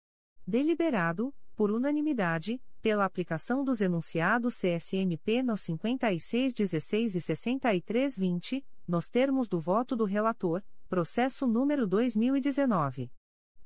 Deliberado, 0.47 1.35
por 1.57 1.73
unanimidade, 1.73 2.62
pela 2.81 3.05
aplicação 3.05 3.65
dos 3.65 3.81
enunciados 3.81 4.61
CSMP 4.61 5.43
nos 5.43 5.62
5616 5.62 7.16
e 7.16 7.20
6320, 7.20 8.65
nos 8.87 9.09
termos 9.09 9.49
do 9.49 9.59
voto 9.59 9.97
do 9.97 10.05
relator, 10.05 10.62
processo 10.89 11.49
número 11.49 11.85
2019 11.85 13.11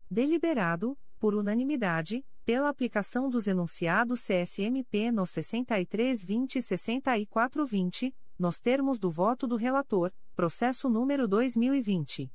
Deliberado, 0.10 0.98
por 1.20 1.34
unanimidade, 1.34 2.24
pela 2.46 2.70
aplicação 2.70 3.28
dos 3.28 3.48
enunciados 3.48 4.22
CSMP 4.22 5.12
no 5.12 5.26
6320 5.26 6.60
e 6.60 6.62
6420, 6.62 8.16
nos 8.38 8.60
termos 8.60 9.00
do 9.00 9.10
voto 9.10 9.48
do 9.48 9.56
relator, 9.56 10.14
processo 10.36 10.88
número 10.88 11.28
2020. 11.28 12.32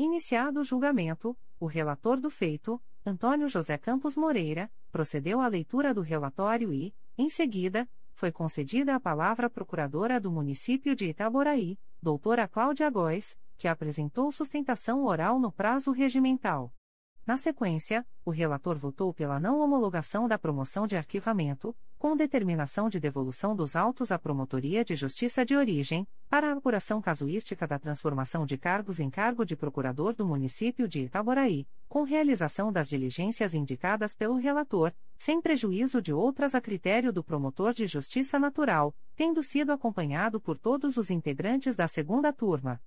Iniciado 0.01 0.61
o 0.61 0.63
julgamento, 0.63 1.37
o 1.59 1.65
relator 1.65 2.21
do 2.21 2.29
feito, 2.29 2.81
Antônio 3.05 3.49
José 3.49 3.77
Campos 3.77 4.15
Moreira, 4.15 4.71
procedeu 4.93 5.41
à 5.41 5.47
leitura 5.47 5.93
do 5.93 5.99
relatório 5.99 6.71
e, 6.71 6.95
em 7.17 7.29
seguida, 7.29 7.85
foi 8.13 8.31
concedida 8.31 8.95
a 8.95 8.99
palavra 8.99 9.47
à 9.47 9.49
procuradora 9.49 10.17
do 10.17 10.31
município 10.31 10.95
de 10.95 11.09
Itaboraí, 11.09 11.77
doutora 12.01 12.47
Cláudia 12.47 12.89
Góes, 12.89 13.37
que 13.57 13.67
apresentou 13.67 14.31
sustentação 14.31 15.03
oral 15.03 15.37
no 15.37 15.51
prazo 15.51 15.91
regimental. 15.91 16.73
Na 17.27 17.35
sequência, 17.35 18.07
o 18.23 18.31
relator 18.31 18.77
votou 18.77 19.13
pela 19.13 19.37
não 19.37 19.59
homologação 19.59 20.29
da 20.29 20.39
promoção 20.39 20.87
de 20.87 20.95
arquivamento, 20.95 21.75
com 21.99 22.15
determinação 22.15 22.87
de 22.87 22.97
devolução 22.97 23.53
dos 23.53 23.75
autos 23.75 24.09
à 24.09 24.17
Promotoria 24.17 24.85
de 24.85 24.95
Justiça 24.95 25.45
de 25.45 25.53
Origem, 25.53 26.07
para 26.29 26.49
a 26.49 26.53
apuração 26.53 27.01
casuística 27.01 27.67
da 27.67 27.77
transformação 27.77 28.45
de 28.45 28.57
cargos 28.57 29.01
em 29.01 29.09
cargo 29.09 29.43
de 29.43 29.53
procurador 29.53 30.15
do 30.15 30.25
município 30.25 30.87
de 30.87 31.01
Itaboraí, 31.01 31.67
com 31.89 32.03
realização 32.03 32.71
das 32.71 32.87
diligências 32.87 33.53
indicadas 33.53 34.15
pelo 34.15 34.37
relator, 34.37 34.93
sem 35.17 35.41
prejuízo 35.41 36.01
de 36.01 36.13
outras 36.13 36.55
a 36.55 36.61
critério 36.61 37.11
do 37.11 37.21
promotor 37.21 37.73
de 37.73 37.85
justiça 37.85 38.39
natural, 38.39 38.95
tendo 39.17 39.43
sido 39.43 39.73
acompanhado 39.73 40.39
por 40.39 40.57
todos 40.57 40.95
os 40.95 41.11
integrantes 41.11 41.75
da 41.75 41.89
segunda 41.89 42.31
turma. 42.31 42.81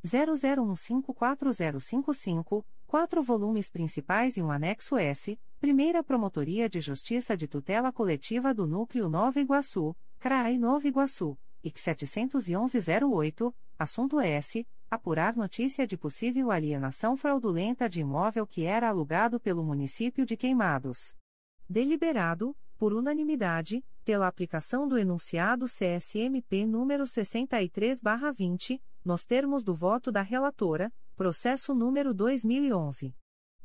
00154055, 0.05 2.63
quatro 2.87 3.21
volumes 3.21 3.69
principais 3.69 4.37
e 4.37 4.41
um 4.41 4.49
anexo 4.51 4.95
S, 4.97 5.37
Primeira 5.59 6.01
Promotoria 6.01 6.69
de 6.69 6.79
Justiça 6.79 7.35
de 7.35 7.45
Tutela 7.47 7.91
Coletiva 7.91 8.53
do 8.53 8.65
Núcleo 8.65 9.09
Nova 9.09 9.41
Iguaçu, 9.41 9.93
CRAI 10.17 10.57
Nova 10.57 10.87
Iguaçu, 10.87 11.37
IC 11.61 11.75
711-08, 11.75 13.53
assunto 13.77 14.21
S. 14.21 14.65
Apurar 14.91 15.35
notícia 15.35 15.85
de 15.85 15.95
possível 15.95 16.49
alienação 16.49 17.15
fraudulenta 17.15 17.87
de 17.87 18.01
imóvel 18.01 18.47
que 18.47 18.63
era 18.63 18.89
alugado 18.89 19.39
pelo 19.39 19.63
município 19.63 20.25
de 20.25 20.35
Queimados. 20.35 21.15
Deliberado, 21.69 22.57
por 22.75 22.91
unanimidade, 22.93 23.85
pela 24.03 24.27
aplicação 24.27 24.87
do 24.87 24.97
enunciado 24.97 25.67
CSMP 25.67 26.65
número 26.65 27.03
63/20, 27.03 28.81
nos 29.05 29.27
termos 29.27 29.63
do 29.63 29.75
voto 29.75 30.11
da 30.11 30.23
relatora, 30.23 30.91
processo 31.15 31.75
número 31.75 32.11
2011 32.11 33.15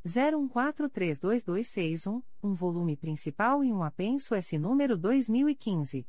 01432261, 0.05 2.23
um 2.43 2.53
volume 2.53 2.99
principal 2.99 3.65
e 3.65 3.73
um 3.73 3.83
apenso 3.83 4.35
S 4.35 4.59
número 4.59 4.99
2015 4.99 6.07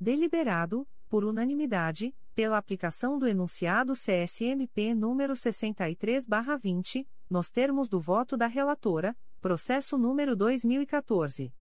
Deliberado, 0.00 0.86
por 1.08 1.24
unanimidade, 1.24 2.14
pela 2.34 2.56
aplicação 2.56 3.18
do 3.18 3.26
enunciado 3.26 3.94
CSMP 3.94 4.94
número 4.94 5.34
63/20, 5.34 7.06
nos 7.28 7.50
termos 7.50 7.88
do 7.88 7.98
voto 7.98 8.36
da 8.36 8.46
relatora, 8.46 9.16
processo 9.40 9.98
número 9.98 10.36
2014 10.36 11.52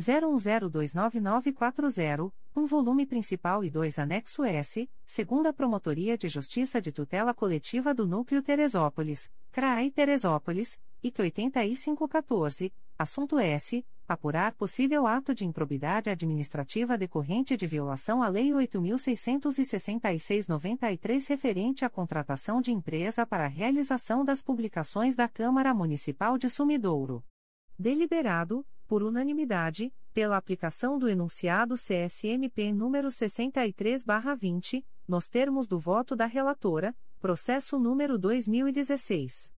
01029940, 0.00 2.32
um 2.54 2.66
volume 2.66 3.04
principal 3.04 3.64
e 3.64 3.70
dois 3.70 3.98
anexo 3.98 4.44
S, 4.44 4.88
segunda 5.04 5.52
Promotoria 5.52 6.16
de 6.16 6.28
Justiça 6.28 6.80
de 6.80 6.92
Tutela 6.92 7.34
Coletiva 7.34 7.92
do 7.92 8.06
Núcleo 8.06 8.40
Teresópolis, 8.42 9.28
CRAI 9.50 9.90
Teresópolis, 9.90 10.78
IC 11.02 11.22
8514, 11.22 12.72
assunto 12.98 13.38
S, 13.38 13.84
apurar 14.08 14.54
possível 14.54 15.06
ato 15.06 15.32
de 15.34 15.44
improbidade 15.44 16.08
administrativa 16.10 16.96
decorrente 16.96 17.54
de 17.56 17.66
violação 17.66 18.22
à 18.22 18.28
Lei 18.28 18.50
8.666-93 18.50 21.28
referente 21.28 21.84
à 21.84 21.90
contratação 21.90 22.60
de 22.60 22.72
empresa 22.72 23.26
para 23.26 23.44
a 23.44 23.48
realização 23.48 24.24
das 24.24 24.40
publicações 24.40 25.14
da 25.14 25.28
Câmara 25.28 25.74
Municipal 25.74 26.38
de 26.38 26.48
Sumidouro. 26.48 27.22
Deliberado, 27.78 28.66
por 28.88 29.04
unanimidade, 29.04 29.94
pela 30.12 30.36
aplicação 30.36 30.98
do 30.98 31.08
enunciado 31.08 31.76
CSMP 31.76 32.72
número 32.72 33.06
63/20, 33.08 34.84
nos 35.06 35.28
termos 35.28 35.68
do 35.68 35.78
voto 35.78 36.16
da 36.16 36.26
relatora, 36.26 36.92
processo 37.20 37.78
número 37.78 38.18
2016 38.18 39.52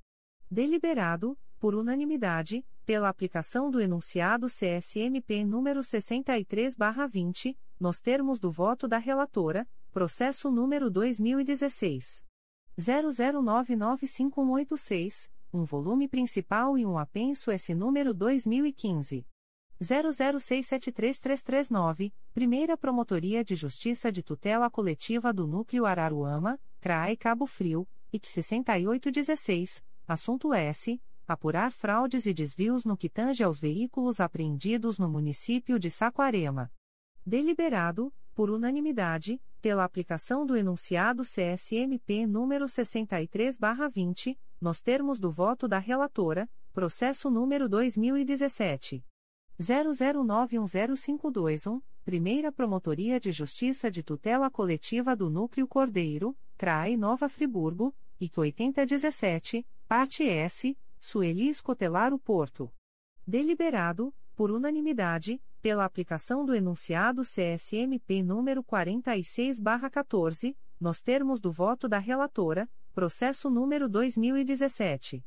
Deliberado, 0.52 1.36
por 1.60 1.74
unanimidade, 1.74 2.64
pela 2.86 3.10
aplicação 3.10 3.72
do 3.72 3.82
enunciado 3.82 4.46
CSMP 4.46 5.44
número 5.44 5.80
63/20, 5.80 7.58
nos 7.80 8.00
termos 8.00 8.38
do 8.38 8.52
voto 8.52 8.88
da 8.88 9.00
relatora, 9.00 9.68
processo 9.92 10.52
número 10.52 10.92
2016 10.92 12.24
00995186, 12.78 15.32
um 15.52 15.64
volume 15.64 16.08
principal 16.08 16.78
e 16.78 16.86
um 16.86 17.00
apenso 17.00 17.50
S 17.50 17.74
número 17.74 18.14
2015 18.14 19.26
00673339, 19.82 22.12
Primeira 22.34 22.76
Promotoria 22.76 23.46
de 23.46 23.56
Justiça 23.56 24.12
de 24.12 24.22
Tutela 24.22 24.70
Coletiva 24.70 25.32
do 25.32 25.48
Núcleo 25.48 25.86
Araruama, 25.86 26.60
CRAE 26.82 27.16
Cabo 27.16 27.46
Frio, 27.46 27.88
IC 28.12 28.44
6816, 28.44 29.82
assunto 30.08 30.54
S. 30.54 31.02
Apurar 31.26 31.72
fraudes 31.72 32.26
e 32.26 32.34
desvios 32.34 32.84
no 32.84 32.98
que 32.98 33.08
tange 33.08 33.42
aos 33.44 33.58
veículos 33.60 34.20
apreendidos 34.20 34.98
no 34.98 35.08
município 35.08 35.78
de 35.78 35.92
Saquarema. 35.92 36.72
Deliberado, 37.24 38.12
por 38.34 38.50
unanimidade, 38.50 39.40
pela 39.62 39.84
aplicação 39.84 40.44
do 40.46 40.58
enunciado 40.58 41.22
CSMP 41.24 42.26
número 42.26 42.66
63/20, 42.66 44.40
nos 44.60 44.82
termos 44.82 45.20
do 45.20 45.30
voto 45.30 45.68
da 45.68 45.78
relatora, 45.78 46.50
processo 46.74 47.30
número 47.30 47.70
2017 47.70 49.04
00910521, 49.60 51.82
Primeira 52.06 52.50
Promotoria 52.52 53.20
de 53.20 53.32
Justiça 53.32 53.92
de 53.92 54.02
Tutela 54.02 54.50
Coletiva 54.50 55.16
do 55.16 55.30
Núcleo 55.30 55.68
Cordeiro, 55.68 56.36
CRAE 56.58 56.98
Nova 56.98 57.28
Friburgo, 57.28 57.94
IC 58.20 58.40
8017, 58.40 59.68
parte 59.88 60.24
S, 60.24 60.76
Sueli 61.00 61.50
Escotelar 61.50 62.12
o 62.14 62.20
Porto. 62.20 62.72
Deliberado, 63.28 64.14
por 64.36 64.50
unanimidade, 64.50 65.40
pela 65.62 65.84
aplicação 65.84 66.46
do 66.46 66.56
enunciado 66.56 67.24
CSMP 67.24 68.24
número 68.24 68.64
46/14, 68.64 70.56
nos 70.80 71.02
termos 71.02 71.42
do 71.42 71.52
voto 71.52 71.90
da 71.90 72.00
relatora, 72.00 72.70
processo 72.94 73.50
número 73.50 73.90
2017 73.90 75.22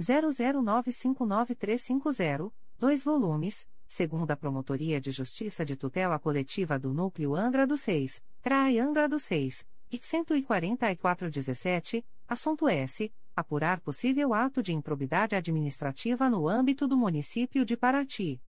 00959350 0.00 2.52
dois 2.78 3.02
volumes, 3.02 3.68
segundo 3.88 4.30
a 4.30 4.36
Promotoria 4.36 5.00
de 5.00 5.10
Justiça 5.10 5.64
de 5.64 5.76
Tutela 5.76 6.18
Coletiva 6.18 6.78
do 6.78 6.94
Núcleo 6.94 7.34
Angra 7.34 7.66
dos 7.66 7.84
Reis, 7.84 8.22
CRAI 8.40 8.78
Angra 8.78 9.08
dos 9.08 9.26
Reis, 9.26 9.66
IC 9.90 10.24
14417, 10.46 12.06
assunto 12.28 12.68
S. 12.68 13.12
Apurar 13.34 13.80
possível 13.80 14.34
ato 14.34 14.62
de 14.62 14.72
improbidade 14.72 15.34
administrativa 15.36 16.28
no 16.28 16.48
âmbito 16.48 16.86
do 16.86 16.96
município 16.96 17.64
de 17.64 17.76
Paraty. 17.76 18.40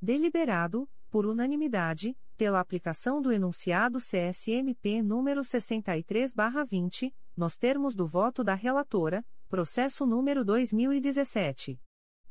Deliberado, 0.00 0.88
por 1.10 1.24
unanimidade, 1.24 2.16
pela 2.36 2.60
aplicação 2.60 3.22
do 3.22 3.32
enunciado 3.32 3.98
CSMP 3.98 5.02
número 5.02 5.42
63/20, 5.42 7.12
nos 7.36 7.56
termos 7.56 7.94
do 7.94 8.06
voto 8.06 8.44
da 8.44 8.54
relatora, 8.54 9.24
processo 9.48 10.04
número 10.04 10.44
2017 10.44 11.78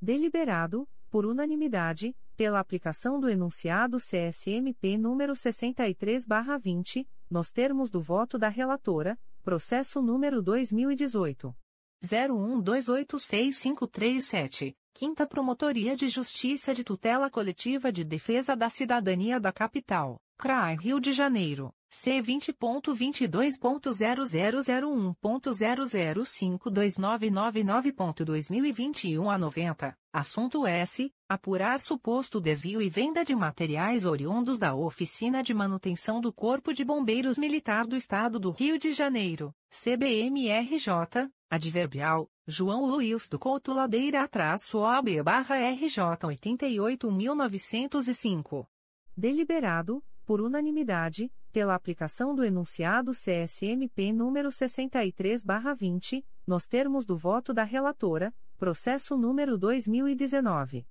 Deliberado, 0.00 0.88
por 1.10 1.26
unanimidade, 1.26 2.16
pela 2.42 2.58
aplicação 2.58 3.20
do 3.20 3.30
enunciado 3.30 3.98
CSMP 3.98 4.98
número 4.98 5.32
63/20, 5.32 7.06
nos 7.30 7.52
termos 7.52 7.88
do 7.88 8.00
voto 8.00 8.36
da 8.36 8.48
relatora, 8.48 9.16
processo 9.44 10.02
número 10.02 10.42
2018 10.42 11.54
01286537, 12.02 14.74
Quinta 14.94 15.26
Promotoria 15.26 15.96
de 15.96 16.06
Justiça 16.06 16.74
de 16.74 16.84
Tutela 16.84 17.30
Coletiva 17.30 17.90
de 17.90 18.04
Defesa 18.04 18.54
da 18.54 18.68
Cidadania 18.68 19.40
da 19.40 19.50
Capital, 19.50 20.20
CRAI 20.36 20.76
Rio 20.76 21.00
de 21.00 21.12
Janeiro. 21.12 21.72
C 21.88 22.22
vinte 22.22 22.52
ponto 22.54 22.94
vinte 22.94 23.26
dois 23.26 23.58
ponto 23.58 23.92
zero 23.92 24.24
zero 24.24 24.62
zero 24.62 24.90
um 24.90 25.12
ponto 25.12 25.52
zero 25.52 25.84
zero 25.84 26.24
cinco 26.24 26.70
dois 26.70 26.96
nove 26.96 27.30
nove 27.30 27.62
nove 27.62 27.92
ponto 27.92 28.24
dois 28.24 28.48
mil 28.48 28.64
e 28.64 28.72
vinte 28.72 29.06
e 29.08 29.18
um 29.18 29.28
a 29.28 29.36
noventa 29.36 29.94
assunto 30.10 30.66
S 30.66 31.12
apurar 31.28 31.80
suposto 31.80 32.40
desvio 32.40 32.80
e 32.80 32.88
venda 32.88 33.22
de 33.22 33.34
materiais 33.34 34.06
oriundos 34.06 34.58
da 34.58 34.74
oficina 34.74 35.42
de 35.42 35.52
manutenção 35.52 36.18
do 36.18 36.32
Corpo 36.32 36.72
de 36.72 36.82
Bombeiros 36.82 37.36
Militar 37.36 37.86
do 37.86 37.94
Estado 37.94 38.38
do 38.38 38.50
Rio 38.52 38.78
de 38.78 38.94
Janeiro 38.94 39.54
CBMRJ 39.68 41.30
adverbial 41.50 42.30
João 42.44 42.86
Luiz 42.86 43.28
do 43.28 43.38
Couto 43.38 43.72
Ladeira 43.72 44.26
traço 44.26 44.78
OB 44.78 45.22
barra 45.22 45.54
RJ 45.70 46.26
oitenta 46.26 46.66
e 46.66 46.80
oito 46.80 47.08
mil 47.08 47.36
novecentos 47.36 48.08
e 48.08 48.14
cinco. 48.14 48.68
Deliberado 49.16 50.02
por 50.26 50.40
unanimidade 50.40 51.30
pela 51.52 51.76
aplicação 51.76 52.34
do 52.34 52.44
enunciado 52.44 53.12
CSMP 53.12 54.12
número 54.12 54.48
63/20, 54.48 56.24
nos 56.44 56.66
termos 56.66 57.04
do 57.04 57.16
voto 57.16 57.54
da 57.54 57.62
relatora, 57.62 58.34
processo 58.58 59.16
número 59.16 59.56
2019 59.56 60.84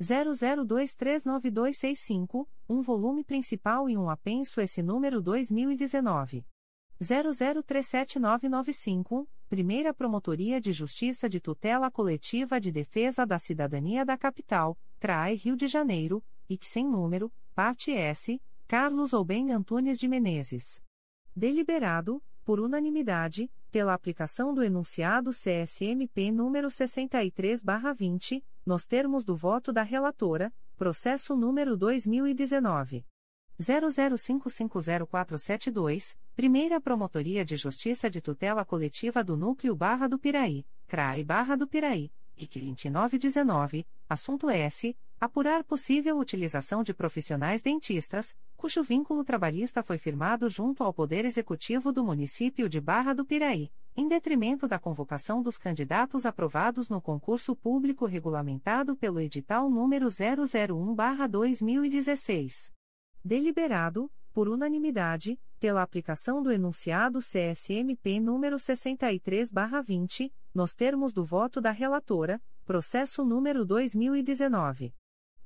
00239265, 0.00 2.46
um 2.68 2.80
volume 2.80 3.24
principal 3.24 3.90
e 3.90 3.98
um 3.98 4.08
apenso 4.08 4.60
esse 4.60 4.80
número 4.80 5.20
2019 5.20 6.46
0037995, 7.02 9.26
Primeira 9.48 9.92
Promotoria 9.92 10.60
de 10.60 10.72
Justiça 10.72 11.28
de 11.28 11.40
Tutela 11.40 11.90
Coletiva 11.90 12.60
de 12.60 12.70
Defesa 12.70 13.26
da 13.26 13.40
Cidadania 13.40 14.04
da 14.04 14.16
Capital, 14.16 14.78
CRAE 15.00 15.34
Rio 15.34 15.56
de 15.56 15.66
Janeiro, 15.66 16.22
e 16.48 16.56
que 16.56 16.66
sem 16.66 16.88
número, 16.88 17.32
parte 17.54 17.90
S 17.90 18.40
Carlos 18.68 19.12
Oben 19.12 19.50
Antunes 19.50 19.98
de 19.98 20.06
Menezes. 20.08 20.80
Deliberado, 21.34 22.22
por 22.44 22.60
unanimidade, 22.60 23.50
pela 23.70 23.94
aplicação 23.94 24.52
do 24.54 24.62
enunciado 24.62 25.30
CSMP 25.30 26.30
número 26.30 26.68
63/20, 26.68 28.44
nos 28.64 28.86
termos 28.86 29.24
do 29.24 29.34
voto 29.34 29.72
da 29.72 29.82
relatora, 29.82 30.54
processo 30.76 31.34
número 31.34 31.76
2019 31.76 33.04
00550472, 33.62 36.16
Primeira 36.34 36.80
Promotoria 36.80 37.44
de 37.44 37.56
Justiça 37.56 38.10
de 38.10 38.20
Tutela 38.20 38.64
Coletiva 38.64 39.22
do 39.22 39.36
Núcleo 39.36 39.76
Barra 39.76 40.08
do 40.08 40.18
Piraí, 40.18 40.66
CRAI 40.88 41.22
Barra 41.24 41.56
do 41.56 41.66
Piraí, 41.66 42.10
IC 42.36 42.60
2919, 42.60 43.84
assunto 44.08 44.48
S 44.50 44.96
apurar 45.20 45.62
possível 45.62 46.18
utilização 46.18 46.82
de 46.82 46.92
profissionais 46.92 47.62
dentistas, 47.62 48.36
cujo 48.56 48.82
vínculo 48.82 49.22
trabalhista 49.22 49.80
foi 49.80 49.96
firmado 49.96 50.50
junto 50.50 50.82
ao 50.82 50.92
Poder 50.92 51.24
Executivo 51.24 51.92
do 51.92 52.04
município 52.04 52.68
de 52.68 52.80
Barra 52.80 53.14
do 53.14 53.24
Piraí, 53.24 53.70
em 53.96 54.08
detrimento 54.08 54.66
da 54.66 54.80
convocação 54.80 55.40
dos 55.40 55.56
candidatos 55.56 56.26
aprovados 56.26 56.88
no 56.88 57.00
concurso 57.00 57.54
público 57.54 58.04
regulamentado 58.04 58.96
pelo 58.96 59.20
edital 59.20 59.70
número 59.70 60.08
001/2016. 60.08 62.72
Deliberado, 63.24 64.10
por 64.32 64.48
unanimidade, 64.48 65.38
pela 65.60 65.80
aplicação 65.82 66.42
do 66.42 66.50
enunciado 66.50 67.20
CSMP 67.20 68.18
número 68.18 68.56
63/20, 68.56 70.32
nos 70.52 70.74
termos 70.74 71.12
do 71.12 71.24
voto 71.24 71.60
da 71.60 71.70
relatora, 71.70 72.42
processo 72.64 73.24
número 73.24 73.64
2019 73.64 74.92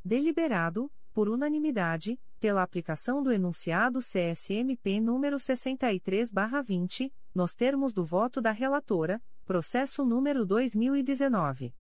Deliberado, 0.03 0.89
por 1.13 1.29
unanimidade, 1.29 2.19
pela 2.39 2.63
aplicação 2.63 3.21
do 3.21 3.31
enunciado 3.31 3.99
CSMP 3.99 4.99
número 4.99 5.37
63 5.37 6.31
20 6.65 7.13
nos 7.35 7.53
termos 7.53 7.93
do 7.93 8.03
voto 8.03 8.41
da 8.41 8.49
relatora, 8.51 9.21
processo 9.45 10.03
número 10.05 10.43
2019 10.45 11.75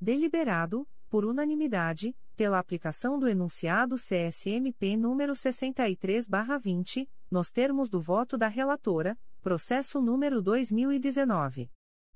Deliberado, 0.00 0.88
por 1.08 1.24
unanimidade, 1.24 2.14
pela 2.36 2.58
aplicação 2.58 3.16
do 3.18 3.26
enunciado 3.28 3.96
CSMP 3.96 4.96
número 4.96 5.34
63/20, 5.34 7.08
nos 7.30 7.50
termos 7.50 7.88
do 7.88 8.00
voto 8.00 8.36
da 8.36 8.48
relatora, 8.48 9.16
processo 9.42 10.00
número 10.00 10.42
2019 10.42 11.70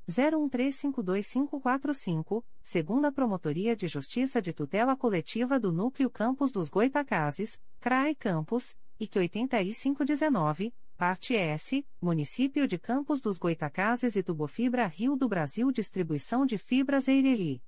01352545, 0.08 2.44
segunda 2.62 3.12
Promotoria 3.12 3.76
de 3.76 3.86
Justiça 3.86 4.42
de 4.42 4.52
Tutela 4.52 4.96
Coletiva 4.96 5.60
do 5.60 5.70
Núcleo 5.70 6.10
Campos 6.10 6.50
dos 6.50 6.68
Goitacazes, 6.68 7.60
CRAE 7.80 8.14
Campos, 8.14 8.76
IC 8.98 9.18
8519 9.18 10.72
Parte 11.00 11.34
S, 11.34 11.82
Município 11.98 12.68
de 12.68 12.78
Campos 12.78 13.22
dos 13.22 13.38
Goitacazes 13.38 14.16
e 14.16 14.22
Tubofibra 14.22 14.86
Rio 14.86 15.16
do 15.16 15.30
Brasil 15.30 15.72
Distribuição 15.72 16.44
de 16.44 16.58
Fibras 16.58 17.08
Eireli. 17.08 17.62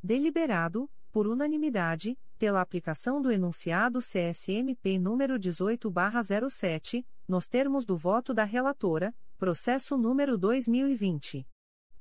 Deliberado, 0.00 0.88
por 1.16 1.26
unanimidade, 1.26 2.16
pela 2.38 2.60
aplicação 2.60 3.22
do 3.22 3.32
enunciado 3.32 4.00
CSMP 4.00 4.98
número 4.98 5.38
18/07, 5.38 7.06
nos 7.26 7.48
termos 7.48 7.86
do 7.86 7.96
voto 7.96 8.34
da 8.34 8.44
relatora, 8.44 9.14
processo 9.38 9.96
número 9.96 10.36
2020 10.36 11.46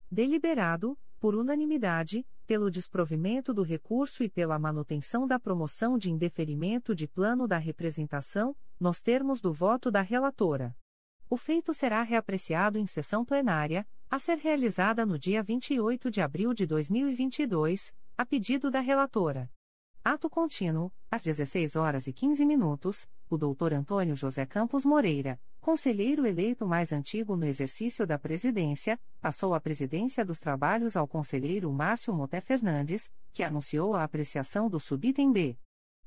Deliberado, 0.10 0.98
por 1.20 1.36
unanimidade, 1.36 2.26
pelo 2.46 2.70
desprovimento 2.70 3.54
do 3.54 3.64
recurso 3.64 4.24
e 4.24 4.30
pela 4.30 4.60
manutenção 4.60 5.28
da 5.28 5.40
promoção 5.40 5.98
de 5.98 6.12
indeferimento 6.12 6.94
de 6.94 7.08
plano 7.08 7.48
da 7.48 7.58
representação, 7.58 8.56
nos 8.80 9.02
termos 9.02 9.42
do 9.42 9.52
voto 9.52 9.90
da 9.90 10.02
relatora. 10.02 10.76
O 11.30 11.38
feito 11.38 11.74
será 11.74 12.04
reapreciado 12.04 12.78
em 12.78 12.86
sessão 12.86 13.26
plenária, 13.26 13.88
a 14.10 14.20
ser 14.20 14.38
realizada 14.38 15.06
no 15.06 15.18
dia 15.18 15.42
28 15.42 16.12
de 16.12 16.22
abril 16.22 16.54
de 16.54 16.68
2022, 16.68 17.94
a 18.18 18.26
pedido 18.26 18.72
da 18.72 18.80
relatora. 18.80 19.52
Ato 20.04 20.30
contínuo, 20.30 20.92
às 21.10 21.24
16 21.24 21.76
horas 21.76 22.06
e 22.08 22.14
15 22.14 22.46
minutos, 22.46 23.08
o 23.30 23.38
doutor 23.38 23.74
Antônio 23.74 24.16
José 24.16 24.46
Campos 24.46 24.86
Moreira, 24.86 25.38
conselheiro 25.60 26.26
eleito 26.26 26.66
mais 26.68 26.94
antigo 26.94 27.36
no 27.36 27.46
exercício 27.46 28.06
da 28.06 28.20
presidência, 28.20 29.00
passou 29.20 29.56
a 29.56 29.60
presidência 29.60 30.24
dos 30.24 30.40
trabalhos 30.40 30.96
ao 30.96 31.08
conselheiro 31.08 31.74
Márcio 31.74 32.14
Moté 32.14 32.40
Fernandes, 32.40 33.12
que 33.34 33.42
anunciou 33.44 33.96
a 33.96 34.04
apreciação 34.04 34.70
do 34.70 34.80
subitem 34.80 35.32
B. 35.32 35.58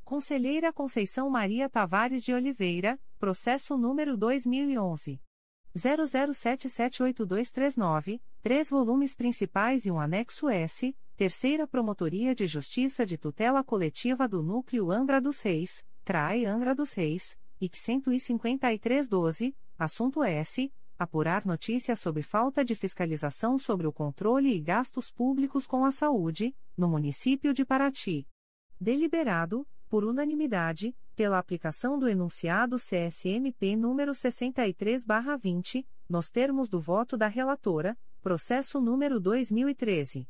Conselheira 0.04 0.72
Conceição 0.72 1.28
Maria 1.28 1.68
Tavares 1.68 2.22
de 2.24 2.32
Oliveira, 2.32 2.96
processo 3.18 3.76
número 3.76 4.16
2011 4.16 5.20
00778239, 5.76 8.18
três 8.40 8.70
volumes 8.70 9.14
principais 9.14 9.84
e 9.84 9.90
um 9.90 10.00
anexo 10.00 10.48
S, 10.48 10.96
Terceira 11.18 11.66
Promotoria 11.66 12.32
de 12.32 12.46
Justiça 12.46 13.04
de 13.04 13.18
Tutela 13.18 13.64
Coletiva 13.64 14.28
do 14.28 14.40
Núcleo 14.40 14.92
Angra 14.92 15.20
dos 15.20 15.40
Reis, 15.40 15.84
CRAE 16.04 16.46
Angra 16.46 16.76
dos 16.76 16.92
Reis, 16.92 17.36
IC 17.60 17.76
15312, 17.76 19.52
assunto 19.76 20.22
S. 20.22 20.72
Apurar 20.96 21.44
notícias 21.44 21.98
sobre 21.98 22.22
falta 22.22 22.64
de 22.64 22.76
fiscalização 22.76 23.58
sobre 23.58 23.88
o 23.88 23.92
controle 23.92 24.54
e 24.54 24.60
gastos 24.60 25.10
públicos 25.10 25.66
com 25.66 25.84
a 25.84 25.90
saúde, 25.90 26.54
no 26.76 26.88
município 26.88 27.52
de 27.52 27.64
Paraty. 27.64 28.24
Deliberado, 28.80 29.66
por 29.88 30.04
unanimidade, 30.04 30.96
pela 31.16 31.40
aplicação 31.40 31.98
do 31.98 32.08
enunciado 32.08 32.76
CSMP 32.76 33.74
número 33.74 34.12
63/20, 34.12 35.84
nos 36.08 36.30
termos 36.30 36.68
do 36.68 36.78
voto 36.78 37.16
da 37.16 37.26
relatora, 37.26 37.98
processo 38.22 38.80
número 38.80 39.18
2013 39.18 40.28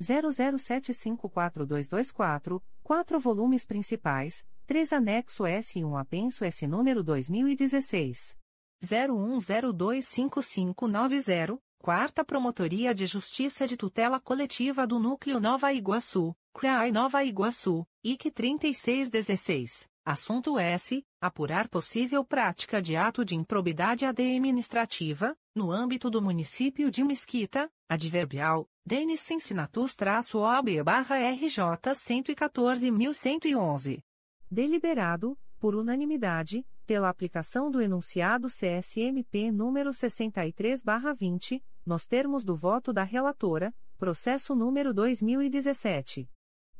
00754224, 0.00 2.62
quatro 2.82 3.18
volumes 3.18 3.66
principais, 3.66 4.42
três 4.66 4.90
anexo 4.90 5.44
S 5.44 5.78
e 5.78 5.84
um 5.84 5.98
apenso 5.98 6.46
S 6.46 6.66
número 6.66 7.04
2016 7.04 8.38
01025590, 8.84 11.58
Quarta 11.78 12.24
Promotoria 12.24 12.94
de 12.94 13.06
Justiça 13.06 13.66
de 13.66 13.76
Tutela 13.76 14.18
Coletiva 14.18 14.86
do 14.86 14.98
Núcleo 14.98 15.38
Nova 15.38 15.70
Iguaçu, 15.72 16.34
CRAI 16.52 16.90
Nova 16.90 17.22
Iguaçu, 17.22 17.86
IC 18.02 18.30
3616. 18.30 19.86
Assunto 20.04 20.58
S. 20.58 21.04
Apurar 21.20 21.68
possível 21.68 22.24
prática 22.24 22.80
de 22.80 22.96
ato 22.96 23.22
de 23.24 23.34
improbidade 23.34 24.06
administrativa, 24.06 25.36
no 25.54 25.72
âmbito 25.72 26.08
do 26.08 26.22
município 26.22 26.88
de 26.90 27.02
Mesquita, 27.02 27.68
adverbial, 27.88 28.68
Denis 28.84 29.20
Cincinnatus-OAB-RJ 29.20 31.60
114.111. 31.92 34.02
Deliberado, 34.50 35.38
por 35.58 35.74
unanimidade, 35.74 36.64
pela 36.86 37.08
aplicação 37.08 37.68
do 37.70 37.80
enunciado 37.82 38.46
CSMP 38.46 39.50
número 39.50 39.90
63/20, 39.90 41.60
nos 41.84 42.06
termos 42.06 42.44
do 42.44 42.54
voto 42.54 42.92
da 42.92 43.02
relatora, 43.02 43.74
processo 43.98 44.54
número 44.54 44.94
2017 44.94 46.30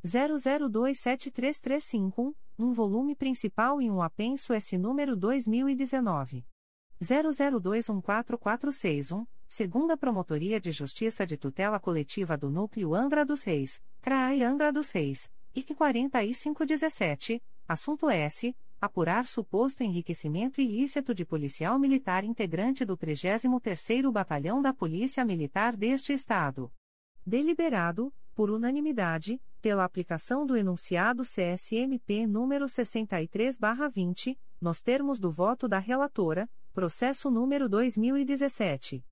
00273351, 0.05 2.33
um 2.59 2.73
volume 2.73 3.15
principal 3.17 3.83
e 3.83 3.91
um 3.91 4.01
apenso 4.01 4.53
S 4.53 4.79
número 4.79 5.17
2019 5.17 6.47
00214461, 7.03 9.27
segunda 9.49 9.97
Promotoria 9.97 10.61
de 10.61 10.71
Justiça 10.73 11.27
de 11.27 11.37
Tutela 11.37 11.81
Coletiva 11.81 12.37
do 12.37 12.49
Núcleo 12.49 12.95
Angra 12.95 13.25
dos 13.25 13.43
Reis, 13.43 13.83
CRAI 14.01 14.43
Angra 14.43 14.73
dos 14.73 14.91
Reis, 14.91 15.29
IC 15.55 15.75
4517, 15.75 17.43
assunto 17.67 18.09
S 18.09 18.55
apurar 18.81 19.27
suposto 19.27 19.83
enriquecimento 19.83 20.61
ilícito 20.61 21.15
de 21.15 21.25
policial 21.25 21.79
militar 21.79 22.25
integrante 22.25 22.85
do 22.85 22.97
33º 22.97 24.13
Batalhão 24.13 24.61
da 24.61 24.73
Polícia 24.73 25.25
Militar 25.25 25.77
deste 25.77 26.13
Estado. 26.13 26.73
Deliberado, 27.25 28.13
por 28.35 28.51
unanimidade, 28.51 29.41
pela 29.61 29.85
aplicação 29.85 30.47
do 30.47 30.57
enunciado 30.57 31.23
CSMP 31.23 32.27
número 32.27 32.67
63/20, 32.67 34.39
nos 34.61 34.83
termos 34.83 35.19
do 35.19 35.31
voto 35.31 35.67
da 35.67 35.79
relatora, 35.79 36.49
processo 36.73 37.31
número 37.31 37.69
2017 37.69 39.05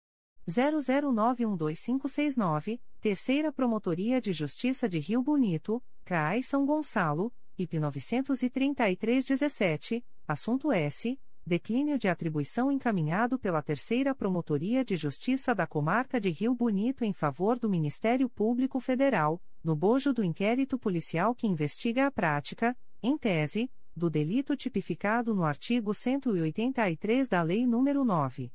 00912569, 0.46 2.78
Terceira 3.00 3.50
Promotoria 3.50 4.20
de 4.20 4.30
Justiça 4.32 4.86
de 4.88 4.98
Rio 4.98 5.22
Bonito, 5.22 5.82
CRAI 6.04 6.42
São 6.42 6.66
Gonçalo 6.66 7.32
IP 7.56 7.78
933-17, 7.78 10.04
assunto 10.26 10.72
S. 10.72 11.16
Declínio 11.46 11.98
de 11.98 12.08
atribuição 12.08 12.72
encaminhado 12.72 13.38
pela 13.38 13.60
Terceira 13.60 14.14
Promotoria 14.14 14.82
de 14.82 14.96
Justiça 14.96 15.54
da 15.54 15.66
Comarca 15.66 16.18
de 16.18 16.30
Rio 16.30 16.54
Bonito 16.54 17.04
em 17.04 17.12
favor 17.12 17.58
do 17.58 17.68
Ministério 17.68 18.30
Público 18.30 18.80
Federal, 18.80 19.38
no 19.62 19.76
bojo 19.76 20.14
do 20.14 20.24
inquérito 20.24 20.78
policial 20.78 21.34
que 21.34 21.46
investiga 21.46 22.06
a 22.06 22.10
prática, 22.10 22.74
em 23.02 23.18
tese, 23.18 23.70
do 23.94 24.08
delito 24.08 24.56
tipificado 24.56 25.34
no 25.34 25.44
artigo 25.44 25.92
183 25.92 27.28
da 27.28 27.42
Lei 27.42 27.66
nº 27.66 28.02
9. 28.02 28.50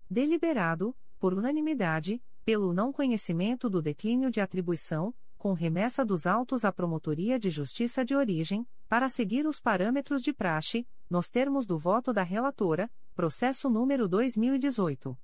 Deliberado, 0.08 0.96
por 1.20 1.34
unanimidade, 1.34 2.22
pelo 2.44 2.74
não 2.74 2.92
conhecimento 2.92 3.70
do 3.70 3.82
declínio 3.82 4.32
de 4.32 4.42
atribuição, 4.42 5.14
com 5.38 5.54
remessa 5.54 6.04
dos 6.06 6.28
autos 6.28 6.64
à 6.64 6.72
Promotoria 6.72 7.40
de 7.40 7.50
Justiça 7.50 8.06
de 8.06 8.16
Origem, 8.16 8.64
para 8.88 9.10
seguir 9.10 9.48
os 9.48 9.60
parâmetros 9.60 10.22
de 10.22 10.32
praxe, 10.32 10.88
nos 11.10 11.30
termos 11.30 11.66
do 11.66 11.78
voto 11.78 12.14
da 12.14 12.24
relatora, 12.24 12.90
processo 13.16 13.70
número 13.70 14.08
2018. 14.08 15.18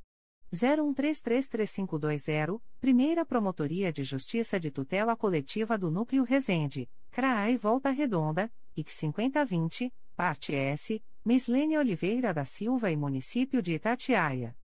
01333520, 0.53 2.63
Primeira 2.81 3.27
Promotoria 3.27 3.93
de 3.93 4.05
Justiça 4.05 4.61
de 4.61 4.71
Tutela 4.71 5.17
Coletiva 5.17 5.77
do 5.77 5.91
Núcleo 5.91 6.23
Resende, 6.23 6.89
CRAI 7.11 7.57
Volta 7.57 7.91
Redonda, 7.91 8.49
IC 8.77 8.93
5020, 8.93 9.93
parte 10.15 10.55
S, 10.55 11.03
Mislene 11.25 11.77
Oliveira 11.77 12.33
da 12.33 12.45
Silva 12.45 12.91
e 12.91 12.97
Município 12.97 13.61
de 13.61 13.75
Itatiaia. 13.75 14.57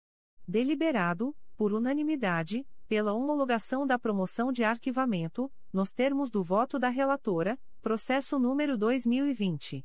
Deliberado, 0.47 1.36
por 1.56 1.72
unanimidade, 1.72 2.66
pela 2.89 3.12
homologação 3.12 3.86
da 3.86 3.98
promoção 3.98 4.51
de 4.51 4.64
arquivamento, 4.64 5.52
nos 5.72 5.93
termos 5.93 6.31
do 6.31 6.43
voto 6.43 6.78
da 6.78 6.89
relatora, 6.89 7.59
processo 7.82 8.39
número 8.39 8.77
2020 8.77 9.85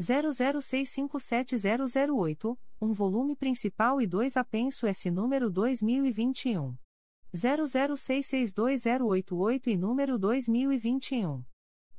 00657008, 0.00 2.58
um. 2.80 2.92
volume 2.92 3.36
principal 3.36 4.02
e 4.02 4.08
dois 4.08 4.36
apenso 4.36 4.88
S 4.88 5.08
número 5.12 5.48
2021 5.48 6.76
00662088 7.32 9.68
e 9.68 9.76
número 9.76 10.18
2021 10.18 11.44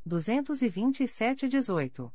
227-18. 0.07 2.13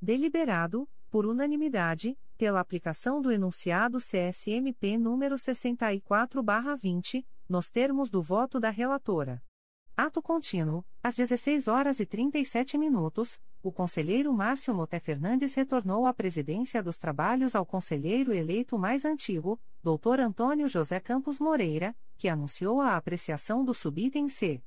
Deliberado, 0.00 0.88
por 1.10 1.26
unanimidade, 1.26 2.16
pela 2.36 2.60
aplicação 2.60 3.20
do 3.20 3.32
enunciado 3.32 3.98
CSMP 3.98 4.96
número 4.96 5.34
64/20, 5.36 7.26
nos 7.48 7.68
termos 7.70 8.08
do 8.10 8.22
voto 8.22 8.60
da 8.60 8.70
relatora. 8.70 9.42
Ato 10.00 10.22
contínuo, 10.22 10.84
às 11.02 11.16
16 11.16 11.66
horas 11.66 11.98
e 11.98 12.06
37 12.06 12.78
minutos, 12.78 13.40
o 13.60 13.72
conselheiro 13.72 14.32
Márcio 14.32 14.72
Moté 14.72 15.00
Fernandes 15.00 15.54
retornou 15.54 16.06
à 16.06 16.14
presidência 16.14 16.80
dos 16.80 16.96
trabalhos 16.96 17.56
ao 17.56 17.66
conselheiro 17.66 18.32
eleito 18.32 18.78
mais 18.78 19.04
antigo, 19.04 19.60
Dr. 19.82 20.20
Antônio 20.20 20.68
José 20.68 21.00
Campos 21.00 21.40
Moreira, 21.40 21.96
que 22.16 22.28
anunciou 22.28 22.80
a 22.80 22.96
apreciação 22.96 23.64
do 23.64 23.74
subitem 23.74 24.28
C. 24.28 24.62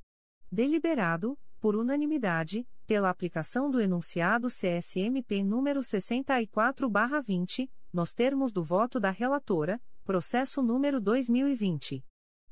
Deliberado, 0.50 1.38
por 1.60 1.76
unanimidade, 1.76 2.66
pela 2.84 3.08
aplicação 3.08 3.70
do 3.70 3.80
enunciado 3.80 4.48
CSMP 4.48 5.44
número 5.44 5.84
64/20, 5.84 7.70
nos 7.92 8.12
termos 8.12 8.50
do 8.50 8.60
voto 8.60 8.98
da 8.98 9.10
relatora, 9.10 9.80
processo 10.02 10.60
número 10.60 11.00
2020 11.00 12.04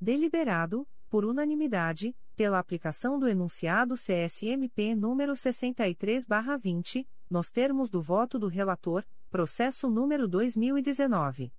Deliberado, 0.00 0.88
por 1.10 1.24
unanimidade, 1.24 2.14
pela 2.36 2.58
aplicação 2.58 3.18
do 3.18 3.28
enunciado 3.28 3.96
CSMP 3.96 4.94
número 4.94 5.32
63/20, 5.32 7.06
nos 7.28 7.50
termos 7.50 7.90
do 7.90 8.00
voto 8.00 8.38
do 8.38 8.46
relator, 8.46 9.04
processo 9.28 9.88
número 9.88 10.26
2019 10.26 11.52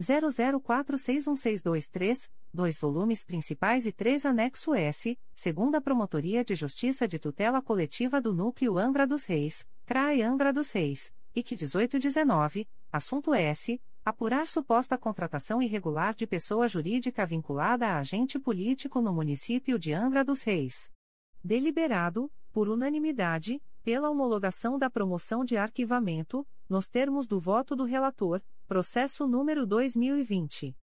00461623, 0.00 2.28
dois 2.52 2.78
volumes 2.78 3.22
principais 3.22 3.86
e 3.86 3.92
três 3.92 4.24
anexo 4.24 4.74
S, 4.74 5.18
segunda 5.34 5.80
Promotoria 5.80 6.42
de 6.42 6.54
Justiça 6.54 7.06
de 7.06 7.18
Tutela 7.18 7.60
Coletiva 7.60 8.18
do 8.20 8.32
Núcleo 8.32 8.78
Angra 8.78 9.06
dos 9.06 9.26
Reis, 9.26 9.68
CRAE 9.84 10.22
Angra 10.22 10.52
dos 10.52 10.72
Reis, 10.72 11.12
IC 11.34 11.52
1819, 11.52 12.66
assunto 12.90 13.34
S. 13.34 13.80
Apurar 14.02 14.46
suposta 14.46 14.96
contratação 14.96 15.60
irregular 15.60 16.14
de 16.14 16.26
pessoa 16.26 16.66
jurídica 16.66 17.26
vinculada 17.26 17.86
a 17.86 17.98
agente 17.98 18.38
político 18.38 19.02
no 19.02 19.12
município 19.12 19.78
de 19.78 19.92
Angra 19.92 20.24
dos 20.24 20.42
Reis. 20.42 20.90
Deliberado, 21.44 22.32
por 22.50 22.70
unanimidade, 22.70 23.62
pela 23.82 24.08
homologação 24.08 24.78
da 24.78 24.88
promoção 24.88 25.44
de 25.44 25.58
arquivamento, 25.58 26.46
nos 26.70 26.88
termos 26.88 27.26
do 27.26 27.40
voto 27.40 27.76
do 27.76 27.84
relator, 27.84 28.42
processo 28.66 29.26
número 29.26 29.66
2020 29.66 30.74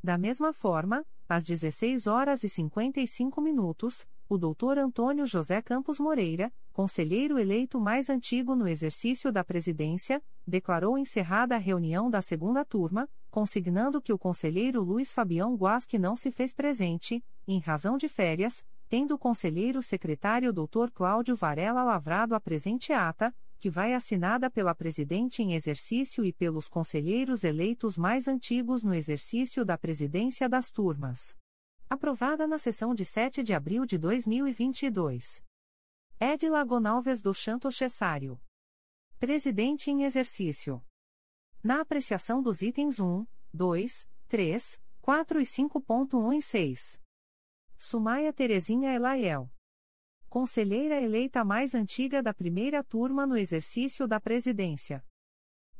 Da 0.00 0.16
mesma 0.16 0.52
forma, 0.52 1.04
às 1.28 1.42
16 1.42 2.06
horas 2.06 2.44
e 2.44 2.48
55 2.48 3.40
minutos, 3.40 4.06
o 4.28 4.38
doutor 4.38 4.78
Antônio 4.78 5.26
José 5.26 5.60
Campos 5.60 5.98
Moreira, 5.98 6.52
conselheiro 6.72 7.36
eleito 7.36 7.80
mais 7.80 8.08
antigo 8.08 8.54
no 8.54 8.68
exercício 8.68 9.32
da 9.32 9.42
presidência, 9.42 10.22
declarou 10.46 10.96
encerrada 10.96 11.56
a 11.56 11.58
reunião 11.58 12.08
da 12.08 12.22
segunda 12.22 12.64
turma, 12.64 13.10
consignando 13.28 14.00
que 14.00 14.12
o 14.12 14.18
conselheiro 14.18 14.84
Luiz 14.84 15.12
Fabião 15.12 15.56
Guasque 15.56 15.98
não 15.98 16.16
se 16.16 16.30
fez 16.30 16.54
presente, 16.54 17.24
em 17.44 17.58
razão 17.58 17.96
de 17.96 18.08
férias, 18.08 18.64
tendo 18.92 19.14
o 19.14 19.18
conselheiro 19.18 19.82
secretário 19.82 20.52
Dr. 20.52 20.90
Cláudio 20.92 21.34
Varela 21.34 21.82
lavrado 21.82 22.34
a 22.34 22.40
presente 22.40 22.92
ata, 22.92 23.34
que 23.58 23.70
vai 23.70 23.94
assinada 23.94 24.50
pela 24.50 24.74
presidente 24.74 25.42
em 25.42 25.54
exercício 25.54 26.22
e 26.26 26.30
pelos 26.30 26.68
conselheiros 26.68 27.42
eleitos 27.42 27.96
mais 27.96 28.28
antigos 28.28 28.82
no 28.82 28.92
exercício 28.92 29.64
da 29.64 29.78
presidência 29.78 30.46
das 30.46 30.70
turmas. 30.70 31.34
Aprovada 31.88 32.46
na 32.46 32.58
sessão 32.58 32.94
de 32.94 33.06
7 33.06 33.42
de 33.42 33.54
abril 33.54 33.86
de 33.86 33.96
2022. 33.96 35.42
Edila 36.20 36.62
Gonalves 36.62 37.22
do 37.22 37.32
Chanto 37.32 37.72
Cessário. 37.72 38.38
Presidente 39.18 39.90
em 39.90 40.04
exercício. 40.04 40.84
Na 41.64 41.80
apreciação 41.80 42.42
dos 42.42 42.60
itens 42.60 43.00
1, 43.00 43.26
2, 43.54 44.06
3, 44.28 44.82
4 45.00 45.40
e 45.40 45.44
5.1 45.44 46.36
e 46.36 46.42
6. 46.42 47.01
Sumaia 47.84 48.32
Terezinha 48.32 48.94
Elaiel. 48.94 49.50
Conselheira 50.28 51.02
eleita 51.02 51.44
mais 51.44 51.74
antiga 51.74 52.22
da 52.22 52.32
primeira 52.32 52.84
turma 52.84 53.26
no 53.26 53.36
exercício 53.36 54.06
da 54.06 54.20
presidência. 54.20 55.04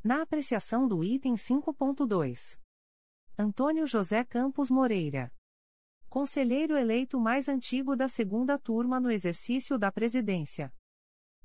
Na 0.03 0.23
apreciação 0.23 0.89
do 0.89 1.05
item 1.05 1.35
5.2. 1.35 2.61
Antônio 3.39 3.87
José 3.87 4.25
Campos 4.25 4.69
Moreira. 4.69 5.33
Conselheiro 6.11 6.77
eleito 6.77 7.21
mais 7.21 7.49
antigo 7.49 7.95
da 7.95 8.09
segunda 8.09 8.59
turma 8.59 8.99
no 8.99 9.09
exercício 9.09 9.79
da 9.79 9.93
presidência. 9.93 10.75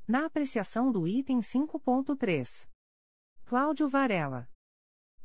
Na 0.07 0.25
apreciação 0.25 0.91
do 0.91 1.07
item 1.07 1.39
5.3. 1.39 2.67
Cláudio 3.45 3.87
Varela. 3.87 4.49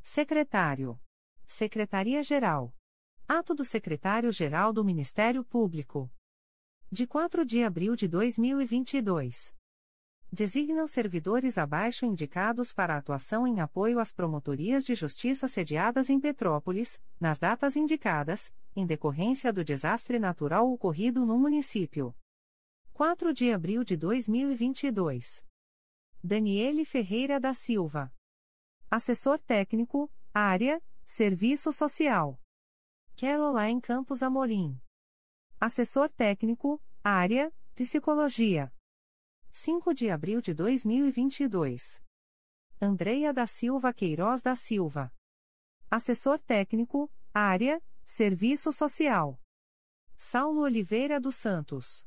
Secretário. 0.03 1.01
Secretaria-Geral. 1.47 2.71
Ato 3.35 3.55
do 3.55 3.65
Secretário-Geral 3.65 4.75
do 4.75 4.85
Ministério 4.85 5.43
Público. 5.43 6.13
De 6.91 7.07
4 7.07 7.47
de 7.47 7.65
abril 7.65 7.97
de 7.97 8.07
2022. 8.07 9.55
Designam 10.31 10.87
servidores 10.87 11.57
abaixo 11.57 12.05
indicados 12.05 12.75
para 12.75 12.95
atuação 12.95 13.47
em 13.47 13.59
apoio 13.59 13.99
às 13.99 14.13
promotorias 14.13 14.85
de 14.85 14.95
justiça 14.95 15.49
sediadas 15.49 16.11
em 16.11 16.21
Petrópolis, 16.21 17.03
nas 17.19 17.39
datas 17.39 17.75
indicadas, 17.75 18.53
em 18.77 18.85
decorrência 18.85 19.51
do 19.51 19.65
desastre 19.65 20.19
natural 20.19 20.71
ocorrido 20.71 21.25
no 21.25 21.39
município. 21.39 22.15
4 22.93 23.33
de 23.33 23.51
abril 23.51 23.83
de 23.83 23.97
2022. 23.97 25.43
Daniele 26.23 26.85
Ferreira 26.85 27.41
da 27.41 27.55
Silva. 27.55 28.13
Assessor 28.91 29.39
técnico, 29.39 30.13
área, 30.35 30.83
Serviço 31.07 31.73
Social. 31.73 32.42
Caroline 33.17 33.81
Campos 33.81 34.23
Amorim. 34.23 34.81
Assessor 35.61 36.09
técnico, 36.11 36.83
área, 37.05 37.53
Psicologia. 37.75 38.73
5 39.53 39.95
de 39.95 40.11
abril 40.11 40.41
de 40.41 40.53
2022. 40.53 42.03
Andreia 42.81 43.33
da 43.33 43.47
Silva 43.47 43.93
Queiroz 43.93 44.43
da 44.43 44.57
Silva. 44.57 45.13
Assessor 45.91 46.39
técnico, 46.41 47.11
área, 47.33 47.81
Serviço 48.05 48.73
Social. 48.73 49.41
Saulo 50.17 50.63
Oliveira 50.63 51.21
dos 51.21 51.37
Santos. 51.37 52.07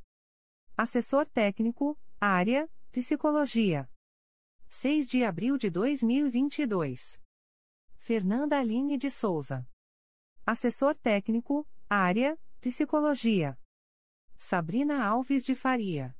Assessor 0.75 1.25
técnico, 1.27 1.97
área, 2.19 2.69
Psicologia. 2.91 3.89
6 4.67 5.07
de 5.07 5.23
abril 5.23 5.57
de 5.57 5.69
2022. 5.69 7.21
Fernanda 7.95 8.59
Aline 8.59 8.97
de 8.97 9.09
Souza. 9.09 9.65
Assessor 10.47 10.93
técnico, 10.93 11.67
área, 11.89 12.39
Psicologia. 12.61 13.57
Sabrina 14.37 15.03
Alves 15.03 15.43
de 15.43 15.55
Faria. 15.55 16.15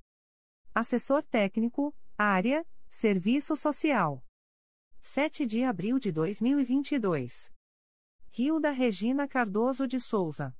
Assessor 0.74 1.22
técnico, 1.22 1.96
área, 2.18 2.66
Serviço 2.90 3.56
Social. 3.56 4.26
7 5.04 5.46
de 5.46 5.64
abril 5.64 6.00
de 6.00 6.12
2022. 6.12 7.54
Rio 8.32 8.60
da 8.60 8.72
Regina 8.72 9.28
Cardoso 9.28 9.88
de 9.88 10.00
Souza. 10.00 10.58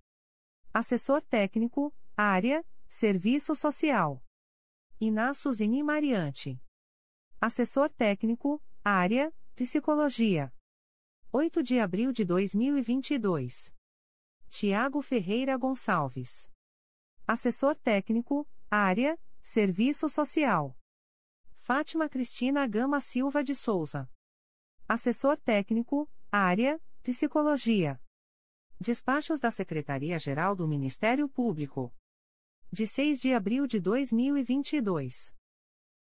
Assessor 0.72 1.24
técnico, 1.24 1.92
área, 2.16 2.64
Serviço 2.88 3.56
Social. 3.56 4.24
Inácio 5.02 5.52
Zini 5.52 5.82
Mariante. 5.82 6.62
Assessor 7.42 7.90
técnico, 7.90 8.62
área, 8.84 9.34
Psicologia. 9.56 10.55
8 11.38 11.62
de 11.62 11.82
abril 11.82 12.14
de 12.14 12.24
2022. 12.24 13.76
Tiago 14.50 15.02
Ferreira 15.02 15.58
Gonçalves. 15.58 16.50
Assessor 17.28 17.76
técnico, 17.76 18.48
área, 18.72 19.20
Serviço 19.42 20.08
Social. 20.08 20.80
Fátima 21.52 22.08
Cristina 22.08 22.66
Gama 22.66 23.02
Silva 23.02 23.44
de 23.44 23.54
Souza. 23.54 24.10
Assessor 24.88 25.36
técnico, 25.36 26.10
área, 26.32 26.82
Psicologia. 27.04 28.02
Despachos 28.80 29.38
da 29.38 29.52
Secretaria-Geral 29.52 30.56
do 30.56 30.66
Ministério 30.66 31.28
Público. 31.28 31.94
De 32.72 32.88
6 32.88 33.20
de 33.20 33.34
abril 33.34 33.68
de 33.68 33.82
2022. 33.82 35.36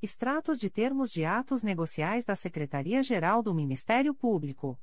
Extratos 0.00 0.58
de 0.58 0.70
termos 0.70 1.10
de 1.10 1.22
atos 1.22 1.62
negociais 1.62 2.24
da 2.24 2.34
Secretaria-Geral 2.34 3.42
do 3.42 3.52
Ministério 3.52 4.14
Público. 4.14 4.80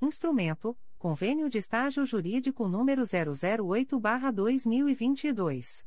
Instrumento, 0.00 0.78
Convênio 0.96 1.50
de 1.50 1.58
Estágio 1.58 2.06
Jurídico 2.06 2.68
número 2.68 3.02
008-2022. 3.02 5.84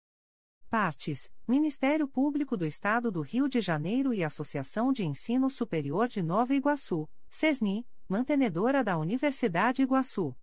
Partes: 0.69 1.32
Ministério 1.48 2.06
Público 2.06 2.58
do 2.58 2.66
Estado 2.66 3.10
do 3.10 3.22
Rio 3.22 3.48
de 3.48 3.61
Janeiro 3.61 4.14
e 4.14 4.26
Associação 4.26 4.92
de 4.92 5.06
Ensino 5.06 5.50
Superior 5.50 6.10
de 6.10 6.22
Nova 6.22 6.53
Iguaçu, 6.53 7.10
SESNI, 7.30 7.88
mantenedora 8.10 8.84
da 8.84 8.98
Universidade 8.98 9.82
Iguaçu. 9.82 10.35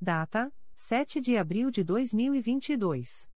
Data: 0.00 0.52
7 0.76 1.20
de 1.20 1.36
abril 1.36 1.70
de 1.70 1.84
2022. 1.84 3.28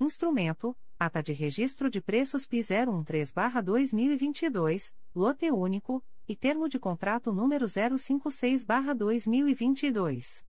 Instrumento: 0.00 0.76
Ata 0.98 1.22
de 1.22 1.32
Registro 1.32 1.88
de 1.88 2.00
Preços 2.00 2.44
PI 2.46 2.60
013/2022, 2.60 4.92
lote 5.14 5.48
único, 5.50 6.02
e 6.28 6.34
termo 6.34 6.68
de 6.68 6.76
contrato 6.78 7.32
número 7.32 7.66
056/2022. 7.66 10.44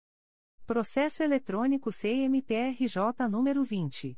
Processo 0.65 1.23
eletrônico 1.23 1.91
CMPRJ 1.91 3.27
número 3.29 3.63
20 3.63 4.17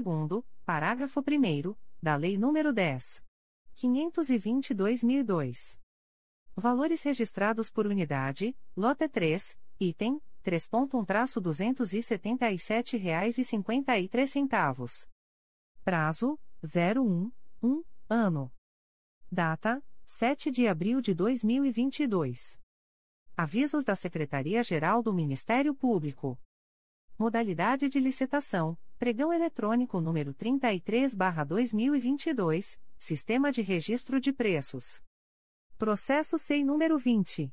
parágrafo 0.65 1.21
1 1.21 1.77
da 2.03 2.17
Lei 2.17 2.39
nº 2.39 2.73
10. 2.73 3.23
522.002. 3.77 5.79
Valores 6.57 7.03
registrados 7.03 7.71
por 7.71 7.87
unidade: 7.87 8.57
lote 8.75 9.07
3, 9.07 9.59
item 9.79 10.19
3.1-277,53 10.43 12.99
reais 12.99 13.37
Prazo: 15.85 16.41
01, 16.65 17.33
1, 17.61 17.83
ano. 18.09 18.53
Data: 19.29 19.85
7 20.07 20.49
de 20.49 20.69
abril 20.69 21.01
de 21.01 21.13
2022. 21.13 22.57
Avisos 23.37 23.85
da 23.85 23.97
Secretaria-Geral 23.97 25.03
do 25.03 25.13
Ministério 25.13 25.75
Público. 25.75 26.39
Modalidade 27.19 27.89
de 27.89 27.99
licitação: 27.99 28.79
Pregão 28.97 29.33
eletrônico 29.33 30.01
número 30.01 30.33
33/2022, 30.35 32.79
Sistema 32.97 33.51
de 33.51 33.61
Registro 33.61 34.21
de 34.21 34.33
Preços. 34.33 35.03
Processo 35.77 36.39
SEI 36.39 36.63
número 36.63 36.97
20 36.97 37.53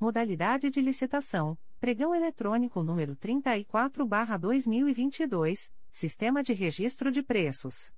Modalidade 0.00 0.68
de 0.68 0.80
licitação: 0.80 1.56
Pregão 1.78 2.12
eletrônico 2.12 2.82
número 2.82 3.14
34/2022, 3.14 5.70
Sistema 5.92 6.42
de 6.42 6.52
Registro 6.52 7.12
de 7.12 7.22
Preços. 7.22 7.94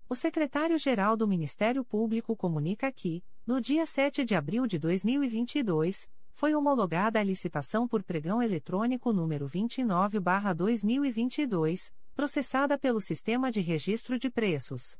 O 0.09 0.15
secretário-geral 0.15 1.15
do 1.15 1.27
Ministério 1.27 1.83
Público 1.83 2.35
comunica 2.35 2.91
que, 2.91 3.23
no 3.45 3.61
dia 3.61 3.85
7 3.85 4.25
de 4.25 4.33
abril 4.35 4.65
de 4.65 4.79
2022, 4.79 6.09
foi 6.35 6.53
homologada 6.53 7.17
a 7.17 7.23
licitação 7.23 7.87
por 7.87 8.03
pregão 8.03 8.43
eletrônico 8.43 9.13
número 9.13 9.47
29/2022, 9.47 11.93
processada 12.13 12.77
pelo 12.77 12.99
Sistema 12.99 13.49
de 13.49 13.61
Registro 13.61 14.19
de 14.19 14.29
Preços. 14.29 14.99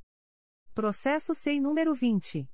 Processo 0.74 1.36
SEI 1.36 1.60
número 1.60 1.94
20 1.94 2.50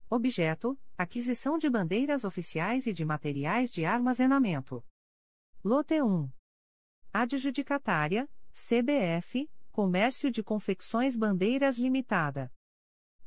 Objeto: 0.08 0.81
aquisição 0.97 1.58
de 1.58 1.68
bandeiras 1.68 2.25
oficiais 2.25 2.86
e 2.86 2.94
de 2.94 3.05
materiais 3.05 3.70
de 3.70 3.84
armazenamento. 3.84 4.83
Lote 5.62 6.00
1. 6.00 6.31
Adjudicatária: 7.12 8.26
CBF 8.55 9.47
Comércio 9.79 10.27
de 10.29 10.43
Confecções 10.43 11.15
Bandeiras 11.15 11.79
Limitada. 11.79 12.51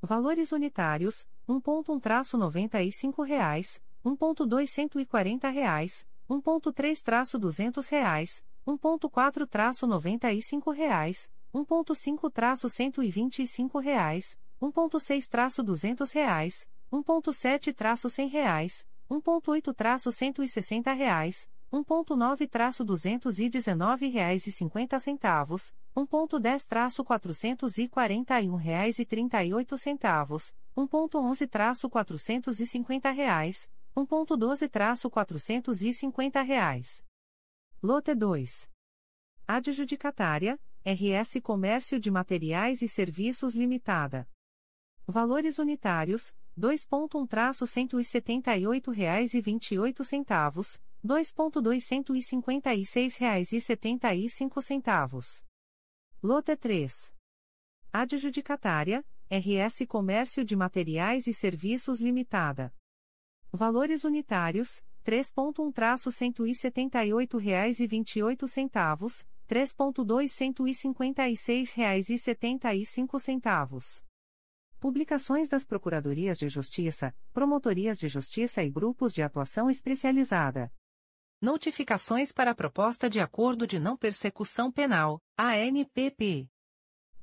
Valores 0.02 0.52
unitários: 0.52 1.26
1.1-95 1.48 3.26
reais, 3.26 3.82
1.240 4.04 5.50
reais, 5.50 6.06
1.3-200 6.30 7.90
reais, 7.90 8.44
1.4-95 8.68 10.76
reais, 10.76 11.30
1.5-125 11.56 13.80
reais, 13.80 14.38
1.6-200 14.62 16.14
reais, 16.14 16.68
1.7-100 16.92 18.30
reais, 18.30 18.86
1.8-160 19.10 20.98
reais, 20.98 21.48
1.9-219 21.72 24.12
reais 24.12 24.46
e 24.46 24.52
50 24.52 25.00
centavos, 25.00 25.74
1.10-441 25.96 28.56
reais 28.56 29.00
e 29.00 29.06
38 29.06 29.78
centavos, 29.78 30.54
1.11-450 30.76 33.14
reais, 33.14 33.70
1.12-450 33.96 36.44
reais. 36.44 37.06
Lote 37.84 38.16
2. 38.16 38.68
Adjudicatária, 39.48 40.60
RS 40.86 41.40
Comércio 41.44 42.00
de 42.00 42.10
Materiais 42.10 42.82
e 42.82 42.88
Serviços 42.88 43.54
Limitada. 43.54 44.26
Valores 45.06 45.60
unitários: 45.60 46.34
2.1-178,28 46.58 48.92
reais 48.92 49.34
e 49.34 49.42
28 49.42 50.06
centavos, 50.06 50.80
2.256 51.04 53.20
reais 53.20 53.52
e 53.52 53.60
75 53.60 54.62
centavos. 54.62 55.44
Lota 56.24 56.56
3. 56.56 57.12
Adjudicatária: 57.92 59.04
RS 59.28 59.88
Comércio 59.88 60.46
de 60.46 60.56
Materiais 60.56 61.26
e 61.26 61.34
Serviços 61.34 62.00
Limitada. 62.00 62.72
Valores 63.52 64.04
unitários: 64.04 64.84
3.1-178 65.04 67.40
reais 67.40 67.80
e 67.80 67.88
28 67.88 68.48
centavos, 68.48 69.26
3.256 69.50 71.74
reais 71.74 72.12
e 72.12 72.20
75 72.20 73.20
centavos. 73.20 74.04
Publicações 74.80 75.50
das 75.50 75.66
Procuradorias 75.66 76.38
de 76.38 76.48
Justiça, 76.50 77.16
Promotorias 77.34 77.98
de 77.98 78.08
Justiça 78.08 78.62
e 78.62 78.70
Grupos 78.70 79.12
de 79.12 79.24
Atuação 79.24 79.72
Especializada. 79.72 80.72
Notificações 81.42 82.32
para 82.32 82.52
a 82.52 82.56
Proposta 82.56 83.10
de 83.10 83.20
Acordo 83.20 83.66
de 83.66 83.80
Não 83.80 83.98
Persecução 83.98 84.72
Penal, 84.72 85.20
ANPP. 85.36 86.48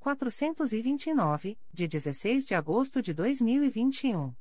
429, 0.00 1.56
de 1.70 1.86
16 1.86 2.46
de 2.46 2.54
agosto 2.54 3.02
de 3.02 3.12
2021. 3.12 4.34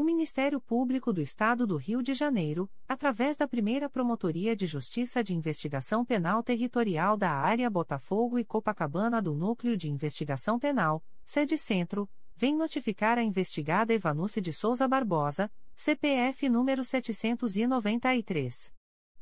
O 0.00 0.02
Ministério 0.02 0.58
Público 0.62 1.12
do 1.12 1.20
Estado 1.20 1.66
do 1.66 1.76
Rio 1.76 2.02
de 2.02 2.14
Janeiro, 2.14 2.70
através 2.88 3.36
da 3.36 3.46
primeira 3.46 3.86
Promotoria 3.86 4.56
de 4.56 4.66
Justiça 4.66 5.22
de 5.22 5.34
Investigação 5.34 6.06
Penal 6.06 6.42
Territorial 6.42 7.18
da 7.18 7.30
Área 7.30 7.68
Botafogo 7.68 8.38
e 8.38 8.44
Copacabana 8.46 9.20
do 9.20 9.34
Núcleo 9.34 9.76
de 9.76 9.90
Investigação 9.90 10.58
Penal, 10.58 11.04
sede 11.26 11.58
Centro, 11.58 12.08
vem 12.34 12.56
notificar 12.56 13.18
a 13.18 13.22
investigada 13.22 13.92
Evanuce 13.92 14.40
de 14.40 14.54
Souza 14.54 14.88
Barbosa, 14.88 15.52
CPF 15.76 16.48
número 16.48 16.82
793. 16.82 18.79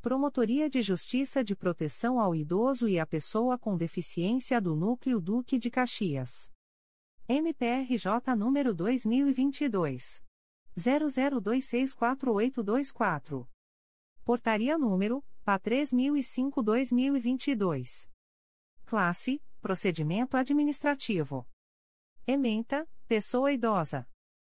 Promotoria 0.00 0.68
de 0.70 0.80
Justiça 0.80 1.44
de 1.44 1.54
Proteção 1.54 2.18
ao 2.18 2.34
Idoso 2.34 2.88
e 2.88 2.98
à 2.98 3.04
Pessoa 3.04 3.58
com 3.58 3.76
Deficiência 3.76 4.58
do 4.58 4.74
Núcleo 4.74 5.20
Duque 5.20 5.58
de 5.58 5.70
Caxias. 5.70 6.50
MPRJ 7.28 8.34
número 8.34 8.74
2022 8.74 10.24
00264824. 10.74 13.46
Portaria 14.24 14.78
número 14.78 15.22
PA 15.44 15.60
3005/2022. 15.60 18.08
Classe: 18.86 19.42
Procedimento 19.60 20.38
administrativo. 20.38 21.46
Ementa: 22.26 22.88
Pessoa 23.06 23.52
idosa. 23.52 24.08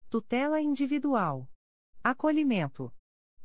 Tutela 0.08 0.60
individual. 0.60 1.50
Acolhimento 2.04 2.94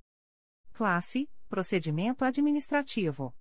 Classe: 0.72 1.30
Procedimento 1.48 2.24
Administrativo. 2.24 3.32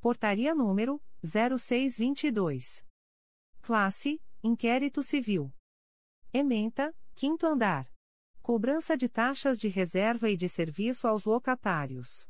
Portaria 0.01 0.55
número 0.55 1.01
0622. 1.21 2.85
Classe: 3.61 4.21
Inquérito 4.41 5.03
Civil. 5.03 5.51
Ementa: 6.33 6.95
Quinto 7.15 7.45
andar. 7.45 7.91
Cobrança 8.41 8.95
de 8.95 9.09
taxas 9.09 9.59
de 9.59 9.67
reserva 9.67 10.29
e 10.29 10.37
de 10.37 10.47
serviço 10.47 11.05
aos 11.05 11.25
locatários. 11.25 12.27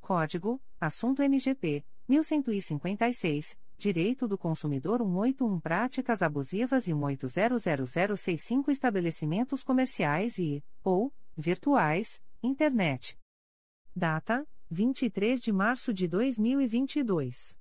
Código: 0.00 0.62
Assunto 0.80 1.22
MGP 1.22 1.84
1156 2.08 3.58
Direito 3.76 4.28
do 4.28 4.38
Consumidor 4.38 5.00
181 5.00 5.60
Práticas 5.60 6.22
Abusivas 6.22 6.86
e 6.86 6.94
1800065 6.94 8.70
Estabelecimentos 8.70 9.64
Comerciais 9.64 10.38
e, 10.38 10.64
ou, 10.82 11.12
virtuais, 11.36 12.22
Internet. 12.42 13.18
Data: 13.94 14.46
23 14.70 15.40
de 15.40 15.52
março 15.52 15.92
de 15.92 16.08
2022. 16.08 17.56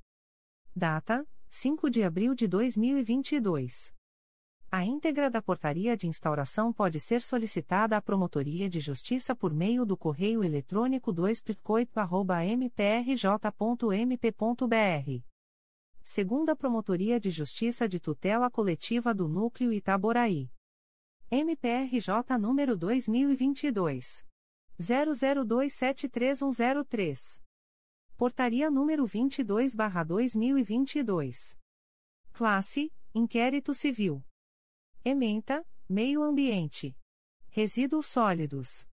Data: 0.75 1.25
5 1.49 1.89
de 1.89 2.03
abril 2.03 2.35
de 2.35 2.49
2022. 2.49 3.93
A 4.75 4.83
íntegra 4.83 5.29
da 5.29 5.41
portaria 5.41 5.95
de 5.95 6.05
instauração 6.05 6.73
pode 6.73 6.99
ser 6.99 7.21
solicitada 7.21 7.95
à 7.95 8.01
Promotoria 8.01 8.69
de 8.69 8.81
Justiça 8.81 9.33
por 9.33 9.53
meio 9.53 9.85
do 9.85 9.95
correio 9.95 10.43
eletrônico 10.43 11.13
2 11.13 11.41
mprj.mp.br. 12.59 15.23
Segunda 16.03 16.57
Promotoria 16.57 17.17
de 17.21 17.29
Justiça 17.29 17.87
de 17.87 18.01
Tutela 18.01 18.51
Coletiva 18.51 19.13
do 19.13 19.29
Núcleo 19.29 19.71
Itaboraí. 19.71 20.51
MPRJ 21.31 22.37
número 22.37 22.75
2022. 22.75 24.25
00273103. 24.77 27.41
Portaria 28.17 28.69
número 28.69 29.05
22/2022. 29.05 31.57
Classe: 32.33 32.91
Inquérito 33.13 33.73
Civil. 33.73 34.21
Ementa, 35.07 35.63
Meio 35.87 36.23
Ambiente. 36.23 36.97
Resíduos 37.51 38.07
sólidos. 38.07 38.87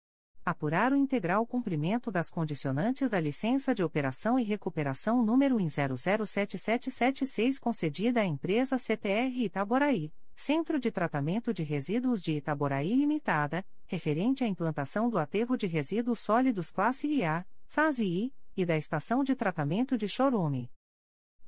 Apurar 0.45 0.93
o 0.93 0.97
integral 0.97 1.47
cumprimento 1.47 2.11
das 2.11 2.29
condicionantes 2.29 3.09
da 3.09 3.21
licença 3.21 3.73
de 3.73 3.85
operação 3.85 4.37
e 4.37 4.43
recuperação 4.43 5.25
número 5.25 5.61
IN 5.61 5.69
007776 5.69 7.61
concedida 7.61 8.23
à 8.23 8.27
empresa 8.27 8.77
CTR 8.77 9.45
Itaboraí, 9.45 10.13
Centro 10.35 10.81
de 10.81 10.91
Tratamento 10.91 11.55
de 11.55 11.63
Resíduos 11.63 12.21
de 12.21 12.39
Itaboraí 12.39 12.93
Limitada, 12.93 13.65
referente 13.87 14.43
à 14.43 14.49
implantação 14.49 15.09
do 15.09 15.17
aterro 15.17 15.57
de 15.57 15.69
resíduos 15.69 16.19
sólidos 16.19 16.73
classe 16.73 17.07
IA, 17.07 17.47
fase 17.67 18.05
I, 18.05 18.35
e 18.57 18.67
da 18.67 18.77
estação 18.77 19.23
de 19.23 19.37
tratamento 19.37 19.97
de 19.97 20.09
Chorume. 20.09 20.69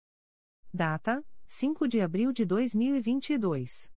Data: 0.73 1.27
5 1.49 1.89
de 1.89 2.01
abril 2.01 2.33
de 2.33 2.45
2022. 2.45 3.91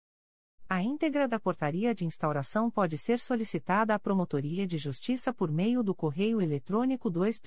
A 0.69 0.81
íntegra 0.81 1.27
da 1.27 1.41
portaria 1.41 1.93
de 1.93 2.05
instauração 2.05 2.71
pode 2.71 2.97
ser 2.97 3.19
solicitada 3.19 3.93
à 3.93 3.99
Promotoria 3.99 4.69
de 4.69 4.79
Justiça 4.79 5.35
por 5.35 5.51
meio 5.51 5.83
do 5.83 5.93
correio 5.93 6.41
eletrônico 6.41 7.11
2 7.11 7.43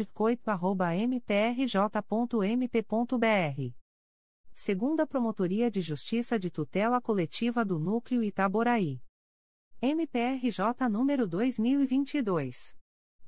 mprj.mp.br. 1.08 2.02
Segunda 4.54 5.08
Promotoria 5.08 5.72
de 5.72 5.80
Justiça 5.80 6.38
de 6.38 6.50
Tutela 6.50 7.00
Coletiva 7.00 7.64
do 7.64 7.80
Núcleo 7.80 8.22
Itaboraí. 8.22 9.02
MPRJ 9.82 10.90
número 10.90 11.26
2022 11.26 12.78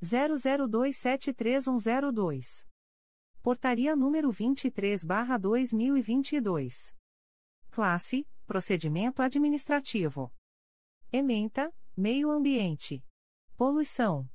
00273102. 0.04 2.66
Portaria 3.42 3.96
número 3.96 4.30
23/2022. 4.30 6.94
Classe: 7.70 8.28
Procedimento 8.46 9.22
administrativo. 9.22 10.34
Ementa: 11.12 11.74
Meio 11.96 12.32
Ambiente. 12.32 13.06
Poluição. 13.56 14.28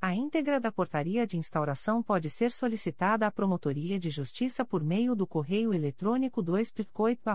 A 0.02 0.16
íntegra 0.16 0.62
da 0.62 0.72
portaria 0.72 1.28
de 1.28 1.38
instauração 1.38 2.02
pode 2.02 2.30
ser 2.30 2.52
solicitada 2.52 3.28
à 3.28 3.32
Promotoria 3.32 4.00
de 4.00 4.10
Justiça 4.10 4.64
por 4.64 4.82
meio 4.82 5.14
do 5.14 5.28
correio 5.28 5.74
eletrônico 5.74 6.42
2 6.42 6.72
mprj.mp.br. 6.72 7.34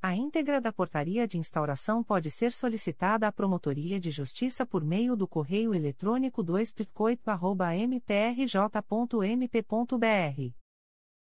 A 0.00 0.16
íntegra 0.16 0.58
da 0.58 0.72
portaria 0.72 1.28
de 1.28 1.36
instauração 1.36 2.02
pode 2.02 2.30
ser 2.30 2.50
solicitada 2.50 3.28
à 3.28 3.32
Promotoria 3.32 4.00
de 4.00 4.10
Justiça 4.10 4.64
por 4.64 4.82
meio 4.82 5.14
do 5.14 5.28
correio 5.28 5.74
eletrônico 5.74 6.42
2 6.42 6.72
mprj.mp.br 6.72 7.28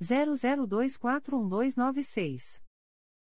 00241296. 0.00 2.62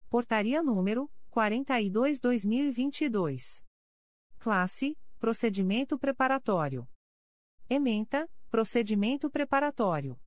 Portaria 0.08 0.62
número 0.62 1.10
42-2022. 1.32 3.68
Classe: 4.40 4.98
Procedimento 5.20 6.00
preparatório. 6.00 6.88
Ementa: 7.70 8.26
Procedimento 8.50 9.30
preparatório. 9.30 10.18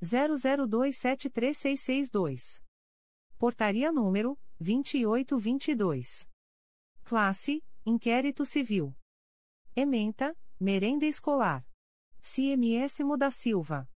00273662. 0.00 2.62
Portaria 3.36 3.90
número 3.90 4.38
2822. 4.60 6.28
Classe: 7.02 7.60
Inquérito 7.84 8.44
Civil. 8.44 8.94
Ementa, 9.74 10.38
Merenda 10.58 11.06
Escolar. 11.06 11.66
CMS 12.20 13.04
Muda 13.04 13.30
Silva. 13.30 13.88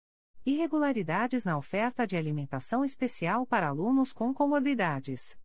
Irregularidades 0.45 1.45
na 1.45 1.57
oferta 1.57 2.07
de 2.07 2.15
alimentação 2.15 2.85
especial 2.85 3.47
para 3.47 3.69
alunos 3.69 4.13
com 4.13 4.35
comorbidades. 4.35 5.41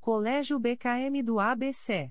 Colégio 0.00 0.58
BKM 0.58 1.22
do 1.22 1.38
ABC. 1.38 2.10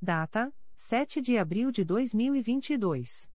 Data: 0.00 0.54
7 0.76 1.20
de 1.20 1.36
abril 1.36 1.72
de 1.72 1.84
2022. 1.84 3.28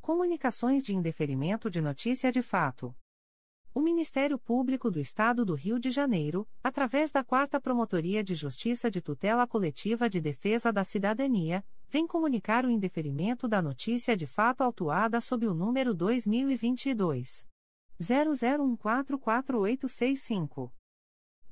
Comunicações 0.00 0.84
de 0.84 0.94
indeferimento 0.94 1.68
de 1.68 1.80
notícia 1.80 2.30
de 2.30 2.42
fato. 2.42 2.94
O 3.74 3.80
Ministério 3.80 4.38
Público 4.38 4.88
do 4.88 5.00
Estado 5.00 5.44
do 5.44 5.54
Rio 5.54 5.80
de 5.80 5.90
Janeiro, 5.90 6.46
através 6.62 7.10
da 7.10 7.24
Quarta 7.24 7.60
Promotoria 7.60 8.22
de 8.22 8.36
Justiça 8.36 8.88
de 8.88 9.02
Tutela 9.02 9.48
Coletiva 9.48 10.08
de 10.08 10.20
Defesa 10.20 10.72
da 10.72 10.84
Cidadania, 10.84 11.64
vem 11.88 12.06
comunicar 12.06 12.64
o 12.64 12.70
indeferimento 12.70 13.48
da 13.48 13.60
notícia 13.60 14.16
de 14.16 14.28
fato 14.28 14.60
autuada 14.60 15.20
sob 15.20 15.44
o 15.44 15.52
número 15.52 15.92
2022 15.92 17.48
00144865. 18.00 20.70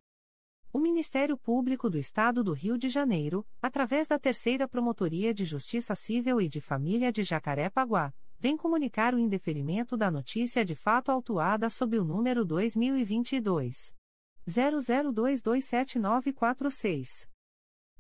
O 0.73 0.79
Ministério 0.79 1.37
Público 1.37 1.91
do 1.91 1.99
Estado 1.99 2.43
do 2.43 2.55
Rio 2.55 2.79
de 2.79 2.89
Janeiro, 2.89 3.47
através 3.61 4.09
da 4.09 4.19
Terceira 4.19 4.67
Promotoria 4.67 5.35
de 5.35 5.45
Justiça 5.45 5.95
Civil 5.95 6.41
e 6.41 6.49
de 6.49 6.63
Família 6.63 7.13
de 7.13 7.23
Jacaré-Paguá, 7.23 8.11
vem 8.39 8.57
comunicar 8.57 9.15
o 9.15 9.19
indeferimento 9.19 9.95
da 9.95 10.11
notícia 10.11 10.65
de 10.65 10.75
fato 10.75 11.13
autuada 11.13 11.69
sob 11.69 11.99
o 11.99 12.05
número 12.05 12.43
2022 12.43 13.93
00227946. 14.49 17.32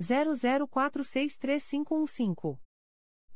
00463515. 0.00 2.58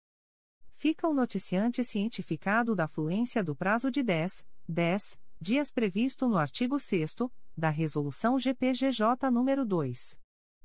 Fica 0.75 1.07
o 1.07 1.13
noticiante 1.13 1.83
cientificado 1.83 2.75
da 2.75 2.87
fluência 2.87 3.43
do 3.43 3.55
prazo 3.55 3.89
de 3.89 4.03
10, 4.03 4.45
10 4.69 5.19
dias 5.41 5.71
previsto 5.71 6.27
no 6.27 6.37
artigo 6.37 6.79
6 6.79 7.15
da 7.57 7.71
Resolução 7.71 8.37
GPGJ 8.37 9.31
nº 9.31 9.65
2. 9.65 10.19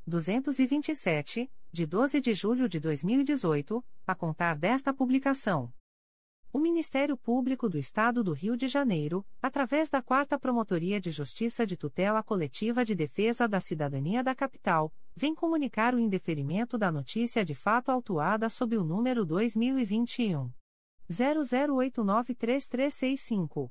227, 0.06 1.50
de 1.72 1.86
12 1.86 2.20
de 2.20 2.34
julho 2.34 2.68
de 2.68 2.78
2018, 2.78 3.82
a 4.06 4.14
contar 4.14 4.58
desta 4.58 4.92
publicação. 4.92 5.72
O 6.52 6.58
Ministério 6.58 7.16
Público 7.16 7.66
do 7.66 7.78
Estado 7.78 8.22
do 8.22 8.34
Rio 8.34 8.58
de 8.58 8.68
Janeiro, 8.68 9.24
através 9.40 9.88
da 9.88 10.02
4 10.02 10.38
Promotoria 10.38 11.00
de 11.00 11.10
Justiça 11.10 11.66
de 11.66 11.74
Tutela 11.74 12.22
Coletiva 12.22 12.84
de 12.84 12.94
Defesa 12.94 13.48
da 13.48 13.58
Cidadania 13.58 14.22
da 14.22 14.34
Capital, 14.34 14.92
vem 15.16 15.34
comunicar 15.34 15.94
o 15.94 15.98
indeferimento 15.98 16.76
da 16.76 16.92
notícia 16.92 17.42
de 17.42 17.54
fato 17.54 17.90
autuada 17.90 18.50
sob 18.50 18.76
o 18.76 18.84
número 18.84 19.24
2021 19.24 20.52
00893365. 21.10 23.70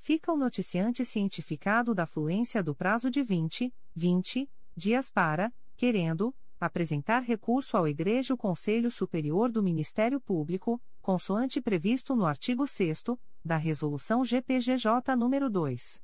fica 0.04 0.30
o 0.30 0.36
noticiante 0.36 1.02
cientificado 1.02 1.94
da 1.94 2.04
fluência 2.04 2.62
do 2.62 2.74
prazo 2.74 3.10
de 3.10 3.22
20, 3.22 3.72
20 3.96 4.50
dias 4.76 5.10
para, 5.10 5.50
querendo, 5.78 6.34
apresentar 6.60 7.20
recurso 7.20 7.74
ao 7.74 7.88
Egrejo 7.88 8.36
Conselho 8.36 8.90
Superior 8.90 9.50
do 9.50 9.62
Ministério 9.62 10.20
Público, 10.20 10.78
consoante 11.00 11.58
previsto 11.58 12.14
no 12.14 12.26
artigo 12.26 12.66
6 12.66 13.02
da 13.42 13.56
Resolução 13.56 14.22
GPGJ 14.22 15.16
nº 15.16 15.48
2. 15.48 16.02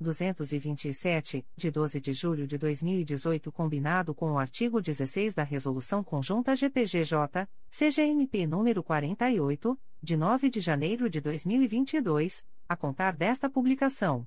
227, 0.00 1.44
de 1.56 1.70
12 1.72 2.00
de 2.00 2.12
julho 2.12 2.46
de 2.46 2.56
2018, 2.56 3.50
combinado 3.50 4.14
com 4.14 4.30
o 4.30 4.38
artigo 4.38 4.80
16 4.80 5.34
da 5.34 5.42
Resolução 5.42 6.04
Conjunta 6.04 6.54
GPGJ, 6.54 7.48
CGMP 7.68 8.46
nº 8.46 8.80
48, 8.80 9.78
de 10.00 10.16
9 10.16 10.48
de 10.48 10.60
janeiro 10.60 11.10
de 11.10 11.20
2022, 11.20 12.44
a 12.70 12.76
contar 12.76 13.16
desta 13.16 13.50
publicação. 13.50 14.24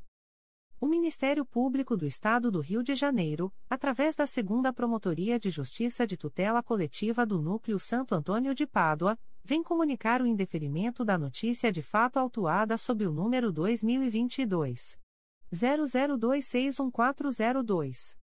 O 0.77 0.85
Ministério 0.85 1.45
Público 1.45 1.95
do 1.95 2.05
Estado 2.05 2.51
do 2.51 2.59
Rio 2.59 2.83
de 2.83 2.93
Janeiro, 2.93 3.49
através 3.69 4.17
da 4.17 4.27
Segunda 4.27 4.73
Promotoria 4.73 5.39
de 5.39 5.49
Justiça 5.49 6.05
de 6.05 6.17
Tutela 6.17 6.61
Coletiva 6.61 7.25
do 7.25 7.41
Núcleo 7.41 7.79
Santo 7.79 8.13
Antônio 8.13 8.53
de 8.53 8.67
Pádua, 8.67 9.17
vem 9.45 9.63
comunicar 9.63 10.21
o 10.21 10.27
indeferimento 10.27 11.05
da 11.05 11.17
notícia 11.17 11.71
de 11.71 11.81
fato 11.81 12.17
autuada 12.17 12.77
sob 12.77 13.07
o 13.07 13.13
número 13.13 13.49
2022 13.49 14.99
00261402. 15.53 18.22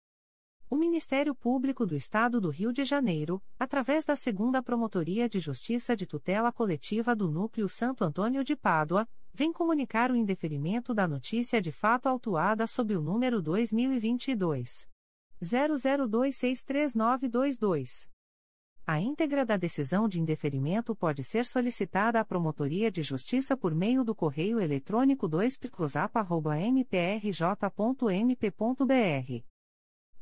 O 0.71 0.75
Ministério 0.77 1.35
Público 1.35 1.85
do 1.85 1.95
Estado 1.97 2.39
do 2.39 2.49
Rio 2.49 2.71
de 2.71 2.85
Janeiro, 2.85 3.43
através 3.59 4.05
da 4.05 4.15
Segunda 4.15 4.63
Promotoria 4.63 5.27
de 5.27 5.37
Justiça 5.37 5.97
de 5.97 6.05
Tutela 6.05 6.49
Coletiva 6.49 7.13
do 7.13 7.29
Núcleo 7.29 7.67
Santo 7.67 8.05
Antônio 8.05 8.41
de 8.41 8.55
Pádua, 8.55 9.05
vem 9.33 9.51
comunicar 9.51 10.09
o 10.09 10.15
indeferimento 10.15 10.93
da 10.93 11.05
notícia 11.05 11.61
de 11.61 11.73
fato 11.73 12.07
autuada 12.07 12.65
sob 12.67 12.95
o 12.95 13.01
número 13.01 13.41
2022 13.41 14.87
00263922. 15.43 18.07
A 18.87 19.01
íntegra 19.01 19.45
da 19.45 19.57
decisão 19.57 20.07
de 20.07 20.21
indeferimento 20.21 20.95
pode 20.95 21.21
ser 21.21 21.43
solicitada 21.43 22.21
à 22.21 22.23
Promotoria 22.23 22.89
de 22.89 23.03
Justiça 23.03 23.57
por 23.57 23.75
meio 23.75 24.05
do 24.05 24.15
correio 24.15 24.57
eletrônico 24.57 25.27
2 25.27 25.59
mprj.mp.br 26.71 29.50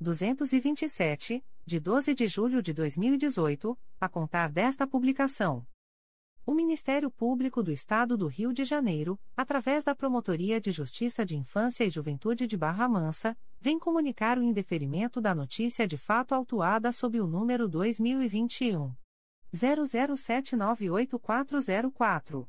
227, 0.00 1.44
de 1.66 1.80
12 1.80 2.14
de 2.14 2.28
julho 2.28 2.62
de 2.62 2.72
2018, 2.72 3.76
a 4.00 4.08
contar 4.08 4.50
desta 4.50 4.86
publicação. 4.86 5.66
O 6.46 6.54
Ministério 6.54 7.10
Público 7.10 7.60
do 7.62 7.72
Estado 7.72 8.16
do 8.16 8.26
Rio 8.26 8.50
de 8.52 8.64
Janeiro, 8.64 9.20
através 9.36 9.84
da 9.84 9.94
Promotoria 9.94 10.58
de 10.60 10.70
Justiça 10.70 11.26
de 11.26 11.36
Infância 11.36 11.84
e 11.84 11.90
Juventude 11.90 12.46
de 12.46 12.56
Barra 12.56 12.88
Mansa, 12.88 13.36
vem 13.60 13.78
comunicar 13.78 14.38
o 14.38 14.42
indeferimento 14.42 15.20
da 15.20 15.34
notícia 15.34 15.86
de 15.86 15.98
fato 15.98 16.34
autuada 16.34 16.90
sob 16.92 17.20
o 17.20 17.26
número 17.26 17.68
2021 17.68 18.94
00798404. 19.52 22.48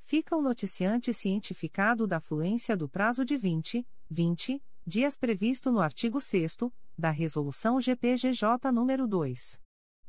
Fica 0.07 0.35
o 0.37 0.41
noticiante 0.41 1.11
cientificado 1.11 2.05
da 2.05 2.19
fluência 2.19 2.77
do 2.77 2.87
prazo 2.87 3.25
de 3.25 3.35
20, 3.35 3.83
20 4.07 4.61
dias 4.85 5.17
previsto 5.17 5.71
no 5.71 5.79
artigo 5.79 6.21
6 6.21 6.57
da 6.95 7.09
Resolução 7.09 7.81
GPGJ 7.81 8.69
nº 8.71 9.07
2. 9.07 9.59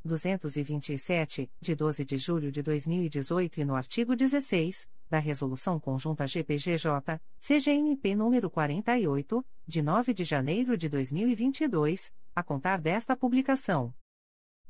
227, 0.04 1.50
de 1.58 1.74
12 1.74 2.04
de 2.04 2.18
julho 2.18 2.52
de 2.52 2.62
2018 2.62 3.58
e 3.58 3.64
no 3.64 3.74
artigo 3.74 4.14
16 4.14 4.86
da 5.08 5.18
Resolução 5.18 5.80
Conjunta 5.80 6.26
GPGJ, 6.26 7.18
CGNP 7.40 8.10
nº 8.10 8.50
48, 8.50 9.46
de 9.66 9.80
9 9.80 10.12
de 10.12 10.24
janeiro 10.24 10.76
de 10.76 10.90
2022, 10.90 12.12
a 12.34 12.42
contar 12.42 12.82
desta 12.82 13.16
publicação. 13.16 13.94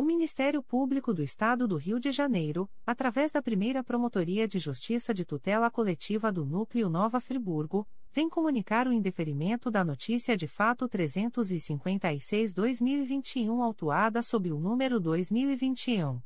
O 0.00 0.02
Ministério 0.02 0.62
Público 0.62 1.12
do 1.12 1.22
Estado 1.22 1.68
do 1.68 1.76
Rio 1.76 2.00
de 2.00 2.10
Janeiro, 2.10 2.66
através 2.86 3.30
da 3.30 3.42
primeira 3.42 3.84
Promotoria 3.84 4.48
de 4.48 4.58
Justiça 4.58 5.12
de 5.12 5.26
Tutela 5.26 5.70
Coletiva 5.70 6.32
do 6.32 6.42
Núcleo 6.42 6.88
Nova 6.88 7.20
Friburgo, 7.20 7.86
vem 8.10 8.26
comunicar 8.26 8.88
o 8.88 8.94
indeferimento 8.94 9.70
da 9.70 9.84
notícia 9.84 10.38
de 10.38 10.48
fato 10.48 10.88
356-2021 10.88 13.62
autuada 13.62 14.22
sob 14.22 14.50
o 14.50 14.58
número 14.58 14.98
2021. 14.98 16.18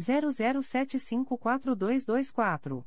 00754224. 0.00 2.86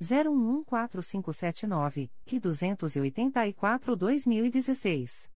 011459 0.00 2.10
e 2.26 2.40
284-2016. 2.40 5.30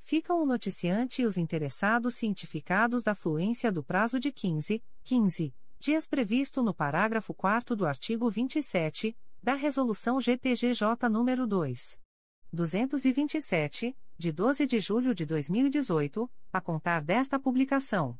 Ficam 0.00 0.42
o 0.42 0.46
noticiante 0.46 1.22
e 1.22 1.26
os 1.26 1.36
interessados 1.36 2.16
cientificados 2.16 3.02
da 3.02 3.14
fluência 3.14 3.70
do 3.70 3.84
prazo 3.84 4.18
de 4.18 4.32
15, 4.32 4.82
15 5.04 5.54
dias 5.78 6.08
previsto 6.08 6.60
no 6.60 6.74
parágrafo 6.74 7.32
4 7.32 7.76
do 7.76 7.86
artigo 7.86 8.28
27 8.28 9.16
da 9.42 9.54
Resolução 9.54 10.20
GPGJ 10.20 11.08
nº 11.08 11.46
2. 11.46 11.98
227, 12.52 13.96
de 14.16 14.32
12 14.32 14.66
de 14.66 14.80
julho 14.80 15.14
de 15.14 15.24
2018, 15.24 16.28
a 16.52 16.60
contar 16.60 17.02
desta 17.02 17.38
publicação. 17.38 18.18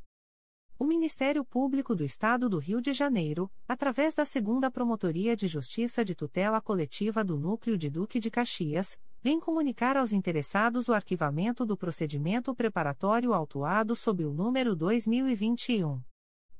O 0.78 0.84
Ministério 0.84 1.44
Público 1.44 1.96
do 1.96 2.04
Estado 2.04 2.48
do 2.48 2.58
Rio 2.58 2.80
de 2.80 2.92
Janeiro, 2.92 3.50
através 3.66 4.14
da 4.14 4.24
Segunda 4.24 4.70
Promotoria 4.70 5.34
de 5.34 5.48
Justiça 5.48 6.04
de 6.04 6.14
Tutela 6.14 6.60
Coletiva 6.60 7.24
do 7.24 7.36
Núcleo 7.36 7.76
de 7.76 7.90
Duque 7.90 8.20
de 8.20 8.30
Caxias, 8.30 8.96
vem 9.20 9.40
comunicar 9.40 9.96
aos 9.96 10.12
interessados 10.12 10.88
o 10.88 10.92
arquivamento 10.92 11.66
do 11.66 11.76
procedimento 11.76 12.54
preparatório 12.54 13.34
autuado 13.34 13.96
sob 13.96 14.24
o 14.24 14.32
número 14.32 14.76
2021 14.76 16.00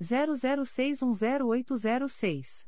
00610806. 0.00 2.67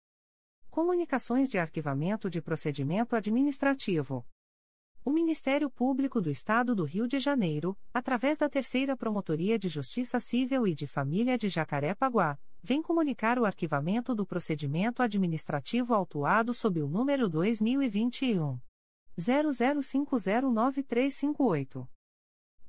Comunicações 0.71 1.47
de 1.49 1.59
arquivamento 1.59 2.29
de 2.29 2.41
procedimento 2.41 3.13
administrativo. 3.13 4.25
O 5.03 5.11
Ministério 5.11 5.69
Público 5.69 6.21
do 6.21 6.29
Estado 6.29 6.73
do 6.73 6.85
Rio 6.85 7.09
de 7.09 7.19
Janeiro, 7.19 7.77
através 7.93 8.37
da 8.37 8.47
Terceira 8.47 8.95
Promotoria 8.95 9.59
de 9.59 9.67
Justiça 9.67 10.17
Civil 10.21 10.65
e 10.65 10.73
de 10.73 10.87
Família 10.87 11.37
de 11.37 11.49
Jacarepaguá, 11.49 12.39
vem 12.63 12.81
comunicar 12.81 13.37
o 13.37 13.43
arquivamento 13.43 14.15
do 14.15 14.25
procedimento 14.25 15.03
administrativo 15.03 15.93
autuado 15.93 16.53
sob 16.53 16.81
o 16.81 16.87
número 16.87 17.27
2021 17.27 18.57
00509358. 19.19 21.85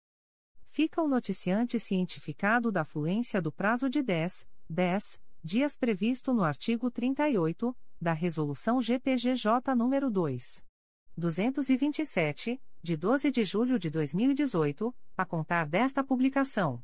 fica 0.72 1.02
o 1.02 1.06
noticiante 1.06 1.78
cientificado 1.78 2.72
da 2.72 2.82
fluência 2.82 3.42
do 3.42 3.52
prazo 3.52 3.90
de 3.90 4.02
10, 4.02 4.48
10 4.70 5.20
dias 5.44 5.76
previsto 5.76 6.32
no 6.32 6.42
artigo 6.42 6.90
38 6.90 7.76
da 8.00 8.14
Resolução 8.14 8.80
GPGJ 8.80 9.52
nº 9.76 10.08
2. 10.08 10.64
227, 11.14 12.58
de 12.82 12.96
12 12.96 13.30
de 13.30 13.44
julho 13.44 13.78
de 13.78 13.90
2018, 13.90 14.94
a 15.14 15.26
contar 15.26 15.66
desta 15.66 16.02
publicação. 16.02 16.82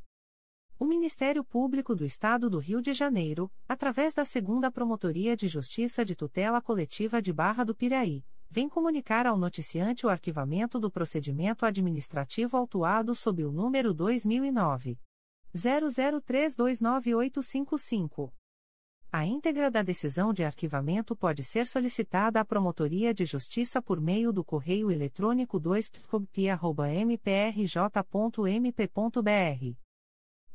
O 0.78 0.84
Ministério 0.84 1.42
Público 1.42 1.94
do 1.94 2.05
Estado 2.05 2.50
do 2.50 2.58
Rio 2.58 2.83
de 2.83 2.92
Janeiro, 2.92 3.50
através 3.67 4.12
da 4.12 4.26
Segunda 4.26 4.70
Promotoria 4.70 5.34
de 5.34 5.49
Justiça 5.49 6.05
de 6.05 6.15
Tutela 6.15 6.60
Coletiva 6.60 7.23
de 7.23 7.33
Barra 7.33 7.65
do 7.65 7.75
Piraí, 7.75 8.23
vem 8.51 8.68
comunicar 8.68 9.27
ao 9.27 9.36
noticiante 9.36 10.07
o 10.07 10.09
arquivamento 10.09 10.81
do 10.81 10.91
procedimento 10.91 11.67
administrativo 11.67 12.57
autuado 12.57 13.15
sob 13.15 13.44
o 13.44 13.52
número 13.52 13.93
2009 13.93 14.99
00329855. 15.55 18.33
A 19.10 19.25
íntegra 19.25 19.70
da 19.70 19.83
decisão 19.83 20.35
de 20.35 20.44
arquivamento 20.44 21.17
pode 21.17 21.43
ser 21.43 21.67
solicitada 21.67 22.41
à 22.41 22.44
Promotoria 22.44 23.15
de 23.15 23.25
Justiça 23.25 23.81
por 23.81 23.99
meio 23.99 24.35
do 24.35 24.44
correio 24.44 24.91
eletrônico 24.91 25.59
2 25.59 25.91
mprj.mp.br. 27.07 27.78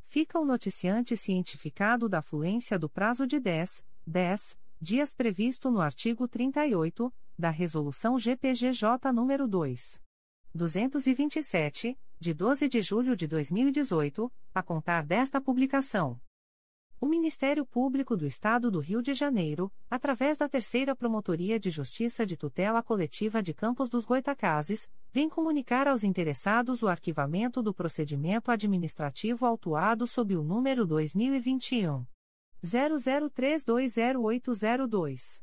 Fica 0.04 0.40
o 0.40 0.46
noticiante 0.46 1.18
cientificado 1.18 2.08
da 2.08 2.22
fluência 2.22 2.78
do 2.78 2.88
prazo 2.88 3.26
de 3.26 3.40
10, 3.40 3.84
10 4.06 4.56
dias 4.80 5.16
previsto 5.16 5.72
no 5.72 5.82
artigo 5.82 6.28
38 6.28 7.12
da 7.38 7.50
Resolução 7.50 8.18
GPGJ 8.18 9.12
nº 9.12 9.48
2. 9.48 10.02
227, 10.56 11.98
de 12.20 12.34
12 12.34 12.70
de 12.70 12.82
julho 12.82 13.16
de 13.16 13.28
2018, 13.28 14.32
a 14.54 14.62
contar 14.62 15.04
desta 15.04 15.42
publicação. 15.42 16.20
O 17.04 17.06
Ministério 17.06 17.66
Público 17.66 18.16
do 18.16 18.26
Estado 18.26 18.72
do 18.72 18.80
Rio 18.80 19.02
de 19.02 19.14
Janeiro, 19.14 19.70
através 19.90 20.38
da 20.38 20.48
Terceira 20.48 20.96
Promotoria 20.96 21.60
de 21.60 21.70
Justiça 21.70 22.26
de 22.26 22.38
Tutela 22.38 22.82
Coletiva 22.82 23.44
de 23.44 23.54
Campos 23.54 23.90
dos 23.90 24.06
Goitacazes, 24.06 24.90
vem 25.12 25.28
comunicar 25.28 25.86
aos 25.86 26.06
interessados 26.06 26.82
o 26.82 26.88
arquivamento 26.88 27.62
do 27.62 27.74
procedimento 27.74 28.52
administrativo 28.52 29.46
autuado 29.46 30.08
sob 30.08 30.38
o 30.38 30.44
número 30.44 30.88
2021 30.88 32.06
00320802. 32.64 35.43